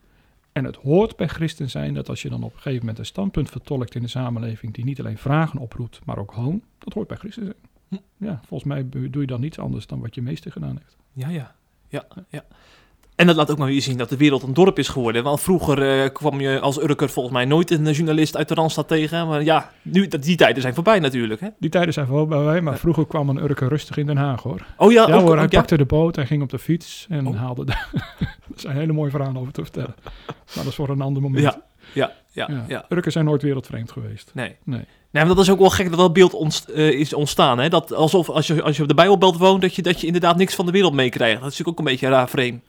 En 0.51 0.63
het 0.63 0.75
hoort 0.75 1.15
bij 1.15 1.27
christen 1.27 1.69
zijn 1.69 1.93
dat 1.93 2.09
als 2.09 2.21
je 2.21 2.29
dan 2.29 2.43
op 2.43 2.53
een 2.53 2.57
gegeven 2.57 2.79
moment 2.79 2.99
een 2.99 3.05
standpunt 3.05 3.49
vertolkt 3.49 3.95
in 3.95 4.01
de 4.01 4.07
samenleving 4.07 4.73
die 4.73 4.85
niet 4.85 4.99
alleen 4.99 5.17
vragen 5.17 5.59
oproept, 5.59 5.99
maar 6.05 6.17
ook 6.17 6.31
hoon, 6.31 6.63
dat 6.77 6.93
hoort 6.93 7.07
bij 7.07 7.17
christen 7.17 7.43
zijn. 7.43 7.57
Hm. 7.87 8.25
Ja, 8.25 8.39
volgens 8.47 8.69
mij 8.69 8.89
doe 8.89 9.21
je 9.21 9.27
dan 9.27 9.41
niets 9.41 9.59
anders 9.59 9.87
dan 9.87 9.99
wat 9.99 10.15
je 10.15 10.21
meester 10.21 10.51
gedaan 10.51 10.77
heeft. 10.77 10.97
Ja, 11.13 11.29
ja. 11.29 11.55
ja, 11.87 12.07
ja. 12.29 12.45
En 13.15 13.27
dat 13.27 13.35
laat 13.35 13.51
ook 13.51 13.57
maar 13.57 13.67
weer 13.67 13.81
zien 13.81 13.97
dat 13.97 14.09
de 14.09 14.17
wereld 14.17 14.43
een 14.43 14.53
dorp 14.53 14.79
is 14.79 14.87
geworden. 14.87 15.23
Want 15.23 15.41
vroeger 15.41 16.01
eh, 16.03 16.09
kwam 16.13 16.39
je 16.41 16.59
als 16.59 16.81
Urker 16.81 17.09
volgens 17.09 17.35
mij 17.35 17.45
nooit 17.45 17.71
een 17.71 17.91
journalist 17.91 18.37
uit 18.37 18.47
de 18.47 18.53
Randstad 18.53 18.87
tegen. 18.87 19.27
Maar 19.27 19.43
ja, 19.43 19.71
nu, 19.81 20.07
dat, 20.07 20.23
die 20.23 20.35
tijden 20.35 20.61
zijn 20.61 20.73
voorbij 20.73 20.99
natuurlijk. 20.99 21.41
Hè? 21.41 21.47
Die 21.59 21.69
tijden 21.69 21.93
zijn 21.93 22.07
voorbij, 22.07 22.61
maar 22.61 22.73
Ja. 22.73 22.79
vroeger 22.79 23.05
kwam 23.07 23.29
een 23.29 23.43
Urker 23.43 23.67
rustig 23.67 23.97
in 23.97 24.05
Den 24.05 24.17
Haag 24.17 24.41
hoor. 24.43 24.65
Oh 24.77 24.91
ja, 24.91 25.07
Ja, 25.07 25.13
ook, 25.15 25.21
hoor, 25.21 25.33
hij 25.37 25.47
ja? 25.49 25.57
pakte 25.59 25.77
de 25.77 25.85
boot, 25.85 26.15
hij 26.15 26.25
ging 26.25 26.41
op 26.41 26.49
de 26.49 26.59
fiets 26.59 27.05
en 27.09 27.27
Oh. 27.27 27.37
haalde 27.37 27.65
daar. 27.65 27.89
er 28.55 28.59
zijn 28.59 28.75
hele 28.75 28.93
mooie 28.93 29.11
verhalen 29.11 29.37
over 29.41 29.53
te 29.53 29.61
vertellen. 29.61 29.95
Maar 30.25 30.35
dat 30.55 30.65
is 30.65 30.75
voor 30.75 30.89
een 30.89 31.01
ander 31.01 31.21
moment. 31.21 31.43
Ja, 31.43 31.61
ja, 31.93 32.11
ja, 32.31 32.65
Ja. 32.67 32.85
Urkers 32.89 33.13
zijn 33.13 33.25
nooit 33.25 33.41
wereldvreemd 33.41 33.91
geweest. 33.91 34.31
Nee. 34.33 34.55
Nee. 34.63 34.85
Nee, 35.11 35.25
maar 35.25 35.35
dat 35.35 35.43
is 35.43 35.49
ook 35.51 35.59
wel 35.59 35.69
gek 35.69 35.89
dat 35.89 35.99
dat 35.99 36.13
beeld 36.13 36.33
ontst- 36.33 36.69
eh, 36.69 36.89
is 36.89 37.13
ontstaan. 37.13 37.59
Hè? 37.59 37.69
Dat 37.69 37.93
alsof 37.93 38.29
als 38.29 38.47
je, 38.47 38.61
als 38.61 38.75
je 38.75 38.81
op 38.81 38.87
de 38.87 38.93
Bijbelbelt 38.93 39.37
woont, 39.37 39.61
dat 39.61 39.75
je, 39.75 39.81
dat 39.81 40.01
je 40.01 40.05
inderdaad 40.07 40.37
niks 40.37 40.55
van 40.55 40.65
de 40.65 40.71
wereld 40.71 40.93
meekrijgt. 40.93 41.41
Dat 41.41 41.51
is 41.51 41.57
natuurlijk 41.57 41.79
ook 41.79 41.85
een 41.85 41.91
beetje 41.91 42.05
een 42.05 42.11
raar 42.11 42.27
frame. 42.27 42.59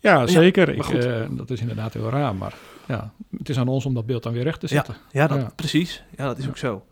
Ja, 0.00 0.26
zeker. 0.26 0.68
Ik, 0.68 0.82
goed. 0.82 1.04
eh, 1.04 1.22
dat 1.30 1.50
is 1.50 1.60
inderdaad 1.60 1.92
heel 1.94 2.10
raar, 2.10 2.34
maar 2.34 2.54
ja, 2.86 3.12
het 3.38 3.48
is 3.48 3.58
aan 3.58 3.68
ons 3.68 3.86
om 3.86 3.94
dat 3.94 4.06
beeld 4.06 4.22
dan 4.22 4.32
weer 4.32 4.42
recht 4.42 4.60
te 4.60 4.66
zetten. 4.66 4.96
Ja, 5.10 5.26
dat, 5.26 5.38
Ja. 5.40 5.50
precies. 5.56 6.02
Ja, 6.16 6.26
dat 6.26 6.38
is 6.38 6.48
ook 6.48 6.56
zo. 6.56 6.84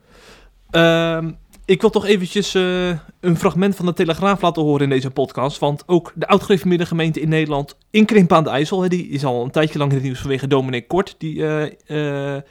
Ehm, 0.71 1.31
ik 1.65 1.81
wil 1.81 1.91
toch 1.91 2.07
eventjes 2.07 2.55
eh, 2.55 2.89
een 3.21 3.37
fragment 3.37 3.77
van 3.77 3.87
de 3.87 3.93
Telegraaf 3.93 4.41
laten 4.41 4.63
horen 4.63 4.83
in 4.83 4.89
deze 4.89 5.11
podcast. 5.11 5.59
Want 5.59 5.83
ook 5.87 6.13
de 6.15 6.27
oud-gereformeerde 6.29 6.87
gemeente 6.87 7.21
in 7.21 7.29
Nederland, 7.29 7.77
in 7.91 8.05
Krimp 8.05 8.33
aan 8.33 8.45
de 8.45 8.51
IJssel, 8.51 8.83
hè, 8.83 8.89
die 8.89 9.09
is 9.09 9.25
al 9.25 9.45
een 9.45 9.51
tijdje 9.51 9.79
lang 9.79 9.91
in 9.91 9.97
het 9.97 10.05
nieuws 10.07 10.21
vanwege 10.21 10.47
Dominic 10.47 10.89
Kort, 10.89 11.15
die 11.19 11.47
eh, 11.47 12.43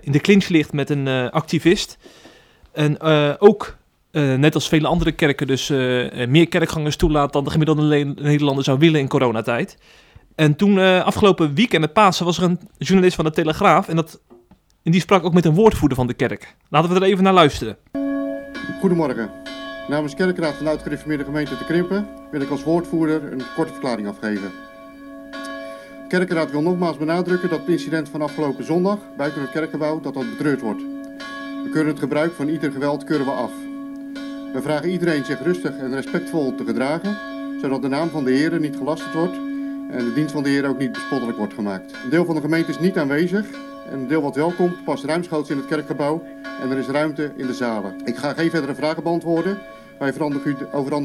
in 0.00 0.12
de 0.12 0.20
clinch 0.20 0.48
ligt 0.48 0.72
met 0.72 0.90
een 0.90 1.08
activist. 1.30 1.98
En 2.72 3.00
ook, 3.40 3.76
eh, 4.10 4.34
net 4.34 4.54
als 4.54 4.68
vele 4.68 4.86
andere 4.86 5.12
kerken, 5.12 5.46
dus 5.46 5.70
eh, 5.70 6.26
meer 6.26 6.48
kerkgangers 6.48 6.96
toelaat 6.96 7.32
dan 7.32 7.44
de 7.44 7.50
gemiddelde 7.50 8.04
Nederlander 8.04 8.64
zou 8.64 8.78
willen 8.78 9.00
in 9.00 9.08
coronatijd. 9.08 9.78
En 10.34 10.56
toen, 10.56 10.78
afgelopen 11.04 11.54
weekend 11.54 11.80
met 11.80 11.92
Pasen, 11.92 12.24
was 12.24 12.38
er 12.38 12.42
een 12.42 12.60
journalist 12.78 13.16
van 13.16 13.24
de 13.24 13.30
Telegraaf. 13.30 13.88
En, 13.88 13.96
dat, 13.96 14.20
en 14.82 14.92
die 14.92 15.00
sprak 15.00 15.24
ook 15.24 15.34
met 15.34 15.44
een 15.44 15.54
woordvoerder 15.54 15.96
van 15.96 16.06
de 16.06 16.14
kerk. 16.14 16.56
Laten 16.68 16.90
we 16.90 16.96
er 16.96 17.02
even 17.02 17.24
naar 17.24 17.32
luisteren. 17.32 17.76
Goedemorgen. 18.80 19.30
Namens 19.88 20.14
Kerkraad 20.14 20.54
van 20.54 20.78
de 20.86 21.24
Gemeente 21.24 21.56
te 21.56 21.64
Krimpen 21.64 22.06
wil 22.30 22.40
ik 22.40 22.50
als 22.50 22.62
woordvoerder 22.62 23.32
een 23.32 23.42
korte 23.54 23.72
verklaring 23.72 24.08
afgeven. 24.08 24.50
Kerkraad 26.08 26.50
wil 26.50 26.62
nogmaals 26.62 26.96
benadrukken 26.96 27.48
dat 27.48 27.58
het 27.58 27.68
incident 27.68 28.08
van 28.08 28.22
afgelopen 28.22 28.64
zondag 28.64 28.98
buiten 29.16 29.40
het 29.40 29.50
kerkgebouw 29.50 30.00
dat 30.00 30.14
dat 30.14 30.30
betreurd 30.30 30.60
wordt. 30.60 30.80
We 31.64 31.68
keuren 31.72 31.90
het 31.90 31.98
gebruik 31.98 32.32
van 32.32 32.48
ieder 32.48 32.72
geweld 32.72 33.04
keuren 33.04 33.26
we 33.26 33.32
af. 33.32 33.50
We 34.52 34.62
vragen 34.62 34.90
iedereen 34.90 35.24
zich 35.24 35.42
rustig 35.42 35.76
en 35.76 35.94
respectvol 35.94 36.54
te 36.54 36.64
gedragen, 36.64 37.16
zodat 37.60 37.82
de 37.82 37.88
naam 37.88 38.08
van 38.08 38.24
de 38.24 38.30
Heer 38.30 38.60
niet 38.60 38.76
gelasterd 38.76 39.14
wordt 39.14 39.34
en 39.90 40.04
de 40.04 40.12
dienst 40.14 40.32
van 40.32 40.42
de 40.42 40.48
Heer 40.48 40.68
ook 40.68 40.78
niet 40.78 40.92
bespottelijk 40.92 41.38
wordt 41.38 41.54
gemaakt. 41.54 41.92
Een 42.04 42.10
deel 42.10 42.24
van 42.24 42.34
de 42.34 42.40
gemeente 42.40 42.70
is 42.70 42.78
niet 42.78 42.98
aanwezig 42.98 43.46
en 43.90 43.98
een 43.98 44.08
deel 44.08 44.22
wat 44.22 44.36
wel 44.36 44.52
komt 44.52 44.84
past 44.84 45.04
ruimschoots 45.04 45.50
in 45.50 45.56
het 45.56 45.66
kerkgebouw 45.66 46.22
en 46.62 46.70
er 46.70 46.78
is 46.78 46.86
ruimte 46.86 47.32
in 47.36 47.46
de 47.46 47.54
zalen. 47.54 47.94
Ik 48.04 48.16
ga 48.16 48.32
geen 48.32 48.50
verdere 48.50 48.74
vragen 48.74 49.02
beantwoorden, 49.02 49.58
Wij 49.98 50.12
u, 50.44 50.56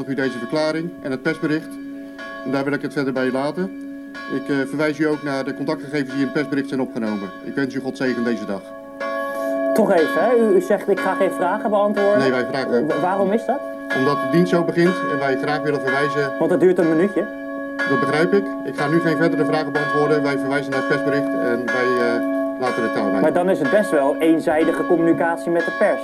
u 0.08 0.14
deze 0.14 0.38
verklaring 0.38 0.90
en 1.02 1.12
het 1.12 1.22
persbericht. 1.22 1.70
En 2.46 2.52
daar 2.52 2.64
wil 2.64 2.74
ik 2.74 2.82
het 2.82 2.94
verder 2.94 3.14
bij 3.14 3.32
laten. 3.32 3.64
Ik 4.34 4.48
uh, 4.48 4.58
verwijs 4.68 5.00
u 5.00 5.04
ook 5.04 5.24
naar 5.24 5.46
de 5.46 5.54
contactgegevens 5.54 6.10
die 6.10 6.20
in 6.20 6.24
het 6.24 6.34
persbericht 6.34 6.68
zijn 6.68 6.82
opgenomen. 6.82 7.30
Ik 7.46 7.56
wens 7.56 7.74
u 7.74 7.80
God 7.80 7.98
zegen 7.98 8.24
deze 8.24 8.46
dag. 8.46 8.75
Toch 9.76 9.92
even, 9.92 10.24
hè? 10.24 10.36
U, 10.36 10.56
u 10.56 10.62
zegt 10.62 10.90
ik 10.90 11.00
ga 11.00 11.14
geen 11.14 11.32
vragen 11.32 11.70
beantwoorden. 11.70 12.20
Nee, 12.20 12.32
wij 12.32 12.46
vragen... 12.46 12.88
W 12.88 12.92
waarom 13.02 13.32
is 13.32 13.46
dat? 13.46 13.60
Omdat 13.98 14.16
de 14.16 14.30
dienst 14.32 14.52
zo 14.52 14.64
begint 14.64 14.94
en 15.12 15.20
wij 15.20 15.38
graag 15.38 15.62
willen 15.62 15.82
verwijzen... 15.82 16.32
Want 16.40 16.52
het 16.52 16.60
duurt 16.60 16.78
een 16.78 16.90
minuutje. 16.90 17.26
Dat 17.90 18.00
begrijp 18.00 18.34
ik. 18.34 18.46
Ik 18.64 18.76
ga 18.76 18.88
nu 18.88 19.00
geen 19.00 19.18
verdere 19.18 19.46
vragen 19.46 19.72
beantwoorden. 19.72 20.24
Wij 20.24 20.38
verwijzen 20.38 20.72
naar 20.72 20.80
het 20.80 20.88
persbericht 20.88 21.28
en 21.28 21.66
wij 21.66 21.86
uh, 21.86 22.60
laten 22.60 22.84
de 22.84 22.92
taal 22.94 23.12
bij. 23.12 23.22
Maar 23.22 23.34
dan 23.34 23.50
is 23.50 23.60
het 23.60 23.72
best 23.72 23.92
wel 23.92 24.16
eenzijdige 24.20 24.86
communicatie 24.88 25.52
met 25.52 25.66
de 25.66 25.72
pers. 25.80 26.02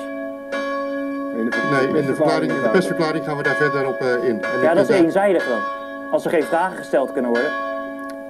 Nee, 1.72 2.02
in 2.02 2.06
de, 2.06 2.16
verklaring, 2.16 2.52
de 2.52 2.70
persverklaring 2.72 3.26
gaan 3.26 3.38
we 3.38 3.44
daar 3.44 3.56
verder 3.56 3.88
op 3.88 4.02
uh, 4.02 4.30
in. 4.30 4.44
En 4.44 4.62
ja, 4.62 4.74
dat 4.74 4.90
is 4.90 4.96
eenzijdig 4.96 5.48
dan. 5.48 5.60
Als 6.12 6.26
er 6.26 6.32
geen 6.32 6.44
vragen 6.44 6.78
gesteld 6.78 7.12
kunnen 7.12 7.32
worden. 7.32 7.71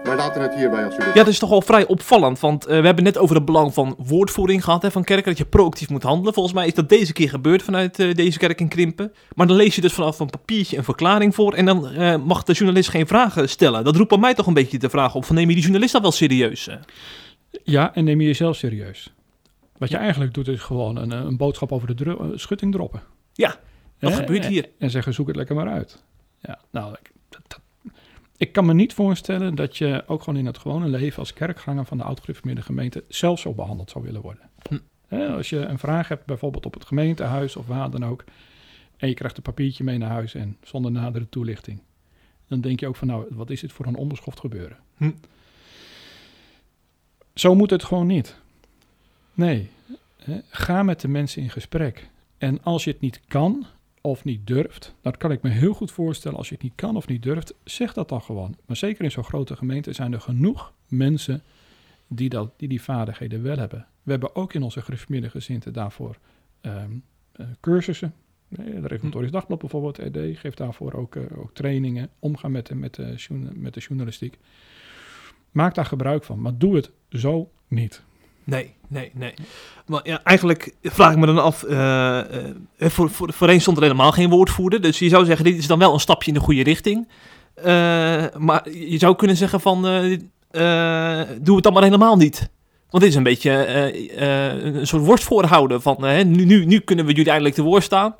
Wij 0.03 0.15
laten 0.15 0.41
het 0.41 0.55
hierbij 0.55 0.85
alsjeblieft. 0.85 1.15
Ja, 1.15 1.23
dat 1.23 1.33
is 1.33 1.39
toch 1.39 1.49
wel 1.49 1.61
vrij 1.61 1.87
opvallend. 1.87 2.39
Want 2.39 2.67
uh, 2.67 2.79
we 2.79 2.85
hebben 2.85 3.03
net 3.03 3.17
over 3.17 3.35
het 3.35 3.45
belang 3.45 3.73
van 3.73 3.95
woordvoering 3.97 4.63
gehad 4.63 4.81
hè, 4.81 4.91
van 4.91 5.03
kerken. 5.03 5.25
Dat 5.25 5.37
je 5.37 5.45
proactief 5.45 5.89
moet 5.89 6.03
handelen. 6.03 6.33
Volgens 6.33 6.55
mij 6.55 6.67
is 6.67 6.73
dat 6.73 6.89
deze 6.89 7.13
keer 7.13 7.29
gebeurd 7.29 7.63
vanuit 7.63 7.99
uh, 7.99 8.13
deze 8.13 8.37
kerk 8.37 8.59
in 8.59 8.67
Krimpen. 8.67 9.13
Maar 9.35 9.47
dan 9.47 9.55
lees 9.55 9.75
je 9.75 9.81
dus 9.81 9.93
vanaf 9.93 10.19
een 10.19 10.29
papiertje 10.29 10.77
een 10.77 10.83
verklaring 10.83 11.35
voor. 11.35 11.53
En 11.53 11.65
dan 11.65 11.91
uh, 11.93 12.15
mag 12.15 12.43
de 12.43 12.53
journalist 12.53 12.89
geen 12.89 13.07
vragen 13.07 13.49
stellen. 13.49 13.83
Dat 13.83 13.95
roept 13.95 14.09
bij 14.09 14.17
mij 14.17 14.33
toch 14.33 14.47
een 14.47 14.53
beetje 14.53 14.77
de 14.77 14.89
vraag 14.89 15.15
op. 15.15 15.25
Van 15.25 15.35
neem 15.35 15.47
je 15.47 15.53
die 15.53 15.63
journalist 15.63 15.93
dan 15.93 16.01
wel 16.01 16.11
serieus? 16.11 16.69
Ja, 17.63 17.95
en 17.95 18.03
neem 18.03 18.21
je 18.21 18.27
jezelf 18.27 18.55
serieus. 18.55 19.13
Wat 19.77 19.89
je 19.89 19.97
eigenlijk 19.97 20.33
doet 20.33 20.47
is 20.47 20.61
gewoon 20.61 20.95
een, 20.95 21.11
een 21.11 21.37
boodschap 21.37 21.71
over 21.71 21.95
de 21.95 22.31
schutting 22.35 22.71
droppen. 22.71 23.01
Ja, 23.33 23.55
dat 23.99 24.13
gebeurt 24.13 24.45
hier. 24.45 24.63
En, 24.63 24.69
en 24.77 24.89
zeggen 24.89 25.13
zoek 25.13 25.27
het 25.27 25.35
lekker 25.35 25.55
maar 25.55 25.69
uit. 25.69 26.03
Ja, 26.39 26.59
nou, 26.71 26.95
ik 28.41 28.51
kan 28.51 28.65
me 28.65 28.73
niet 28.73 28.93
voorstellen 28.93 29.55
dat 29.55 29.77
je 29.77 30.03
ook 30.07 30.23
gewoon 30.23 30.39
in 30.39 30.45
het 30.45 30.57
gewone 30.57 30.87
leven 30.87 31.19
als 31.19 31.33
kerkganger 31.33 31.85
van 31.85 31.97
de 31.97 32.03
oud-gereformeerde 32.03 32.61
gemeente 32.61 33.03
zelf 33.07 33.39
zo 33.39 33.53
behandeld 33.53 33.89
zou 33.89 34.03
willen 34.03 34.21
worden. 34.21 34.49
Hm. 35.07 35.15
als 35.15 35.49
je 35.49 35.57
een 35.57 35.79
vraag 35.79 36.07
hebt, 36.07 36.25
bijvoorbeeld 36.25 36.65
op 36.65 36.73
het 36.73 36.85
gemeentehuis 36.85 37.55
of 37.55 37.67
waar 37.67 37.89
dan 37.89 38.05
ook, 38.05 38.23
en 38.97 39.07
je 39.07 39.13
krijgt 39.13 39.37
een 39.37 39.43
papiertje 39.43 39.83
mee 39.83 39.97
naar 39.97 40.09
huis 40.09 40.33
en 40.33 40.57
zonder 40.63 40.91
nadere 40.91 41.29
toelichting, 41.29 41.81
dan 42.47 42.61
denk 42.61 42.79
je 42.79 42.87
ook 42.87 42.95
van 42.95 43.07
nou, 43.07 43.25
wat 43.29 43.49
is 43.49 43.61
dit 43.61 43.71
voor 43.71 43.85
een 43.85 43.95
onbeschoft 43.95 44.39
gebeuren? 44.39 44.77
Hm. 44.97 45.11
Zo 47.33 47.55
moet 47.55 47.69
het 47.69 47.83
gewoon 47.83 48.07
niet. 48.07 48.35
Nee, 49.33 49.69
ga 50.49 50.83
met 50.83 51.01
de 51.01 51.07
mensen 51.07 51.41
in 51.41 51.49
gesprek. 51.49 52.09
En 52.37 52.63
als 52.63 52.83
je 52.83 52.91
het 52.91 53.01
niet 53.01 53.21
kan, 53.27 53.65
of 54.01 54.23
niet 54.23 54.47
durft, 54.47 54.95
dat 55.01 55.17
kan 55.17 55.31
ik 55.31 55.41
me 55.41 55.49
heel 55.49 55.73
goed 55.73 55.91
voorstellen. 55.91 56.37
Als 56.37 56.47
je 56.47 56.53
het 56.53 56.63
niet 56.63 56.75
kan 56.75 56.95
of 56.95 57.07
niet 57.07 57.23
durft, 57.23 57.53
zeg 57.63 57.93
dat 57.93 58.09
dan 58.09 58.21
gewoon. 58.21 58.55
Maar 58.65 58.75
zeker 58.75 59.03
in 59.03 59.11
zo'n 59.11 59.23
grote 59.23 59.55
gemeente 59.55 59.93
zijn 59.93 60.13
er 60.13 60.21
genoeg 60.21 60.73
mensen 60.87 61.43
die, 62.07 62.29
dat, 62.29 62.51
die 62.57 62.67
die 62.67 62.81
vaardigheden 62.81 63.43
wel 63.43 63.57
hebben. 63.57 63.87
We 64.03 64.11
hebben 64.11 64.35
ook 64.35 64.53
in 64.53 64.63
onze 64.63 64.81
gereformeerde 64.81 65.29
gezinten 65.29 65.73
daarvoor 65.73 66.17
um, 66.61 67.03
uh, 67.35 67.45
cursussen. 67.59 68.13
De 68.47 68.87
Reformatorisch 68.87 69.31
Dagblad 69.31 69.59
bijvoorbeeld, 69.59 69.97
RD, 69.97 70.37
geeft 70.37 70.57
daarvoor 70.57 70.93
ook, 70.93 71.15
uh, 71.15 71.23
ook 71.35 71.53
trainingen. 71.53 72.09
Omgaan 72.19 72.51
met, 72.51 72.73
met, 72.73 72.95
de, 72.95 73.15
met 73.53 73.73
de 73.73 73.79
journalistiek. 73.79 74.37
Maak 75.51 75.75
daar 75.75 75.85
gebruik 75.85 76.23
van, 76.23 76.41
maar 76.41 76.57
doe 76.57 76.75
het 76.75 76.91
zo 77.09 77.51
niet. 77.67 78.03
Nee, 78.51 78.73
nee, 78.87 79.11
nee. 79.13 79.33
Maar 79.85 80.01
ja, 80.03 80.23
eigenlijk 80.23 80.73
vraag 80.83 81.11
ik 81.11 81.17
me 81.17 81.25
dan 81.25 81.43
af. 81.43 81.63
Uh, 81.63 82.21
voor, 82.79 83.09
voor, 83.09 83.33
voorheen 83.33 83.61
stond 83.61 83.77
er 83.77 83.83
helemaal 83.83 84.11
geen 84.11 84.29
woordvoerder. 84.29 84.81
Dus 84.81 84.99
je 84.99 85.09
zou 85.09 85.25
zeggen, 85.25 85.45
dit 85.45 85.57
is 85.57 85.67
dan 85.67 85.79
wel 85.79 85.93
een 85.93 85.99
stapje 85.99 86.27
in 86.27 86.33
de 86.33 86.43
goede 86.43 86.63
richting. 86.63 87.07
Uh, 87.57 87.65
maar 88.37 88.69
je 88.69 88.97
zou 88.97 89.15
kunnen 89.15 89.37
zeggen 89.37 89.61
van. 89.61 89.81
doe 91.41 91.55
het 91.55 91.63
dan 91.63 91.73
maar 91.73 91.83
helemaal 91.83 92.17
niet. 92.17 92.49
Want 92.89 93.03
dit 93.03 93.11
is 93.11 93.17
een 93.17 93.23
beetje 93.23 93.51
een 94.77 94.87
soort 94.87 95.05
worst 95.05 95.23
voorhouden 95.23 95.81
van. 95.81 95.97
nu, 96.31 96.45
nu, 96.45 96.65
nu 96.65 96.79
kunnen 96.79 97.05
we 97.05 97.11
jullie 97.11 97.29
eindelijk 97.29 97.55
te 97.55 97.61
woord 97.61 97.83
staan. 97.83 98.15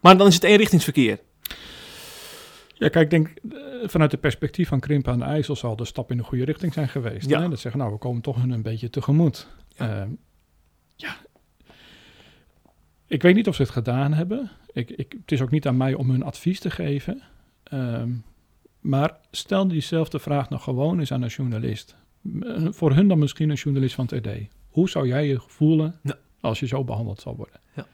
Maar 0.00 0.16
dan 0.16 0.26
is 0.26 0.34
het 0.34 0.44
eenrichtingsverkeer. 0.44 1.18
Ja, 2.82 2.88
kijk, 2.88 3.04
ik 3.04 3.10
denk 3.10 3.32
vanuit 3.90 4.12
het 4.12 4.20
perspectief 4.20 4.68
van 4.68 4.80
Krimpen 4.80 5.12
aan 5.12 5.18
de 5.18 5.24
IJssel 5.24 5.56
zal 5.56 5.76
de 5.76 5.84
stap 5.84 6.10
in 6.10 6.16
de 6.16 6.22
goede 6.22 6.44
richting 6.44 6.72
zijn 6.72 6.88
geweest. 6.88 7.28
Ja. 7.28 7.40
Hè? 7.40 7.48
Dat 7.48 7.58
zeggen, 7.58 7.80
nou, 7.80 7.92
we 7.92 7.98
komen 7.98 8.22
toch 8.22 8.36
hun 8.36 8.50
een 8.50 8.62
beetje 8.62 8.90
tegemoet. 8.90 9.48
Ja. 9.68 10.04
Uh, 10.04 10.10
ja. 10.96 11.16
Ik 13.06 13.22
weet 13.22 13.34
niet 13.34 13.48
of 13.48 13.54
ze 13.54 13.62
het 13.62 13.70
gedaan 13.70 14.12
hebben. 14.12 14.50
Ik, 14.72 14.90
ik, 14.90 15.14
het 15.20 15.32
is 15.32 15.40
ook 15.40 15.50
niet 15.50 15.66
aan 15.66 15.76
mij 15.76 15.94
om 15.94 16.10
hun 16.10 16.22
advies 16.22 16.60
te 16.60 16.70
geven. 16.70 17.22
Uh, 17.72 18.02
maar 18.80 19.16
stel 19.30 19.68
diezelfde 19.68 20.18
vraag 20.18 20.50
nog 20.50 20.62
gewoon 20.62 20.98
eens 20.98 21.12
aan 21.12 21.22
een 21.22 21.28
journalist. 21.28 21.96
Voor 22.70 22.94
hun 22.94 23.08
dan 23.08 23.18
misschien 23.18 23.50
een 23.50 23.56
journalist 23.56 23.94
van 23.94 24.08
het 24.10 24.26
RD. 24.26 24.32
Hoe 24.68 24.88
zou 24.88 25.06
jij 25.06 25.26
je 25.26 25.40
voelen 25.46 25.98
ja. 26.02 26.18
als 26.40 26.60
je 26.60 26.66
zo 26.66 26.84
behandeld 26.84 27.20
zal 27.20 27.36
worden? 27.36 27.60
Ja. 27.74 27.86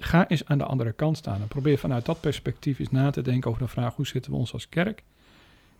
Ga 0.00 0.28
eens 0.28 0.44
aan 0.44 0.58
de 0.58 0.64
andere 0.64 0.92
kant 0.92 1.16
staan 1.16 1.40
en 1.40 1.48
probeer 1.48 1.78
vanuit 1.78 2.04
dat 2.04 2.20
perspectief 2.20 2.78
eens 2.78 2.90
na 2.90 3.10
te 3.10 3.22
denken 3.22 3.50
over 3.50 3.62
de 3.62 3.68
vraag: 3.68 3.94
hoe 3.94 4.06
zitten 4.06 4.32
we 4.32 4.38
ons 4.38 4.52
als 4.52 4.68
kerk 4.68 5.02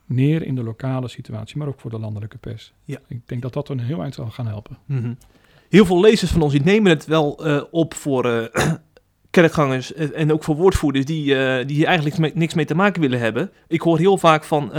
neer 0.07 0.43
in 0.43 0.55
de 0.55 0.63
lokale 0.63 1.09
situatie, 1.09 1.59
maar 1.59 1.69
ook 1.69 1.81
voor 1.81 1.91
de 1.91 1.99
landelijke 1.99 2.39
pers. 2.39 2.73
Ja. 2.85 2.99
Ik 3.09 3.21
denk 3.25 3.43
dat 3.43 3.53
dat 3.53 3.69
een 3.69 3.81
heel 3.81 4.03
eind 4.03 4.15
zal 4.15 4.31
gaan 4.31 4.47
helpen. 4.47 4.79
Mm 4.87 5.03
-hmm. 5.03 5.17
Heel 5.69 5.87
veel 5.87 6.01
lezers 6.01 6.31
van 6.31 6.43
ons 6.43 6.53
die 6.53 6.63
nemen 6.63 6.91
het 6.91 7.07
wel 7.07 7.47
uh, 7.47 7.63
op 7.71 7.95
voor 7.95 8.27
uh, 8.27 8.45
kerkgangers 9.31 9.93
en 9.95 10.33
ook 10.33 10.45
voor 10.45 10.57
woordvoerders 10.57 11.05
die, 11.05 11.35
uh, 11.35 11.67
die 11.67 11.77
hier 11.77 11.87
eigenlijk 11.87 12.35
niks 12.35 12.55
mee 12.55 12.65
te 12.65 12.75
maken 12.75 13.01
willen 13.01 13.19
hebben. 13.19 13.51
Ik 13.69 13.81
hoor 13.81 13.99
heel 13.99 14.19
vaak 14.19 14.45
van 14.45 14.73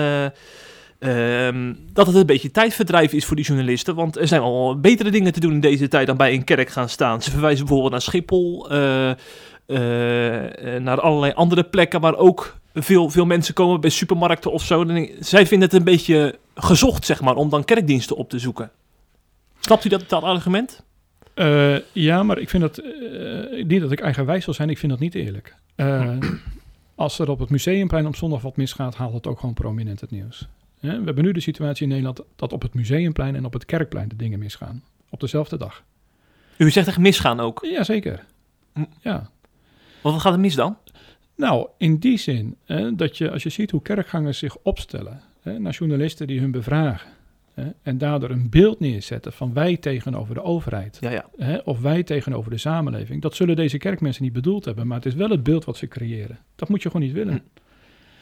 um, 0.99 1.77
dat 1.93 2.07
het 2.07 2.15
een 2.15 2.25
beetje 2.25 2.51
tijdverdrijf 2.51 3.13
is 3.13 3.25
voor 3.25 3.35
die 3.35 3.45
journalisten, 3.45 3.95
want 3.95 4.17
er 4.17 4.27
zijn 4.27 4.41
al 4.41 4.79
betere 4.79 5.11
dingen 5.11 5.33
te 5.33 5.39
doen 5.39 5.53
in 5.53 5.59
deze 5.59 5.87
tijd 5.87 6.07
dan 6.07 6.17
bij 6.17 6.33
een 6.33 6.43
kerk 6.43 6.69
gaan 6.69 6.89
staan. 6.89 7.21
Ze 7.21 7.31
verwijzen 7.31 7.65
bijvoorbeeld 7.65 7.91
naar 7.91 8.01
Schiphol, 8.01 8.67
naar 10.79 11.01
allerlei 11.01 11.33
andere 11.33 11.63
plekken 11.63 12.01
waar 12.01 12.15
ook 12.15 12.57
veel, 12.73 13.09
veel 13.09 13.25
mensen 13.25 13.53
komen 13.53 13.81
bij 13.81 13.89
supermarkten 13.89 14.51
of 14.51 14.63
zo. 14.63 14.85
zij 15.19 15.47
vinden 15.47 15.67
het 15.67 15.77
een 15.77 15.83
beetje 15.83 16.39
gezocht, 16.55 17.05
zeg 17.05 17.21
maar, 17.21 17.35
om 17.35 17.49
dan 17.49 17.65
kerkdiensten 17.65 18.15
op 18.15 18.29
te 18.29 18.39
zoeken. 18.39 18.71
Snapt 19.59 19.85
u 19.85 19.89
dat, 19.89 20.09
dat 20.09 20.23
argument? 20.23 20.83
Uh, 21.35 21.75
ja, 21.91 22.23
maar 22.23 22.37
ik 22.37 22.49
vind 22.49 22.63
dat, 22.63 22.81
niet 23.67 23.81
dat 23.81 23.91
ik 23.91 23.99
eigenwijs 23.99 24.45
wil 24.45 24.53
zijn, 24.53 24.69
ik 24.69 24.77
vind 24.77 24.91
dat 24.91 25.01
niet 25.01 25.15
eerlijk. 25.15 25.55
Als 26.95 27.19
er 27.19 27.29
op 27.29 27.39
het 27.39 27.49
museumplein 27.49 28.07
op 28.07 28.15
zondag 28.15 28.41
wat 28.41 28.57
misgaat, 28.57 28.95
haalt 28.95 29.13
het 29.13 29.27
ook 29.27 29.39
gewoon 29.39 29.55
prominent 29.55 30.01
het 30.01 30.11
nieuws. 30.11 30.47
We 30.79 30.87
hebben 30.87 31.23
nu 31.23 31.31
de 31.31 31.39
situatie 31.39 31.83
in 31.83 31.89
Nederland 31.89 32.21
dat 32.35 32.53
op 32.53 32.61
het 32.61 32.73
museumplein 32.73 33.35
en 33.35 33.45
op 33.45 33.53
het 33.53 33.65
kerkplein 33.65 34.07
de 34.07 34.15
dingen 34.15 34.39
misgaan. 34.39 34.83
Op 35.09 35.19
dezelfde 35.19 35.57
dag. 35.57 35.83
U 36.57 36.71
zegt 36.71 36.87
echt 36.87 36.97
misgaan 36.97 37.39
ook? 37.39 37.65
Jazeker. 37.71 38.25
Hm. 38.73 38.83
Ja. 39.01 39.29
Wat 40.01 40.21
gaat 40.21 40.33
er 40.33 40.39
mis 40.39 40.55
dan? 40.55 40.77
Nou, 41.35 41.67
in 41.77 41.97
die 41.97 42.17
zin 42.17 42.55
hè, 42.65 42.95
dat 42.95 43.17
je, 43.17 43.31
als 43.31 43.43
je 43.43 43.49
ziet 43.49 43.71
hoe 43.71 43.81
kerkgangers 43.81 44.37
zich 44.37 44.57
opstellen 44.57 45.21
hè, 45.41 45.59
naar 45.59 45.73
journalisten 45.73 46.27
die 46.27 46.39
hun 46.39 46.51
bevragen. 46.51 47.09
Hè, 47.53 47.69
en 47.81 47.97
daardoor 47.97 48.29
een 48.29 48.49
beeld 48.49 48.79
neerzetten 48.79 49.33
van 49.33 49.53
wij 49.53 49.77
tegenover 49.77 50.33
de 50.33 50.43
overheid. 50.43 50.97
Ja, 51.01 51.11
ja. 51.11 51.29
Hè, 51.37 51.57
of 51.57 51.79
wij 51.79 52.03
tegenover 52.03 52.51
de 52.51 52.57
samenleving. 52.57 53.21
Dat 53.21 53.35
zullen 53.35 53.55
deze 53.55 53.77
kerkmensen 53.77 54.23
niet 54.23 54.33
bedoeld 54.33 54.65
hebben, 54.65 54.87
maar 54.87 54.97
het 54.97 55.05
is 55.05 55.13
wel 55.13 55.29
het 55.29 55.43
beeld 55.43 55.65
wat 55.65 55.77
ze 55.77 55.87
creëren. 55.87 56.39
Dat 56.55 56.69
moet 56.69 56.81
je 56.83 56.89
gewoon 56.89 57.05
niet 57.05 57.15
willen. 57.15 57.33
Hm. 57.33 57.39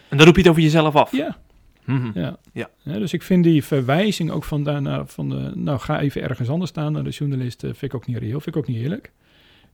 En 0.10 0.18
dan 0.18 0.26
roep 0.26 0.36
je 0.36 0.41
het 0.41 0.49
over 0.49 0.62
jezelf 0.62 0.95
af. 0.95 1.12
Ja. 1.12 1.38
Mm-hmm. 1.86 2.12
ja. 2.14 2.38
ja. 2.54 2.70
dus 2.84 3.14
ik 3.14 3.24
vind 3.24 3.44
die 3.44 3.64
verwijzing 3.64 4.32
ook 4.32 4.44
van 4.44 4.64
daarna 4.64 5.06
van 5.06 5.30
de, 5.30 5.52
nou 5.56 5.80
ga 5.80 6.00
even 6.00 6.22
ergens 6.22 6.50
anders 6.50 6.70
staan 6.70 6.92
naar 6.92 7.04
de 7.04 7.10
journalist, 7.10 7.60
vind 7.60 7.82
ik 7.82 7.96
ook 7.96 8.08
niet 8.08 8.18
reëel, 8.18 8.40
vind 8.40 8.56
ik 8.56 8.62
ook 8.62 8.68
niet 8.68 8.82
eerlijk. 8.82 9.12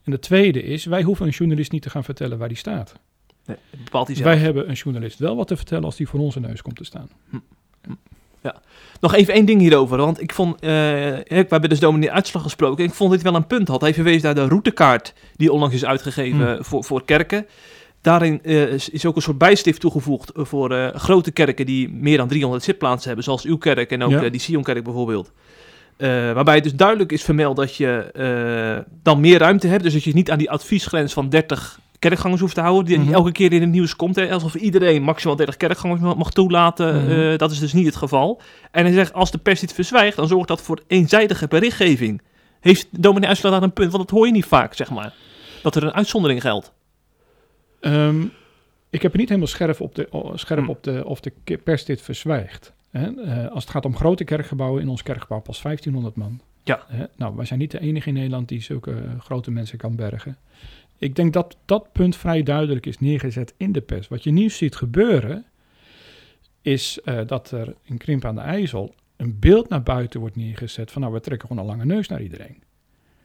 En 0.04 0.12
de 0.12 0.20
tweede 0.20 0.64
is, 0.64 0.86
wij 0.86 1.04
hoeven 1.04 1.26
een 1.26 1.32
journalist 1.32 1.72
niet 1.72 1.82
te 1.82 1.90
gaan 1.90 2.04
vertellen 2.04 2.38
waar 2.38 2.48
die 2.48 2.58
staat. 2.58 3.00
Nee, 3.46 3.58
bepaalt 3.84 4.08
hij 4.08 4.16
zelf. 4.16 4.28
Wij 4.28 4.38
hebben 4.38 4.70
een 4.70 4.76
journalist 4.76 5.20
wel 5.20 5.36
wat 5.36 5.48
te 5.48 5.56
vertellen 5.56 5.84
als 5.84 5.96
die 5.96 6.08
voor 6.08 6.20
onze 6.20 6.40
neus 6.40 6.62
komt 6.62 6.76
te 6.76 6.84
staan. 6.84 7.10
Hm. 7.30 7.38
hm. 7.82 7.92
Ja. 8.42 8.62
Nog 9.00 9.14
even 9.14 9.34
één 9.34 9.46
ding 9.46 9.62
hierover, 9.62 9.98
want 9.98 10.22
ik 10.22 10.34
vond, 10.34 10.56
uh, 10.56 10.70
we 10.70 11.46
hebben 11.50 11.70
dus 11.70 11.80
dominee 11.80 12.12
Uitslag 12.12 12.44
gesproken, 12.44 12.84
ik 12.84 12.94
vond 12.94 13.12
dit 13.12 13.22
wel 13.22 13.36
een 13.36 13.48
punt 13.48 13.68
had. 13.68 13.82
Hij 13.82 13.94
verwees 13.94 14.22
naar 14.22 14.36
de 14.36 14.48
routekaart 14.48 15.14
die 15.36 15.52
onlangs 15.52 15.76
is 15.76 15.86
uitgegeven 15.86 16.56
hm. 16.56 16.64
voor, 16.64 16.84
voor 16.84 17.06
kerken. 17.06 17.48
Daarin 18.02 18.40
uh, 18.44 18.72
is 18.74 19.06
ook 19.06 19.16
een 19.16 19.22
soort 19.22 19.38
bijstift 19.38 19.80
toegevoegd 19.80 20.32
voor 20.36 20.72
uh, 20.72 20.88
grote 20.94 21.32
kerken 21.32 21.66
die 21.66 21.90
meer 21.90 22.18
dan 22.18 22.28
300 22.28 22.64
zitplaatsen 22.64 23.08
hebben, 23.08 23.24
zoals 23.24 23.44
uw 23.44 23.58
kerk 23.58 23.92
en 23.92 24.04
ook 24.04 24.12
ja. 24.12 24.30
die 24.30 24.40
Sionkerk 24.40 24.84
bijvoorbeeld. 24.84 25.32
waarbij 25.98 26.56
het 26.56 26.64
dus 26.64 26.76
duidelijk 26.76 27.12
is 27.12 27.24
vermeld 27.24 27.56
dat 27.56 27.76
je 27.76 28.12
dan 29.04 29.20
meer 29.20 29.40
ruimte 29.40 29.68
hebt, 29.68 29.84
dus 29.84 29.94
dat 29.94 30.04
je 30.04 30.14
niet 30.14 30.32
aan 30.32 30.38
die 30.38 30.52
adviesgrens 30.52 31.14
van 31.14 31.30
30 31.30 31.80
kerkgangers 32.02 32.42
hoeft 32.42 32.56
te 32.56 32.62
houden, 32.62 32.86
die, 32.86 33.00
mhm. 33.00 33.14
elke 33.14 33.32
keer 33.32 33.54
in 33.54 33.62
het 33.62 33.70
nieuws 33.70 33.96
komt. 33.96 34.16
Hè, 34.16 34.32
alsof 34.32 34.56
iedereen 34.56 35.02
maximaal 35.02 35.36
30 35.36 35.58
kerkgangers 35.58 36.02
mag 36.02 36.32
toelaten. 36.32 37.04
Mhm. 37.04 37.12
Eh, 37.12 37.38
dat 37.38 37.52
is 37.52 37.60
dus 37.60 37.74
niet 37.74 37.86
het 37.86 37.96
geval. 37.96 38.42
En 38.72 38.86
hij 38.86 38.94
zegt, 38.94 39.14
als 39.14 39.32
de 39.32 39.38
pers 39.38 39.60
dit 39.60 39.74
verzwijgt, 39.74 40.18
dan 40.18 40.28
zorgt 40.28 40.48
dat 40.48 40.62
voor 40.62 40.82
eenzijdige 40.88 41.48
berichtgeving. 41.48 42.22
Heeft 42.60 42.88
dominee 42.92 43.28
Uitslaan 43.28 43.52
daar 43.52 43.64
een 43.64 43.74
punt? 43.74 43.92
Want 43.92 44.08
dat 44.08 44.18
hoor 44.18 44.26
je 44.26 44.32
niet 44.32 44.46
vaak, 44.46 44.74
zeg 44.74 44.90
maar. 44.90 45.14
Dat 45.62 45.76
er 45.76 45.84
een 45.84 45.94
uitzondering 45.94 46.42
geldt. 46.42 46.74
Um, 47.82 48.32
ik 48.90 49.02
heb 49.02 49.12
het 49.12 49.20
niet 49.20 49.30
helemaal 49.30 49.50
scherp 49.50 49.82
op 49.82 49.96
de, 49.96 50.32
scherp 50.36 50.64
Hm. 50.64 50.70
op 50.70 50.84
de 50.84 51.06
of 51.06 51.20
de 51.20 51.58
pers 51.64 51.86
dit 51.86 52.02
verzwijgt. 52.02 52.74
Hè? 52.90 53.24
Eh, 53.24 53.52
als 53.52 53.64
het 53.64 53.74
gaat 53.74 53.86
om 53.86 53.96
grote 53.96 54.24
kerkgebouwen, 54.24 54.82
in 54.82 54.90
ons 54.90 55.04
kerkgebouw 55.04 55.40
pas 55.40 55.62
1500 55.62 56.16
man. 56.16 56.42
Ja. 56.64 56.84
Hè? 56.88 57.06
Nou, 57.16 57.36
wij 57.36 57.46
zijn 57.46 57.60
niet 57.60 57.72
de 57.72 57.80
enige 57.80 58.08
in 58.08 58.14
Nederland 58.14 58.48
die 58.48 58.62
zulke 58.62 58.92
eh, 58.92 59.20
grote 59.20 59.52
mensen 59.52 59.78
kan 59.78 59.96
bergen. 59.96 60.38
Ik 60.98 61.16
denk 61.16 61.34
dat 61.34 61.58
dat 61.66 61.92
punt 61.92 62.16
vrij 62.16 62.44
duidelijk 62.44 62.86
is 62.86 63.00
neergezet 63.00 63.54
in 63.58 63.72
de 63.72 63.82
pers. 63.82 64.08
Wat 64.08 64.24
je 64.24 64.32
nu 64.32 64.50
ziet 64.50 64.76
gebeuren, 64.76 65.46
is 66.62 67.00
eh, 67.04 67.20
dat 67.28 67.52
er 67.52 67.76
in 67.84 67.98
Krimp 67.98 68.26
aan 68.26 68.36
de 68.36 68.42
IJssel 68.42 68.94
een 69.16 69.40
beeld 69.40 69.70
naar 69.70 69.84
buiten 69.84 70.20
wordt 70.20 70.36
neergezet 70.36 70.92
van 70.92 71.02
nou, 71.02 71.14
we 71.14 71.20
trekken 71.20 71.48
gewoon 71.48 71.64
een 71.64 71.70
lange 71.70 71.86
neus 71.86 72.08
naar 72.08 72.22
iedereen. 72.22 72.64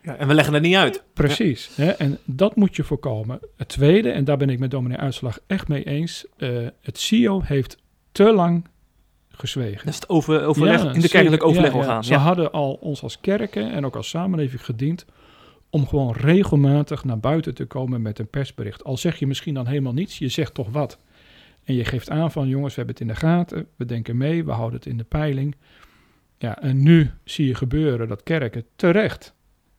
Ja, 0.06 0.16
en 0.16 0.28
we 0.28 0.34
leggen 0.34 0.54
het 0.54 0.62
niet 0.62 0.74
uit. 0.76 1.02
Precies. 1.12 1.70
Hè? 1.76 1.90
En 1.90 2.18
dat 2.24 2.56
moet 2.56 2.76
je 2.76 2.84
voorkomen. 2.84 3.40
Het 3.56 3.68
tweede, 3.68 4.10
en 4.10 4.24
daar 4.24 4.36
ben 4.36 4.50
ik 4.50 4.58
met 4.58 4.70
dominee 4.70 4.98
Uitslag 4.98 5.38
echt 5.46 5.68
mee 5.68 5.84
eens. 5.84 6.26
eh, 6.36 6.66
het 6.80 6.98
CIO 6.98 7.40
heeft 7.44 7.76
te 8.12 8.32
lang 8.32 8.66
gezwegen. 9.28 9.84
Dat 9.84 9.94
is 9.94 10.00
het 10.00 10.08
over, 10.08 10.44
overleg, 10.44 10.82
Ja, 10.82 10.92
in 10.92 11.00
de 11.00 11.08
kerkelijk 11.08 11.44
overleg 11.44 11.72
Ja, 11.72 11.76
orgaan. 11.78 12.04
Ze 12.04 12.14
hadden 12.14 12.52
al 12.52 12.72
ons 12.72 13.02
als 13.02 13.20
kerken 13.20 13.72
en 13.72 13.84
ook 13.86 13.96
als 13.96 14.08
samenleving 14.08 14.64
gediend 14.64 15.04
om 15.70 15.86
gewoon 15.86 16.12
regelmatig 16.12 17.04
naar 17.04 17.18
buiten 17.18 17.54
te 17.54 17.64
komen 17.64 18.02
met 18.02 18.18
een 18.18 18.28
persbericht. 18.30 18.84
Al 18.84 18.96
zeg 18.96 19.16
je 19.18 19.26
misschien 19.26 19.54
dan 19.54 19.66
helemaal 19.66 19.92
niets, 19.92 20.18
je 20.18 20.28
zegt 20.28 20.54
toch 20.54 20.68
wat. 20.70 20.98
En 21.64 21.74
je 21.74 21.84
geeft 21.84 22.10
aan 22.10 22.32
van 22.32 22.48
jongens, 22.48 22.74
we 22.74 22.82
hebben 22.82 22.94
het 22.94 23.08
in 23.08 23.14
de 23.14 23.26
gaten, 23.26 23.66
we 23.76 23.84
denken 23.84 24.16
mee, 24.16 24.44
we 24.44 24.52
houden 24.52 24.78
het 24.78 24.88
in 24.88 24.96
de 24.96 25.04
peiling. 25.04 25.56
Ja, 26.38 26.60
en 26.62 26.82
nu 26.82 27.10
zie 27.24 27.46
je 27.46 27.54
gebeuren 27.54 28.08
dat 28.08 28.22
kerken 28.22 28.64
terecht 28.76 29.34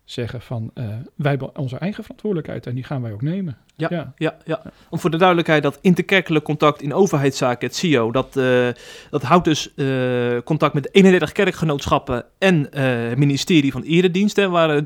zeggen 0.09 0.41
van 0.41 0.71
eh, 0.73 0.85
wij 1.15 1.29
hebben 1.29 1.57
onze 1.57 1.77
eigen 1.77 2.03
verantwoordelijkheid 2.03 2.65
en 2.65 2.75
die 2.75 2.83
gaan 2.83 3.01
wij 3.01 3.11
ook 3.11 3.21
nemen. 3.21 3.57
Ja. 3.75 3.87
ja. 3.89 4.13
Ja, 4.15 4.37
ja. 4.45 4.61
Om 4.89 4.99
voor 4.99 5.09
de 5.09 5.17
duidelijkheid, 5.17 5.63
dat 5.63 5.79
interkerkelijk 5.81 6.45
contact 6.45 6.81
in 6.81 6.93
overheidszaken, 6.93 7.67
het 7.67 7.75
CIO, 7.75 8.11
dat, 8.11 8.37
eh, 8.37 8.67
dat 9.09 9.21
houdt 9.21 9.45
dus 9.45 9.73
eh, 9.75 10.37
contact 10.43 10.73
met 10.73 10.93
31 10.93 11.31
kerkgenootschappen 11.31 12.25
en 12.37 12.67
het 12.71 13.17
ministerie 13.17 13.71
van 13.71 13.81
Erediensten, 13.81 14.51
waar 14.51 14.81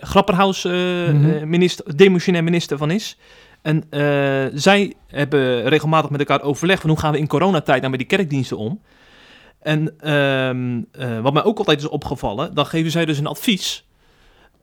Grapperhaus 0.00 0.64
eh, 0.64 0.72
minister, 1.42 1.96
demissionair 1.96 2.44
minister 2.44 2.78
van 2.78 2.90
is. 2.90 3.18
En 3.62 3.84
zij 4.54 4.94
hebben 5.06 5.68
regelmatig 5.68 6.10
met 6.10 6.20
elkaar 6.20 6.42
overleg 6.42 6.80
van 6.80 6.90
hoe 6.90 6.98
gaan 6.98 7.12
we 7.12 7.18
in 7.18 7.26
coronatijd 7.26 7.78
nou 7.78 7.90
met 7.90 8.00
die 8.00 8.18
kerkdiensten 8.18 8.56
om. 8.56 8.80
En 9.64 9.94
ehm, 10.00 10.82
eh, 10.92 11.20
wat 11.20 11.32
mij 11.32 11.44
ook 11.44 11.58
altijd 11.58 11.78
is 11.78 11.88
opgevallen, 11.88 12.54
dan 12.54 12.66
geven 12.66 12.90
zij 12.90 13.04
dus 13.04 13.18
een 13.18 13.26
advies. 13.26 13.83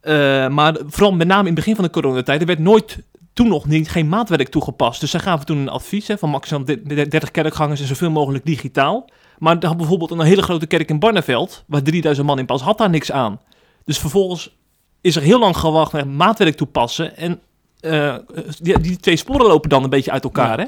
Eh, 0.01 0.47
maar 0.47 0.75
vooral 0.85 1.11
met 1.13 1.27
name 1.27 1.39
in 1.41 1.45
het 1.45 1.55
begin 1.55 1.75
van 1.75 1.83
de 1.83 1.89
coronatijd, 1.89 2.41
er 2.41 2.47
werd 2.47 2.59
nooit 2.59 2.99
toen 3.33 3.47
nog 3.47 3.65
niet, 3.65 3.89
geen 3.89 4.09
maatwerk 4.09 4.49
toegepast. 4.49 4.99
Dus 4.99 5.11
zij 5.11 5.19
gaven 5.19 5.45
toen 5.45 5.57
een 5.57 5.69
advies 5.69 6.07
hè, 6.07 6.17
van 6.17 6.29
maximaal 6.29 6.65
de- 6.65 6.81
de- 6.83 7.07
30 7.07 7.31
kerkgangers 7.31 7.81
en 7.81 7.87
zoveel 7.87 8.11
mogelijk 8.11 8.45
digitaal. 8.45 9.09
Maar 9.37 9.59
dan 9.59 9.69
had 9.69 9.77
bijvoorbeeld 9.77 10.11
een 10.11 10.21
hele 10.21 10.41
grote 10.41 10.67
kerk 10.67 10.89
in 10.89 10.99
Barneveld, 10.99 11.63
waar 11.67 11.81
3000 11.83 12.27
man 12.27 12.39
in 12.39 12.45
pas, 12.45 12.61
had 12.61 12.77
daar 12.77 12.89
niks 12.89 13.11
aan. 13.11 13.39
Dus 13.85 13.97
vervolgens 13.99 14.55
is 15.01 15.15
er 15.15 15.21
heel 15.21 15.39
lang 15.39 15.57
gewacht 15.57 15.91
naar 15.91 16.07
maatwerk 16.07 16.55
toepassen. 16.55 17.17
En 17.17 17.39
eh, 17.79 18.15
die, 18.61 18.79
die 18.79 18.97
twee 18.97 19.15
sporen 19.15 19.45
lopen 19.47 19.69
dan 19.69 19.83
een 19.83 19.89
beetje 19.89 20.11
uit 20.11 20.23
elkaar. 20.23 20.59
Hè? 20.59 20.65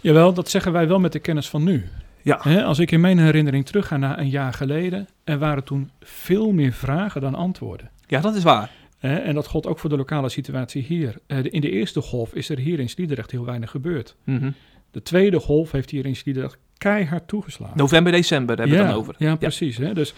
Jawel, 0.00 0.32
dat 0.32 0.50
zeggen 0.50 0.72
wij 0.72 0.88
wel 0.88 0.98
met 0.98 1.12
de 1.12 1.18
kennis 1.18 1.48
van 1.48 1.64
nu. 1.64 1.88
Ja. 2.22 2.38
Hè, 2.42 2.64
als 2.64 2.78
ik 2.78 2.90
in 2.90 3.00
mijn 3.00 3.18
herinnering 3.18 3.66
terugga 3.66 3.96
naar 3.96 4.18
een 4.18 4.28
jaar 4.30 4.52
geleden, 4.52 5.08
er 5.24 5.38
waren 5.38 5.64
toen 5.64 5.90
veel 6.00 6.52
meer 6.52 6.72
vragen 6.72 7.20
dan 7.20 7.34
antwoorden. 7.34 7.90
Ja, 8.12 8.20
dat 8.20 8.34
is 8.34 8.42
waar. 8.42 8.70
Hè, 8.98 9.16
en 9.16 9.34
dat 9.34 9.46
gold 9.46 9.66
ook 9.66 9.78
voor 9.78 9.90
de 9.90 9.96
lokale 9.96 10.28
situatie 10.28 10.82
hier. 10.82 11.16
Eh, 11.26 11.42
de- 11.42 11.50
in 11.50 11.60
de 11.60 11.70
eerste 11.70 12.00
golf 12.00 12.34
is 12.34 12.48
er 12.48 12.58
hier 12.58 12.80
in 12.80 12.88
Sliedrecht 12.88 13.30
heel 13.30 13.44
weinig 13.44 13.70
gebeurd. 13.70 14.16
Mhm. 14.24 14.50
De 14.90 15.02
tweede 15.02 15.40
golf 15.40 15.70
heeft 15.72 15.90
hier 15.90 16.06
in 16.06 16.16
Sliedrecht 16.16 16.58
keihard 16.78 17.28
toegeslagen. 17.28 17.76
November, 17.76 18.12
december 18.12 18.56
hebben 18.58 18.76
we 18.76 18.82
ja, 18.82 18.86
het 18.88 18.94
dan 18.96 19.02
over. 19.02 19.14
Ja, 19.18 19.36
precies. 19.36 19.76
Hè? 19.76 19.94
Dus 19.94 20.14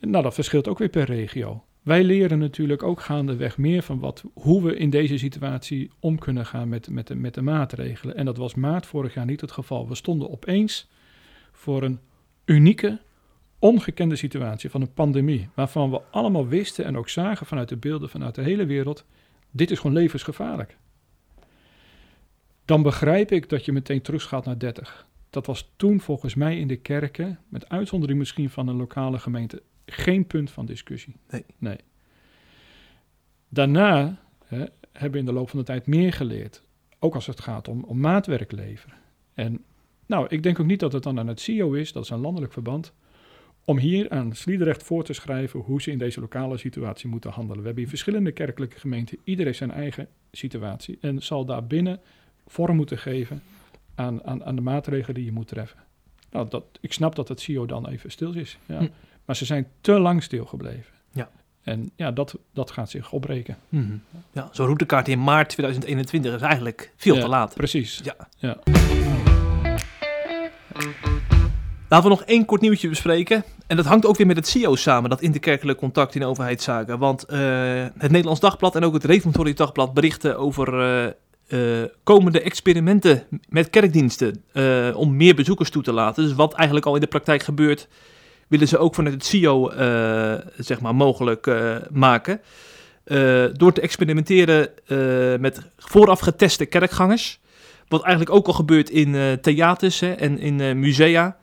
nou, 0.00 0.22
dat 0.22 0.34
verschilt 0.34 0.68
ook 0.68 0.78
weer 0.78 0.88
per 0.88 1.04
regio. 1.04 1.62
Wij 1.82 2.04
leren 2.04 2.38
natuurlijk 2.38 2.82
ook 2.82 3.00
gaandeweg 3.00 3.58
meer 3.58 3.82
van 3.82 3.98
wat, 3.98 4.24
hoe 4.34 4.62
we 4.62 4.76
in 4.76 4.90
deze 4.90 5.18
situatie 5.18 5.90
om 6.00 6.18
kunnen 6.18 6.46
gaan 6.46 6.68
met, 6.68 6.90
met, 6.90 7.06
de, 7.06 7.14
met 7.14 7.34
de 7.34 7.42
maatregelen. 7.42 8.16
En 8.16 8.24
dat 8.24 8.36
was 8.36 8.54
maart 8.54 8.86
vorig 8.86 9.14
jaar 9.14 9.24
niet 9.26 9.40
het 9.40 9.52
geval. 9.52 9.88
We 9.88 9.94
stonden 9.94 10.30
opeens 10.30 10.88
voor 11.52 11.82
een 11.82 11.98
unieke, 12.44 12.98
ongekende 13.58 14.16
situatie 14.16 14.70
van 14.70 14.80
een 14.80 14.92
pandemie. 14.92 15.48
Waarvan 15.54 15.90
we 15.90 16.00
allemaal 16.10 16.48
wisten 16.48 16.84
en 16.84 16.96
ook 16.96 17.08
zagen 17.08 17.46
vanuit 17.46 17.68
de 17.68 17.76
beelden 17.76 18.08
vanuit 18.08 18.34
de 18.34 18.42
hele 18.42 18.66
wereld. 18.66 19.04
Dit 19.50 19.70
is 19.70 19.78
gewoon 19.78 19.96
levensgevaarlijk. 19.96 20.76
Dan 22.64 22.82
begrijp 22.82 23.32
ik 23.32 23.48
dat 23.48 23.64
je 23.64 23.72
meteen 23.72 24.02
teruggaat 24.02 24.44
naar 24.44 24.58
30. 24.58 25.06
Dat 25.30 25.46
was 25.46 25.72
toen 25.76 26.00
volgens 26.00 26.34
mij 26.34 26.58
in 26.58 26.68
de 26.68 26.76
kerken, 26.76 27.38
met 27.48 27.68
uitzondering 27.68 28.18
misschien 28.18 28.50
van 28.50 28.68
een 28.68 28.76
lokale 28.76 29.18
gemeente, 29.18 29.62
geen 29.86 30.26
punt 30.26 30.50
van 30.50 30.66
discussie. 30.66 31.16
Nee. 31.58 31.78
Daarna 33.48 34.18
hè, 34.44 34.64
hebben 34.92 35.12
we 35.12 35.18
in 35.18 35.24
de 35.24 35.32
loop 35.32 35.50
van 35.50 35.58
de 35.58 35.64
tijd 35.64 35.86
meer 35.86 36.12
geleerd. 36.12 36.62
Ook 36.98 37.14
als 37.14 37.26
het 37.26 37.40
gaat 37.40 37.68
om, 37.68 37.84
om 37.84 38.00
maatwerk 38.00 38.52
leveren. 38.52 38.96
En 39.34 39.64
nou, 40.06 40.26
ik 40.28 40.42
denk 40.42 40.60
ook 40.60 40.66
niet 40.66 40.80
dat 40.80 40.92
het 40.92 41.02
dan 41.02 41.18
aan 41.18 41.26
het 41.26 41.40
CIO 41.40 41.72
is, 41.72 41.92
dat 41.92 42.04
is 42.04 42.10
een 42.10 42.20
landelijk 42.20 42.52
verband, 42.52 42.92
om 43.68 43.78
hier 43.78 44.10
aan 44.10 44.32
Sliedrecht 44.34 44.82
voor 44.82 45.04
te 45.04 45.12
schrijven 45.12 45.60
hoe 45.60 45.82
ze 45.82 45.90
in 45.90 45.98
deze 45.98 46.20
lokale 46.20 46.58
situatie 46.58 47.08
moeten 47.08 47.30
handelen. 47.30 47.58
We 47.58 47.64
hebben 47.64 47.82
hier 47.82 47.88
verschillende 47.92 48.32
kerkelijke 48.32 48.78
gemeenten, 48.78 49.18
ieder 49.24 49.44
heeft 49.44 49.58
zijn 49.58 49.70
eigen 49.70 50.08
situatie 50.32 50.98
en 51.00 51.22
zal 51.22 51.44
daar 51.44 51.66
binnen 51.66 52.00
vorm 52.46 52.76
moeten 52.76 52.98
geven 52.98 53.42
aan, 53.94 54.24
aan, 54.24 54.44
aan 54.44 54.54
de 54.54 54.60
maatregelen 54.60 55.14
die 55.14 55.24
je 55.24 55.32
moet 55.32 55.48
treffen. 55.48 55.78
Nou, 56.30 56.48
dat, 56.48 56.64
ik 56.80 56.92
snap 56.92 57.14
dat 57.14 57.28
het 57.28 57.40
CIO 57.40 57.66
dan 57.66 57.88
even 57.88 58.10
stil 58.10 58.34
is. 58.34 58.58
Ja. 58.66 58.78
Hm. 58.78 58.88
Maar 59.24 59.36
ze 59.36 59.44
zijn 59.44 59.66
te 59.80 59.92
lang 59.92 60.22
stilgebleven. 60.22 60.92
Ja. 61.12 61.30
En 61.62 61.90
ja, 61.96 62.10
dat, 62.10 62.38
dat 62.52 62.70
gaat 62.70 62.90
zich 62.90 63.12
opbreken. 63.12 63.56
Mhm. 63.68 63.96
Ja, 64.32 64.48
zo'n 64.52 64.66
routekaart 64.66 65.08
in 65.08 65.24
maart 65.24 65.48
2021 65.48 66.34
is 66.34 66.40
eigenlijk 66.40 66.92
veel 66.96 67.14
Ja, 67.14 67.20
te 67.20 67.28
laat. 67.28 67.54
Precies. 67.54 68.00
Ja. 68.04 68.16
Ja. 68.36 68.56
Laten 71.88 72.10
we 72.10 72.16
nog 72.16 72.24
één 72.24 72.44
kort 72.44 72.60
nieuwtje 72.60 72.88
bespreken. 72.88 73.44
En 73.66 73.76
dat 73.76 73.84
hangt 73.86 74.06
ook 74.06 74.16
weer 74.16 74.26
met 74.26 74.36
het 74.36 74.48
CIO 74.48 74.76
samen, 74.76 75.10
dat 75.10 75.20
interkerkelijk 75.20 75.78
contact 75.78 76.14
in 76.14 76.24
overheidszaken. 76.24 76.98
Want 76.98 77.24
eh, 77.24 77.38
het 77.98 78.10
Nederlands 78.10 78.40
Dagblad 78.40 78.76
en 78.76 78.84
ook 78.84 78.92
het 78.92 79.04
Reformatorisch 79.04 79.54
Dagblad 79.54 79.94
berichten 79.94 80.38
over 80.38 80.80
eh, 80.80 81.06
eh, 81.82 81.88
komende 82.02 82.40
experimenten 82.40 83.22
met 83.48 83.70
kerkdiensten. 83.70 84.44
om 84.94 85.16
meer 85.16 85.34
bezoekers 85.34 85.70
toe 85.70 85.82
te 85.82 85.92
laten. 85.92 86.24
Dus 86.24 86.34
wat 86.34 86.52
eigenlijk 86.52 86.86
al 86.86 86.94
in 86.94 87.00
de 87.00 87.06
praktijk 87.06 87.42
gebeurt, 87.42 87.88
willen 88.48 88.68
ze 88.68 88.78
ook 88.78 88.94
vanuit 88.94 89.14
het 89.14 89.24
CIO 89.24 89.68
eh, 89.68 90.34
zeg 90.56 90.80
maar 90.80 90.94
mogelijk 90.94 91.50
maken. 91.90 92.40
Door 93.52 93.72
te 93.72 93.80
experimenteren 93.80 94.70
met 95.40 95.60
vooraf 95.76 96.20
geteste 96.20 96.66
kerkgangers. 96.66 97.40
Wat 97.88 98.02
eigenlijk 98.02 98.36
ook 98.36 98.46
al 98.46 98.52
gebeurt 98.52 98.90
in 98.90 99.38
theaters 99.40 100.00
en 100.00 100.38
in 100.38 100.78
musea. 100.78 101.36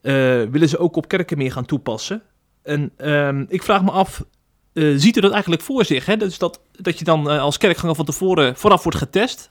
Eh, 0.00 0.12
willen 0.42 0.68
ze 0.68 0.78
ook 0.78 0.96
op 0.96 1.08
kerken 1.08 1.38
meer 1.38 1.52
gaan 1.52 1.64
toepassen. 1.64 2.22
En 2.62 2.92
ehm, 2.96 3.44
ik 3.48 3.62
vraag 3.62 3.82
me 3.82 3.90
af, 3.90 4.24
eh, 4.72 4.92
ziet 4.96 5.16
u 5.16 5.20
dat 5.20 5.32
eigenlijk 5.32 5.62
voor 5.62 5.84
zich? 5.84 6.06
Hè? 6.06 6.16
Dus 6.16 6.38
dat, 6.38 6.60
dat 6.72 6.98
je 6.98 7.04
dan 7.04 7.30
eh, 7.30 7.40
als 7.40 7.58
kerkganger 7.58 7.94
van 7.96 8.04
tevoren 8.04 8.56
vooraf 8.56 8.82
wordt 8.82 8.98
getest. 8.98 9.50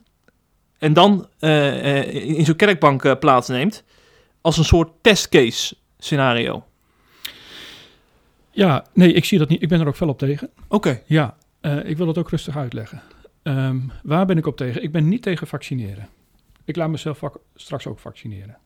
En 0.77 0.93
dan 0.93 1.27
in, 1.39 2.45
zo'n 2.45 2.55
kerkbank 2.55 3.19
plaatsneemt. 3.19 3.83
Als 4.41 4.57
een 4.57 4.65
soort 4.65 4.91
testcase 5.01 5.75
scenario. 5.97 6.63
ja, 8.51 8.85
nee, 8.93 9.13
ik 9.13 9.25
zie 9.25 9.39
dat 9.39 9.49
niet. 9.49 9.61
Ik 9.61 9.69
ben 9.69 9.79
er 9.79 9.87
ook 9.87 9.95
fel 9.95 10.07
op 10.07 10.17
tegen. 10.17 10.49
Oké. 10.67 11.01
Ja, 11.05 11.37
ik 11.83 11.97
wil 11.97 12.07
het 12.07 12.17
ook 12.17 12.29
rustig 12.29 12.57
uitleggen. 12.57 13.01
Ehm, 13.43 13.79
waar 14.03 14.25
ben 14.25 14.37
ik 14.37 14.45
op 14.45 14.57
tegen? 14.57 14.83
Ik 14.83 14.91
ben 14.91 15.07
niet 15.07 15.21
tegen 15.21 15.47
vaccineren. 15.47 16.09
Ik 16.65 16.75
laat 16.75 16.89
mezelf 16.89 17.21
straks 17.55 17.87
ook 17.87 17.99
vaccineren. 17.99 18.57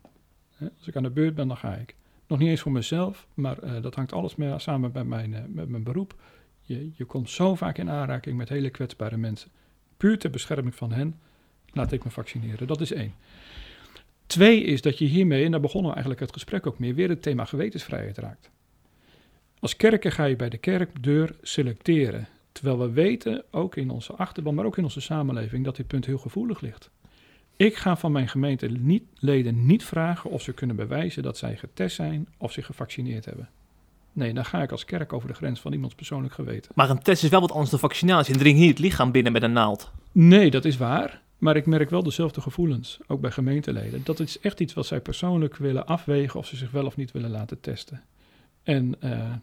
Als 0.78 0.88
ik 0.88 0.96
aan 0.96 1.04
de 1.04 1.10
beurt 1.10 1.36
ben, 1.36 1.48
dan 1.48 1.58
ga 1.58 1.76
ik. 1.76 1.96
Nog 2.28 2.40
niet 2.40 2.50
eens 2.50 2.62
voor 2.62 2.72
mezelf, 2.72 3.28
maar 3.34 3.60
eh, 3.60 3.82
dat 3.82 3.96
hangt 3.96 4.14
alles 4.14 4.36
mee, 4.36 4.60
samen 4.60 4.92
met 4.94 5.08
mijn, 5.08 5.34
eh, 5.34 5.42
met 5.48 5.70
mijn 5.70 5.84
beroep. 5.84 6.16
Je, 6.62 6.92
je 6.94 7.06
komt 7.06 7.30
zo 7.30 7.56
vaak 7.56 7.78
in 7.78 7.90
aanraking 7.90 8.38
met 8.38 8.50
hele 8.50 8.70
kwetsbare 8.70 9.18
mensen. 9.18 9.50
Puur 9.98 10.18
ter 10.18 10.30
bescherming 10.30 10.76
van 10.76 10.92
hen 10.92 11.20
laat 11.74 11.92
ik 11.92 12.04
me 12.04 12.10
vaccineren. 12.10 12.68
Dat 12.68 12.82
is 12.82 12.92
één. 12.92 13.14
Twee 14.26 14.64
is 14.64 14.82
dat 14.82 14.98
je 14.98 15.06
hiermee, 15.06 15.46
en 15.46 15.52
daar 15.52 15.60
begonnen 15.60 15.90
we 15.90 15.96
eigenlijk 15.96 16.26
het 16.26 16.34
gesprek 16.34 16.68
ook 16.68 16.80
mee, 16.80 16.94
weer 16.94 17.10
het 17.10 17.22
thema 17.22 17.46
gewetensvrijheid 17.46 18.18
raakt. 18.18 18.50
Als 19.60 19.76
kerken 19.76 20.12
ga 20.12 20.26
je 20.26 20.36
bij 20.36 20.50
de 20.50 20.58
kerkdeur 20.58 21.36
selecteren. 21.42 22.28
Terwijl 22.52 22.80
we 22.80 22.92
weten, 22.92 23.44
ook 23.52 23.76
in 23.76 23.90
onze 23.90 24.14
achterban, 24.14 24.56
maar 24.56 24.66
ook 24.66 24.78
in 24.78 24.84
onze 24.84 25.02
samenleving, 25.02 25.66
dat 25.66 25.76
dit 25.76 25.88
punt 25.88 26.06
heel 26.06 26.18
gevoelig 26.18 26.62
ligt. 26.62 26.90
Ik 27.66 27.76
ga 27.76 27.98
van 27.98 28.12
mijn 28.12 28.28
gemeente 28.28 28.68
niet, 28.68 29.04
leden 29.16 29.66
niet 29.66 29.84
vragen 29.84 30.30
of 30.30 30.42
ze 30.42 30.54
kunnen 30.54 30.76
bewijzen 30.76 31.24
dat 31.24 31.38
zij 31.38 31.58
getest 31.58 31.96
zijn 31.96 32.28
of 32.38 32.52
zich 32.52 32.66
gevaccineerd 32.66 33.26
hebben. 33.26 33.50
Nee, 34.14 34.34
dan 34.34 34.46
ga 34.46 34.62
ik 34.62 34.72
als 34.72 34.86
kerk 34.86 35.14
over 35.14 35.28
de 35.28 35.34
grens 35.34 35.60
van 35.60 35.74
iemands 35.74 35.96
persoonlijk 35.96 36.34
geweten. 36.34 36.72
Maar 36.76 36.90
een 36.90 37.02
test 37.02 37.24
is 37.24 37.30
wel 37.30 37.42
wat 37.42 37.52
anders 37.52 37.70
dan 37.70 37.80
vaccinatie. 37.80 38.34
En 38.34 38.40
dring 38.40 38.58
hier 38.58 38.70
het 38.70 38.80
lichaam 38.80 39.12
binnen 39.12 39.32
met 39.32 39.44
een 39.44 39.52
naald. 39.52 39.92
Nee, 40.12 40.52
dat 40.52 40.66
is 40.66 40.78
waar. 40.78 41.22
Maar 41.38 41.56
ik 41.56 41.66
merk 41.66 41.90
wel 41.90 42.04
dezelfde 42.04 42.42
gevoelens, 42.42 43.00
ook 43.08 43.22
bij 43.22 43.32
gemeenteleden. 43.32 44.02
Dat 44.04 44.20
is 44.20 44.40
echt 44.40 44.60
iets 44.60 44.74
wat 44.74 44.86
zij 44.86 45.00
persoonlijk 45.00 45.56
willen 45.58 45.86
afwegen 45.86 46.40
of 46.40 46.48
ze 46.48 46.56
zich 46.56 46.72
wel 46.72 46.86
of 46.86 46.96
niet 46.96 47.12
willen 47.12 47.32
laten 47.32 47.60
testen. 47.60 48.02
En 48.64 48.96
eh, 49.00 49.34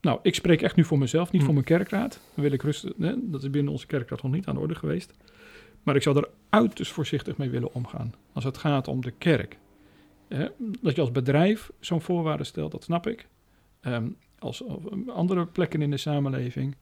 nou, 0.00 0.18
ik 0.22 0.34
spreek 0.34 0.62
echt 0.62 0.76
nu 0.76 0.84
voor 0.84 0.98
mezelf, 0.98 1.30
niet 1.30 1.40
Hm. 1.40 1.44
voor 1.44 1.54
mijn 1.54 1.66
kerkraad. 1.66 2.20
Dan 2.34 2.44
wil 2.44 2.52
ik 2.52 2.62
rustig, 2.62 2.92
dat 3.16 3.42
is 3.42 3.50
binnen 3.50 3.72
onze 3.72 3.86
kerkraad 3.86 4.22
nog 4.22 4.32
niet 4.32 4.46
aan 4.46 4.54
de 4.54 4.60
orde 4.60 4.74
geweest. 4.74 5.12
Maar 5.82 5.96
ik 5.96 6.02
zou 6.02 6.16
er 6.16 6.28
uiterst 6.48 6.92
voorzichtig 6.92 7.36
mee 7.36 7.50
willen 7.50 7.74
omgaan. 7.74 8.14
Als 8.32 8.44
het 8.44 8.58
gaat 8.58 8.88
om 8.88 9.00
de 9.00 9.10
kerk. 9.10 9.58
Hè, 10.28 10.48
dat 10.80 10.94
je 10.94 11.00
als 11.00 11.12
bedrijf 11.12 11.70
zo'n 11.80 12.00
voorwaarde 12.00 12.44
stelt, 12.44 12.72
dat 12.72 12.82
snap 12.82 13.06
ik. 13.06 13.28
Ehm, 13.80 14.08
als 14.38 14.62
op 14.62 15.08
andere 15.08 15.46
plekken 15.46 15.82
in 15.82 15.90
de 15.90 15.96
samenleving. 15.96 16.76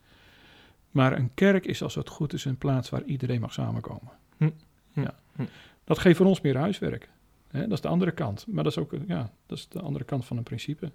Maar 0.90 1.16
een 1.16 1.34
kerk 1.34 1.66
is 1.66 1.82
als 1.82 1.94
het 1.94 2.08
goed 2.08 2.32
is 2.32 2.44
een 2.44 2.58
plaats 2.58 2.88
waar 2.88 3.02
iedereen 3.02 3.40
mag 3.40 3.52
samenkomen. 3.52 4.12
Hm. 4.36 4.50
Ja. 4.92 5.14
Hm. 5.32 5.44
Dat 5.84 5.98
geeft 5.98 6.16
voor 6.16 6.26
ons 6.26 6.40
meer 6.40 6.56
huiswerk. 6.56 7.08
Hè, 7.48 7.60
dat 7.60 7.72
is 7.72 7.80
de 7.80 7.88
andere 7.88 8.10
kant. 8.10 8.46
Maar 8.46 8.64
dat 8.64 8.72
is 8.72 8.78
ook 8.78 8.94
ja, 9.06 9.32
dat 9.46 9.58
is 9.58 9.68
de 9.68 9.80
andere 9.80 10.04
kant 10.04 10.24
van 10.24 10.36
een 10.36 10.42
principe. 10.42 10.92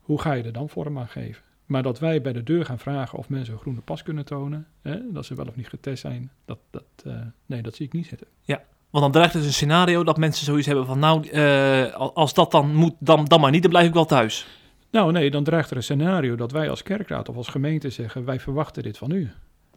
Hoe 0.00 0.20
ga 0.20 0.32
je 0.32 0.42
er 0.42 0.52
dan 0.52 0.68
vorm 0.68 0.98
aan 0.98 1.08
geven? 1.08 1.42
Maar 1.70 1.82
dat 1.82 1.98
wij 1.98 2.20
bij 2.22 2.32
de 2.32 2.42
deur 2.42 2.64
gaan 2.64 2.78
vragen 2.78 3.18
of 3.18 3.28
mensen 3.28 3.54
een 3.54 3.60
groene 3.60 3.80
pas 3.80 4.02
kunnen 4.02 4.24
tonen, 4.24 4.66
hè, 4.82 5.12
dat 5.12 5.26
ze 5.26 5.34
wel 5.34 5.46
of 5.46 5.56
niet 5.56 5.68
getest 5.68 6.00
zijn, 6.00 6.30
dat, 6.44 6.58
dat, 6.70 6.84
eh, 7.04 7.12
nee, 7.46 7.62
dat 7.62 7.74
zie 7.74 7.86
ik 7.86 7.92
niet 7.92 8.06
zitten. 8.06 8.26
Want 8.90 9.04
dan 9.04 9.12
dreigt 9.12 9.32
dus 9.32 9.46
een 9.46 9.52
scenario 9.52 10.04
dat 10.04 10.16
mensen 10.16 10.44
zoiets 10.44 10.66
hebben 10.66 10.86
van... 10.86 10.98
nou, 10.98 11.28
eh, 11.28 11.92
al- 11.94 12.14
als 12.14 12.34
dat 12.34 12.50
dan 12.50 12.74
moet, 12.74 12.94
dan, 12.98 13.24
dan 13.24 13.40
maar 13.40 13.50
niet, 13.50 13.62
dan 13.62 13.70
blijf 13.70 13.86
ik 13.86 13.92
wel 13.94 14.04
thuis. 14.06 14.46
Nou 14.90 15.12
nee, 15.12 15.30
dan 15.30 15.44
dreigt 15.44 15.70
er 15.70 15.76
een 15.76 15.82
scenario 15.82 16.36
dat 16.36 16.52
wij 16.52 16.70
als 16.70 16.82
kerkraad 16.82 17.28
of 17.28 17.36
als 17.36 17.48
gemeente 17.48 17.90
zeggen, 17.90 18.24
wij 18.24 18.40
verwachten 18.40 18.82
dit 18.82 18.98
van 18.98 19.10
u. 19.10 19.30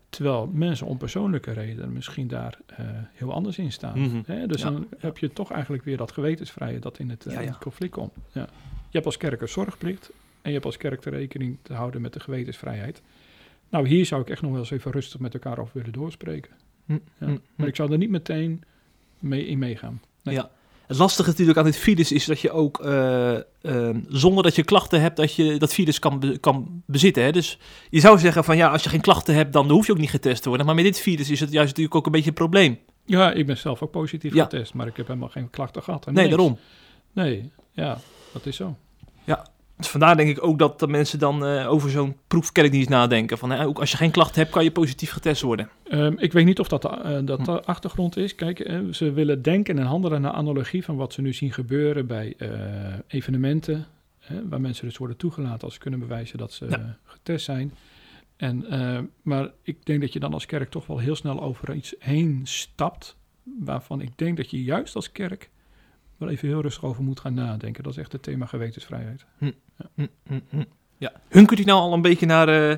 Terwijl 0.10 0.50
mensen 0.54 0.88
om 0.88 0.98
persoonlijke 0.98 1.52
redenen 1.52 1.94
misschien 1.94 2.28
daar 2.28 2.58
eh, 2.66 2.86
heel 3.14 3.34
anders 3.34 3.58
in 3.58 3.72
staan. 3.72 4.00
Mhm. 4.00 4.22
Hè? 4.26 4.48
Dus 4.48 4.62
Ja. 4.62 4.70
dan 4.72 4.88
heb 5.00 5.18
je 5.18 5.34
toch 5.34 5.52
eigenlijk 5.52 5.84
weer 5.84 5.98
dat 5.98 6.12
gewetensvrije 6.12 6.80
dat 6.80 7.00
in 7.00 7.10
het, 7.10 7.24
Ja, 7.28 7.32
ja. 7.34 7.39
in 7.39 7.48
het 7.48 7.58
conflict 7.58 7.94
komt. 7.94 8.14
Ja. 8.32 8.41
Je 8.66 9.00
hebt 9.00 9.06
als 9.06 9.18
kerk 9.18 9.41
een 9.41 9.48
zorgplicht 9.50 10.12
en 10.44 10.50
je 10.50 10.52
hebt 10.54 10.66
als 10.66 10.78
kerk 10.78 11.02
de 11.02 11.10
rekening 11.10 11.58
te 11.62 11.74
houden 11.74 12.02
met 12.02 12.14
de 12.14 12.20
gewetensvrijheid. 12.20 13.02
Nou, 13.70 13.88
hier 13.88 14.06
zou 14.06 14.22
ik 14.22 14.30
echt 14.30 14.41
nog 14.41 14.52
wel 14.52 14.60
eens 14.60 14.72
even 14.72 14.91
rustig 14.91 15.20
met 15.20 15.34
elkaar 15.34 15.60
over 15.60 15.72
willen 15.78 15.91
doorspreken. 15.94 16.52
Hm, 16.86 16.94
Ja. 16.94 17.00
hm, 17.28 17.38
Maar 17.56 17.68
ik 17.68 17.76
zou 17.76 17.91
er 17.91 17.98
niet 17.98 18.10
meteen 18.10 18.64
mee 19.20 19.46
in 19.48 19.58
meegaan. 19.60 20.02
Nee. 20.24 20.36
Ja. 20.36 20.50
Het 20.88 20.98
lastige 20.98 21.30
natuurlijk 21.30 21.58
aan 21.58 21.64
dit 21.66 21.76
virus 21.78 22.12
is 22.12 22.26
dat 22.26 22.39
je 22.39 22.52
ook 22.52 22.80
eh, 22.82 23.36
eh, 23.36 23.96
zonder 24.08 24.44
dat 24.44 24.56
je 24.56 24.64
klachten 24.64 25.02
hebt, 25.02 25.18
dat 25.18 25.36
je 25.36 25.58
dat 25.58 25.74
virus 25.74 26.00
kan, 26.00 26.20
be- 26.20 26.38
kan 26.38 26.84
bezitten. 26.86 27.24
Hè? 27.24 27.32
Dus 27.32 27.60
je 27.89 28.00
zou 28.00 28.20
zeggen 28.20 28.44
van 28.44 28.58
ja, 28.58 28.70
als 28.70 28.84
je 28.84 28.89
geen 28.89 29.02
klachten 29.02 29.36
hebt, 29.36 29.54
dan 29.54 29.70
hoef 29.70 29.86
je 29.86 29.91
ook 29.91 29.98
niet 29.98 30.10
getest 30.10 30.41
te 30.41 30.48
worden. 30.50 30.66
Maar 30.66 30.76
met 30.76 30.84
dit 30.84 31.00
virus 31.00 31.30
is 31.30 31.39
het 31.39 31.52
juist 31.52 31.68
natuurlijk 31.70 31.96
ook 31.96 32.06
een 32.06 32.12
beetje 32.12 32.28
een 32.30 32.34
probleem. 32.36 32.80
Ja, 33.06 33.32
ik 33.32 33.46
ben 33.46 33.58
zelf 33.58 33.82
ook 33.82 33.91
positief 33.91 34.34
Ja. 34.34 34.44
getest, 34.44 34.74
maar 34.74 34.88
ik 34.88 34.98
heb 34.98 35.08
helemaal 35.08 35.30
geen 35.30 35.50
klachten 35.50 35.84
gehad. 35.84 36.06
Nee, 36.06 36.16
Niks. 36.16 36.30
daarom. 36.30 36.58
Nee, 37.14 37.52
ja, 37.72 37.98
dat 38.34 38.46
is 38.46 38.56
zo. 38.56 38.78
Dus 39.78 39.88
vandaar 39.88 40.17
denk 40.17 40.30
ik 40.30 40.43
ook 40.43 40.59
dat 40.59 40.80
de 40.80 40.88
mensen 40.88 41.19
dan 41.19 41.45
eh, 41.45 41.69
over 41.71 41.89
zo'n 41.89 42.15
proefkerkdienst 42.28 42.89
nadenken. 42.89 43.38
Van, 43.38 43.49
hè, 43.51 43.65
ook 43.65 43.80
als 43.80 43.91
je 43.91 43.97
geen 43.97 44.11
klachten 44.11 44.41
hebt, 44.41 44.51
kan 44.53 44.63
je 44.63 44.71
positief 44.71 45.11
getest 45.11 45.41
worden. 45.41 45.69
Ehm, 45.84 46.13
ik 46.17 46.34
weet 46.34 46.45
niet 46.45 46.59
of 46.59 46.67
dat 46.67 46.82
de, 46.82 46.88
eh, 46.89 47.19
dat 47.26 47.38
Hm. 47.39 47.43
de 47.43 47.63
achtergrond 47.63 48.17
is. 48.17 48.36
Kijk, 48.36 48.59
eh, 48.59 48.80
ze 48.91 49.11
willen 49.11 49.41
denken 49.41 49.80
en 49.80 49.86
handelen 49.86 50.21
naar 50.21 50.32
analogie 50.32 50.84
van 50.84 50.95
wat 50.95 51.13
ze 51.13 51.21
nu 51.21 51.34
zien 51.34 51.51
gebeuren 51.53 52.07
bij 52.07 52.36
evenementen. 53.07 53.86
waar 54.49 54.61
mensen 54.61 54.86
dus 54.88 54.97
worden 54.97 55.17
toegelaten 55.17 55.61
als 55.63 55.74
ze 55.74 55.80
kunnen 55.80 55.99
bewijzen 55.99 56.38
dat 56.38 56.51
ze 56.53 56.65
Ja. 56.69 56.97
getest 57.03 57.45
zijn. 57.45 57.74
En, 58.38 58.65
maar 59.21 59.49
ik 59.61 59.86
denk 59.86 60.01
dat 60.01 60.13
je 60.13 60.19
dan 60.19 60.34
als 60.34 60.45
kerk 60.45 60.69
toch 60.69 60.86
wel 60.88 60.97
heel 60.97 61.15
snel 61.15 61.41
over 61.41 61.74
iets 61.76 61.95
heen 61.99 62.41
stapt. 62.43 63.15
Waarvan 63.59 64.01
ik 64.01 64.17
denk 64.17 64.38
dat 64.38 64.51
je 64.51 64.63
juist 64.63 64.95
als 64.95 65.11
kerk 65.11 65.49
wel 66.24 66.34
even 66.34 66.47
heel 66.47 66.61
rustig 66.61 66.84
over 66.84 67.03
moet 67.03 67.19
gaan 67.19 67.34
nadenken. 67.34 67.84
Dat 67.84 67.91
is 67.91 67.99
echt 67.99 68.11
het 68.11 68.24
thema 68.24 68.45
gewetensvrijheid. 68.45 69.26
Hm, 69.38 69.51
hm, 69.95 70.05
hm. 70.49 70.63
Ja. 70.97 71.11
Hunkert 71.30 71.59
u 71.59 71.63
nou 71.63 71.80
al 71.80 71.93
een 71.93 72.01
beetje 72.01 72.26
naar 72.26 72.47
eh, 72.47 72.78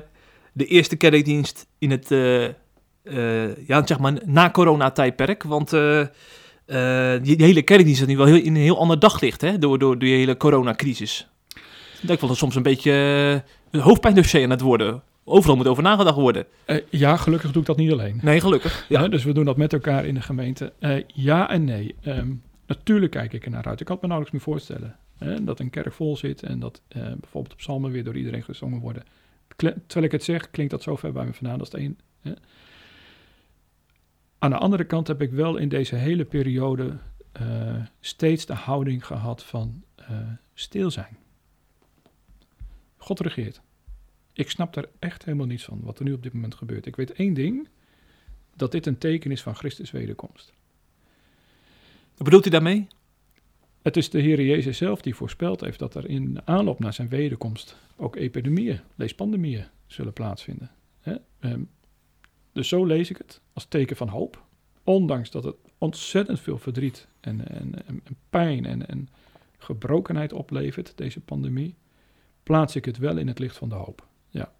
de 0.52 0.66
eerste 0.66 0.96
kerkdienst 0.96 1.66
in 1.78 1.90
het, 1.90 2.10
eh, 2.10 2.44
eh, 2.44 3.66
ja, 3.66 3.86
zeg 3.86 3.98
maar, 3.98 4.12
na-corona-tijdperk? 4.24 5.42
Want 5.42 5.72
eh, 5.72 6.00
eh, 6.00 7.22
die, 7.22 7.36
die 7.36 7.46
hele 7.46 7.62
kerkdienst 7.62 8.00
is 8.00 8.06
nu 8.06 8.16
wel 8.16 8.26
heel, 8.26 8.42
in 8.42 8.54
een 8.54 8.62
heel 8.62 8.78
ander 8.78 8.98
daglicht, 8.98 9.40
hè? 9.40 9.58
Door, 9.58 9.78
door 9.78 9.98
die 9.98 10.14
hele 10.14 10.36
coronacrisis. 10.36 11.28
Ik 12.00 12.06
denk 12.06 12.20
wel 12.20 12.28
dat 12.28 12.28
het 12.28 12.38
soms 12.38 12.54
een 12.54 12.62
beetje 12.62 12.92
een 13.70 13.80
hoofdpijndossier 13.80 14.42
aan 14.42 14.50
het 14.50 14.60
worden. 14.60 15.02
Overal 15.28 15.56
moet 15.56 15.66
over 15.66 15.82
nagedacht 15.82 16.16
worden. 16.16 16.46
Eh, 16.64 16.76
ja, 16.90 17.16
gelukkig 17.16 17.50
doe 17.52 17.60
ik 17.60 17.66
dat 17.66 17.76
niet 17.76 17.92
alleen. 17.92 18.18
Nee, 18.22 18.40
gelukkig. 18.40 18.86
Ja. 18.88 19.00
Ja. 19.00 19.08
dus 19.08 19.24
we 19.24 19.32
doen 19.32 19.44
dat 19.44 19.56
met 19.56 19.72
elkaar 19.72 20.06
in 20.06 20.14
de 20.14 20.20
gemeente. 20.20 20.72
Eh, 20.78 21.02
ja 21.06 21.50
en 21.50 21.64
nee. 21.64 21.94
Ehm, 22.02 22.28
natuurlijk 22.66 23.12
kijk 23.12 23.32
ik 23.32 23.44
er 23.44 23.50
naar 23.50 23.64
uit. 23.64 23.80
Ik 23.80 23.88
had 23.88 24.00
me 24.00 24.08
nauwelijks 24.08 24.36
meer 24.36 24.54
voorstellen 24.54 24.96
hè, 25.16 25.44
dat 25.44 25.60
een 25.60 25.70
kerk 25.70 25.92
vol 25.92 26.16
zit 26.16 26.42
en 26.42 26.58
dat 26.58 26.82
eh, 26.88 27.00
bijvoorbeeld 27.00 27.50
de 27.50 27.56
psalmen 27.56 27.90
weer 27.90 28.04
door 28.04 28.16
iedereen 28.16 28.42
gezongen 28.42 28.80
worden. 28.80 29.02
Terwijl 29.56 30.04
ik 30.04 30.12
het 30.12 30.24
zeg, 30.24 30.50
klinkt 30.50 30.72
dat 30.72 30.82
zo 30.82 30.96
ver 30.96 31.12
bij 31.12 31.24
me 31.24 31.32
vandaan. 31.32 31.60
Is 31.60 31.66
het 31.66 31.80
één. 31.80 31.98
Hè. 32.20 32.32
Aan 34.38 34.50
de 34.50 34.56
andere 34.56 34.84
kant 34.84 35.06
heb 35.06 35.22
ik 35.22 35.30
wel 35.30 35.56
in 35.56 35.68
deze 35.68 35.94
hele 35.94 36.24
periode 36.24 36.98
eh, 37.32 37.84
steeds 38.00 38.46
de 38.46 38.54
houding 38.54 39.06
gehad 39.06 39.44
van 39.44 39.84
eh, 39.94 40.18
stil 40.54 40.90
zijn. 40.90 41.16
God 42.96 43.20
regeert. 43.20 43.60
Ik 44.32 44.50
snap 44.50 44.74
daar 44.74 44.86
echt 44.98 45.24
helemaal 45.24 45.46
niets 45.46 45.64
van 45.64 45.80
wat 45.82 45.98
er 45.98 46.04
nu 46.04 46.12
op 46.12 46.22
dit 46.22 46.32
moment 46.32 46.54
gebeurt. 46.54 46.86
Ik 46.86 46.96
weet 46.96 47.12
één 47.12 47.34
ding 47.34 47.68
dat 48.56 48.72
dit 48.72 48.86
een 48.86 48.98
teken 48.98 49.30
is 49.30 49.42
van 49.42 49.54
Christus 49.54 49.90
wederkomst. 49.90 50.52
Wat 52.16 52.24
bedoelt 52.24 52.46
u 52.46 52.50
daarmee? 52.50 52.86
Het 53.82 53.96
is 53.96 54.10
de 54.10 54.20
Heer 54.20 54.42
Jezus 54.42 54.76
zelf 54.76 55.00
die 55.00 55.14
voorspeld 55.14 55.60
heeft 55.60 55.78
dat 55.78 55.94
er 55.94 56.08
in 56.08 56.40
aanloop 56.44 56.78
naar 56.78 56.92
zijn 56.92 57.08
wederkomst 57.08 57.76
ook 57.96 58.16
epidemieën, 58.16 58.80
lees 58.94 59.14
pandemieën, 59.14 59.66
zullen 59.86 60.12
plaatsvinden. 60.12 60.70
Ehm, 61.40 61.60
dus 62.52 62.68
zo 62.68 62.84
lees 62.84 63.10
ik 63.10 63.16
het 63.16 63.40
als 63.52 63.64
teken 63.64 63.96
van 63.96 64.08
hoop. 64.08 64.44
Ondanks 64.84 65.30
dat 65.30 65.44
het 65.44 65.56
ontzettend 65.78 66.40
veel 66.40 66.58
verdriet 66.58 67.06
en, 67.20 67.48
en, 67.48 67.86
en, 67.86 68.00
en 68.04 68.16
pijn 68.30 68.64
en, 68.64 68.88
en 68.88 69.08
gebrokenheid 69.58 70.32
oplevert, 70.32 70.92
deze 70.96 71.20
pandemie, 71.20 71.74
plaats 72.42 72.76
ik 72.76 72.84
het 72.84 72.98
wel 72.98 73.16
in 73.16 73.28
het 73.28 73.38
licht 73.38 73.56
van 73.56 73.68
de 73.68 73.74
hoop. 73.74 74.06
Ja. 74.28 74.52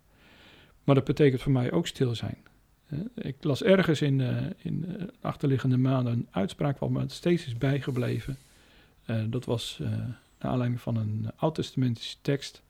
Maar 0.85 0.95
dat 0.95 1.05
betekent 1.05 1.43
voor 1.43 1.53
mij 1.53 1.73
ook 1.73 1.87
stil 1.87 2.15
zijn. 2.15 2.46
Hè? 2.87 2.99
Ik 3.14 3.37
las 3.45 3.62
ergens 3.62 4.01
in, 4.03 4.20
eh, 4.20 4.37
in 4.57 4.84
eh, 4.99 5.05
achterliggende 5.20 5.76
maanden 5.76 6.12
een 6.12 6.28
uitspraak 6.30 6.78
wat 6.78 6.91
me 6.91 7.05
steeds 7.07 7.47
is 7.47 7.59
bijgebleven. 7.59 8.39
Eh, 9.05 9.22
dat 9.28 9.45
was 9.45 9.78
eh 9.82 9.89
naar 10.39 10.51
aanleiding 10.51 10.80
van 10.80 10.97
een 10.97 11.30
oud-testamentische 11.37 12.16
tekst. 12.22 12.62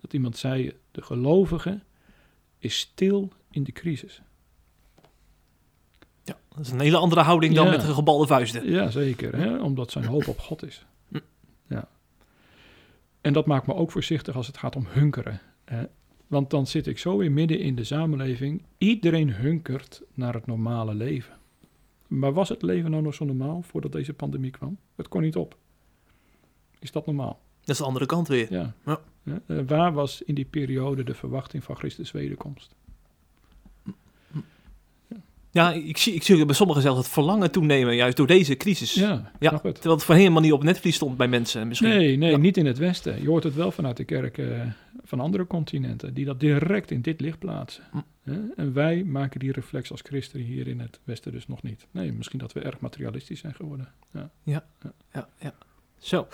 Dat 0.00 0.12
iemand 0.12 0.36
zei, 0.36 0.72
de 0.90 1.02
gelovige 1.02 1.80
is 2.58 2.78
stil 2.78 3.32
in 3.50 3.64
de 3.64 3.72
crisis. 3.72 4.20
Ja, 6.22 6.36
dat 6.48 6.58
is 6.66 6.70
een 6.70 6.80
hele 6.80 6.96
andere 6.96 7.20
houding 7.20 7.54
dan 7.54 7.64
Ja. 7.64 7.70
met 7.70 7.82
gebalde 7.82 8.26
vuisten. 8.26 8.70
Ja, 8.70 8.90
zeker. 8.90 9.36
Hè? 9.36 9.58
Omdat 9.62 9.90
zijn 9.90 10.04
hoop 10.04 10.28
op 10.28 10.38
God 10.38 10.62
is. 10.66 10.84
Hm. 11.08 11.18
Ja. 11.66 11.88
En 13.20 13.32
dat 13.32 13.46
maakt 13.46 13.66
me 13.66 13.74
ook 13.74 13.90
voorzichtig 13.90 14.36
als 14.36 14.46
het 14.46 14.58
gaat 14.58 14.76
om 14.76 14.86
hunkeren. 14.88 15.40
Hè? 15.64 15.84
Want 16.30 16.50
dan 16.50 16.66
zit 16.66 16.86
ik 16.86 16.98
zo 16.98 17.16
weer 17.16 17.32
midden 17.32 17.58
in 17.58 17.74
de 17.74 17.84
samenleving. 17.84 18.62
Iedereen 18.78 19.32
hunkert 19.34 20.02
naar 20.14 20.34
het 20.34 20.46
normale 20.46 20.94
leven. 20.94 21.34
Maar 22.06 22.32
was 22.32 22.48
het 22.48 22.62
leven 22.62 22.90
nou 22.90 23.02
nog 23.02 23.14
zo 23.14 23.24
normaal 23.24 23.62
voordat 23.62 23.92
deze 23.92 24.12
pandemie 24.12 24.50
kwam? 24.50 24.76
Het 24.96 25.08
kon 25.08 25.22
niet 25.22 25.36
op. 25.36 25.56
Is 26.78 26.92
dat 26.92 27.06
normaal? 27.06 27.40
Dat 27.60 27.68
is 27.68 27.76
de 27.78 27.84
andere 27.84 28.06
kant 28.06 28.28
weer. 28.28 28.52
Ja. 28.52 28.74
Ja. 28.86 29.00
Ja, 29.22 29.40
eh, 29.46 29.56
waar 29.66 29.92
was 29.92 30.22
in 30.22 30.34
die 30.34 30.44
periode 30.44 31.04
de 31.04 31.14
verwachting 31.14 31.64
van 31.64 31.76
Christus 31.76 32.10
wederkomst? 32.10 32.74
Ja, 35.52 35.72
ik 35.72 35.96
zie, 35.96 36.14
ik 36.14 36.22
zie 36.22 36.44
bij 36.44 36.54
sommigen 36.54 36.82
zelfs 36.82 36.98
het 36.98 37.08
verlangen 37.08 37.50
toenemen, 37.50 37.96
juist 37.96 38.16
door 38.16 38.26
deze 38.26 38.56
crisis. 38.56 38.94
Ja, 38.94 39.30
Ja, 39.38 39.52
het. 39.62 39.74
Terwijl 39.74 39.94
het 39.94 40.04
voor 40.04 40.14
helemaal 40.14 40.42
niet 40.42 40.52
op 40.52 40.62
netvlies 40.62 40.94
stond 40.94 41.16
bij 41.16 41.28
mensen 41.28 41.68
misschien. 41.68 41.88
Nee, 41.88 42.16
nee, 42.16 42.30
Ja. 42.30 42.36
niet 42.36 42.56
in 42.56 42.66
het 42.66 42.78
Westen. 42.78 43.22
Je 43.22 43.28
hoort 43.28 43.44
het 43.44 43.54
wel 43.54 43.70
vanuit 43.70 43.96
de 43.96 44.04
kerken 44.04 44.60
eh, 44.62 44.66
van 45.10 45.20
andere 45.20 45.46
continenten, 45.46 46.14
die 46.14 46.24
dat 46.24 46.40
direct 46.40 46.90
in 46.90 47.00
dit 47.00 47.20
licht 47.20 47.38
plaatsen. 47.38 47.84
Hm. 48.22 48.30
En 48.56 48.72
wij 48.72 49.04
maken 49.04 49.40
die 49.40 49.52
reflex 49.52 49.90
als 49.90 50.00
christenen 50.00 50.46
hier 50.46 50.68
in 50.68 50.80
het 50.80 51.00
Westen 51.04 51.32
dus 51.32 51.46
nog 51.46 51.62
niet. 51.62 51.86
Nee, 51.90 52.12
misschien 52.12 52.38
dat 52.38 52.52
we 52.52 52.60
erg 52.60 52.80
materialistisch 52.80 53.40
zijn 53.40 53.54
geworden. 53.54 53.88
Ja. 54.12 54.30
Ja, 54.42 54.64
ja. 55.38 55.54
Zo. 55.98 56.26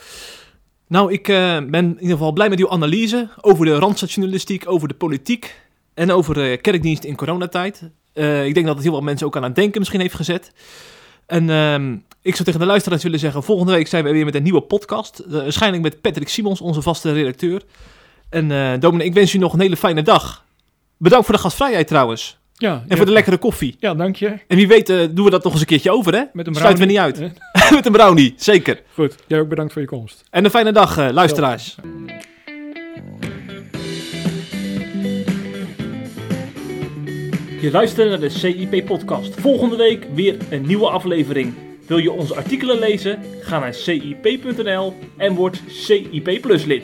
Nou, 0.86 1.12
ik 1.12 1.28
eh, 1.28 1.56
ben 1.56 1.84
in 1.84 1.94
ieder 2.00 2.16
geval 2.16 2.32
blij 2.32 2.48
met 2.48 2.58
uw 2.58 2.70
analyse 2.70 3.28
over 3.40 3.64
de 3.66 3.74
randstadjournalistiek, 3.74 4.68
over 4.68 4.88
de 4.88 4.94
politiek 4.94 5.60
en 5.94 6.10
over 6.10 6.50
eh, 6.50 6.60
kerkdienst 6.60 7.04
in 7.04 7.16
coronatijd. 7.16 7.90
Eh, 8.12 8.46
ik 8.46 8.54
denk 8.54 8.66
dat 8.66 8.74
het 8.74 8.84
heel 8.84 8.94
veel 8.94 9.02
mensen 9.02 9.26
ook 9.26 9.36
aan 9.36 9.42
het 9.42 9.54
denken 9.54 9.78
misschien 9.78 10.00
heeft 10.00 10.14
gezet. 10.14 10.52
En 11.26 11.50
ehm, 11.50 11.92
ik 12.22 12.32
zou 12.32 12.44
tegen 12.44 12.60
de 12.60 12.66
luisteraars 12.66 13.02
willen 13.02 13.18
zeggen, 13.18 13.42
volgende 13.42 13.72
week 13.72 13.86
zijn 13.86 14.04
we 14.04 14.10
weer 14.10 14.24
met 14.24 14.34
een 14.34 14.42
nieuwe 14.42 14.60
podcast. 14.60 15.18
Eh, 15.18 15.32
waarschijnlijk 15.32 15.82
met 15.82 16.00
Patrick 16.00 16.28
Simons, 16.28 16.60
onze 16.60 16.82
vaste 16.82 17.12
redacteur. 17.12 17.62
En 18.30 18.50
eh 18.50 18.72
Dominic, 18.80 19.06
ik 19.06 19.14
wens 19.14 19.34
u 19.34 19.38
nog 19.38 19.52
een 19.52 19.60
hele 19.60 19.76
fijne 19.76 20.02
dag. 20.02 20.44
Bedankt 20.96 21.26
voor 21.26 21.34
de 21.34 21.40
gastvrijheid 21.40 21.86
trouwens. 21.86 22.38
Ja, 22.54 22.72
En 22.72 22.84
ja. 22.88 22.96
voor 22.96 23.06
de 23.06 23.12
lekkere 23.12 23.36
koffie. 23.38 23.76
ja, 23.78 23.94
dank 23.94 24.16
je. 24.16 24.32
En 24.48 24.56
wie 24.56 24.68
weet 24.68 24.88
eh, 24.88 24.98
doen 25.10 25.24
we 25.24 25.30
dat 25.30 25.42
nog 25.44 25.52
eens 25.52 25.60
een 25.60 25.66
keertje 25.66 25.90
over, 25.90 26.14
hè? 26.14 26.22
Met 26.32 26.46
een 26.46 26.54
Sluiten 26.54 26.86
we 26.86 26.92
niet 26.92 27.00
brownie. 27.00 27.22
uit. 27.22 27.34
Eh, 27.52 27.70
Met 27.76 27.86
een 27.86 27.92
brownie, 27.92 28.34
zeker. 28.36 28.80
Goed, 28.94 29.14
jij 29.26 29.40
ook 29.40 29.48
bedankt 29.48 29.72
voor 29.72 29.82
je 29.82 29.88
komst. 29.88 30.24
En 30.30 30.44
een 30.44 30.50
fijne 30.50 30.72
dag, 30.72 30.98
eh, 30.98 31.08
luisteraars. 31.12 31.76
Je 37.60 37.70
luistert 37.72 38.08
naar 38.08 38.20
de 38.20 38.28
CIP-podcast. 38.28 39.40
Volgende 39.40 39.76
week 39.76 40.06
weer 40.14 40.36
een 40.50 40.66
nieuwe 40.66 40.88
aflevering. 40.88 41.54
Wil 41.86 41.98
je 41.98 42.10
onze 42.12 42.34
artikelen 42.34 42.78
lezen? 42.78 43.18
Ga 43.40 43.58
naar 43.58 43.74
cip.nl 43.74 44.94
en 45.16 45.34
word 45.34 45.62
CIP 45.68 46.38
Plus 46.40 46.64
lid. 46.64 46.82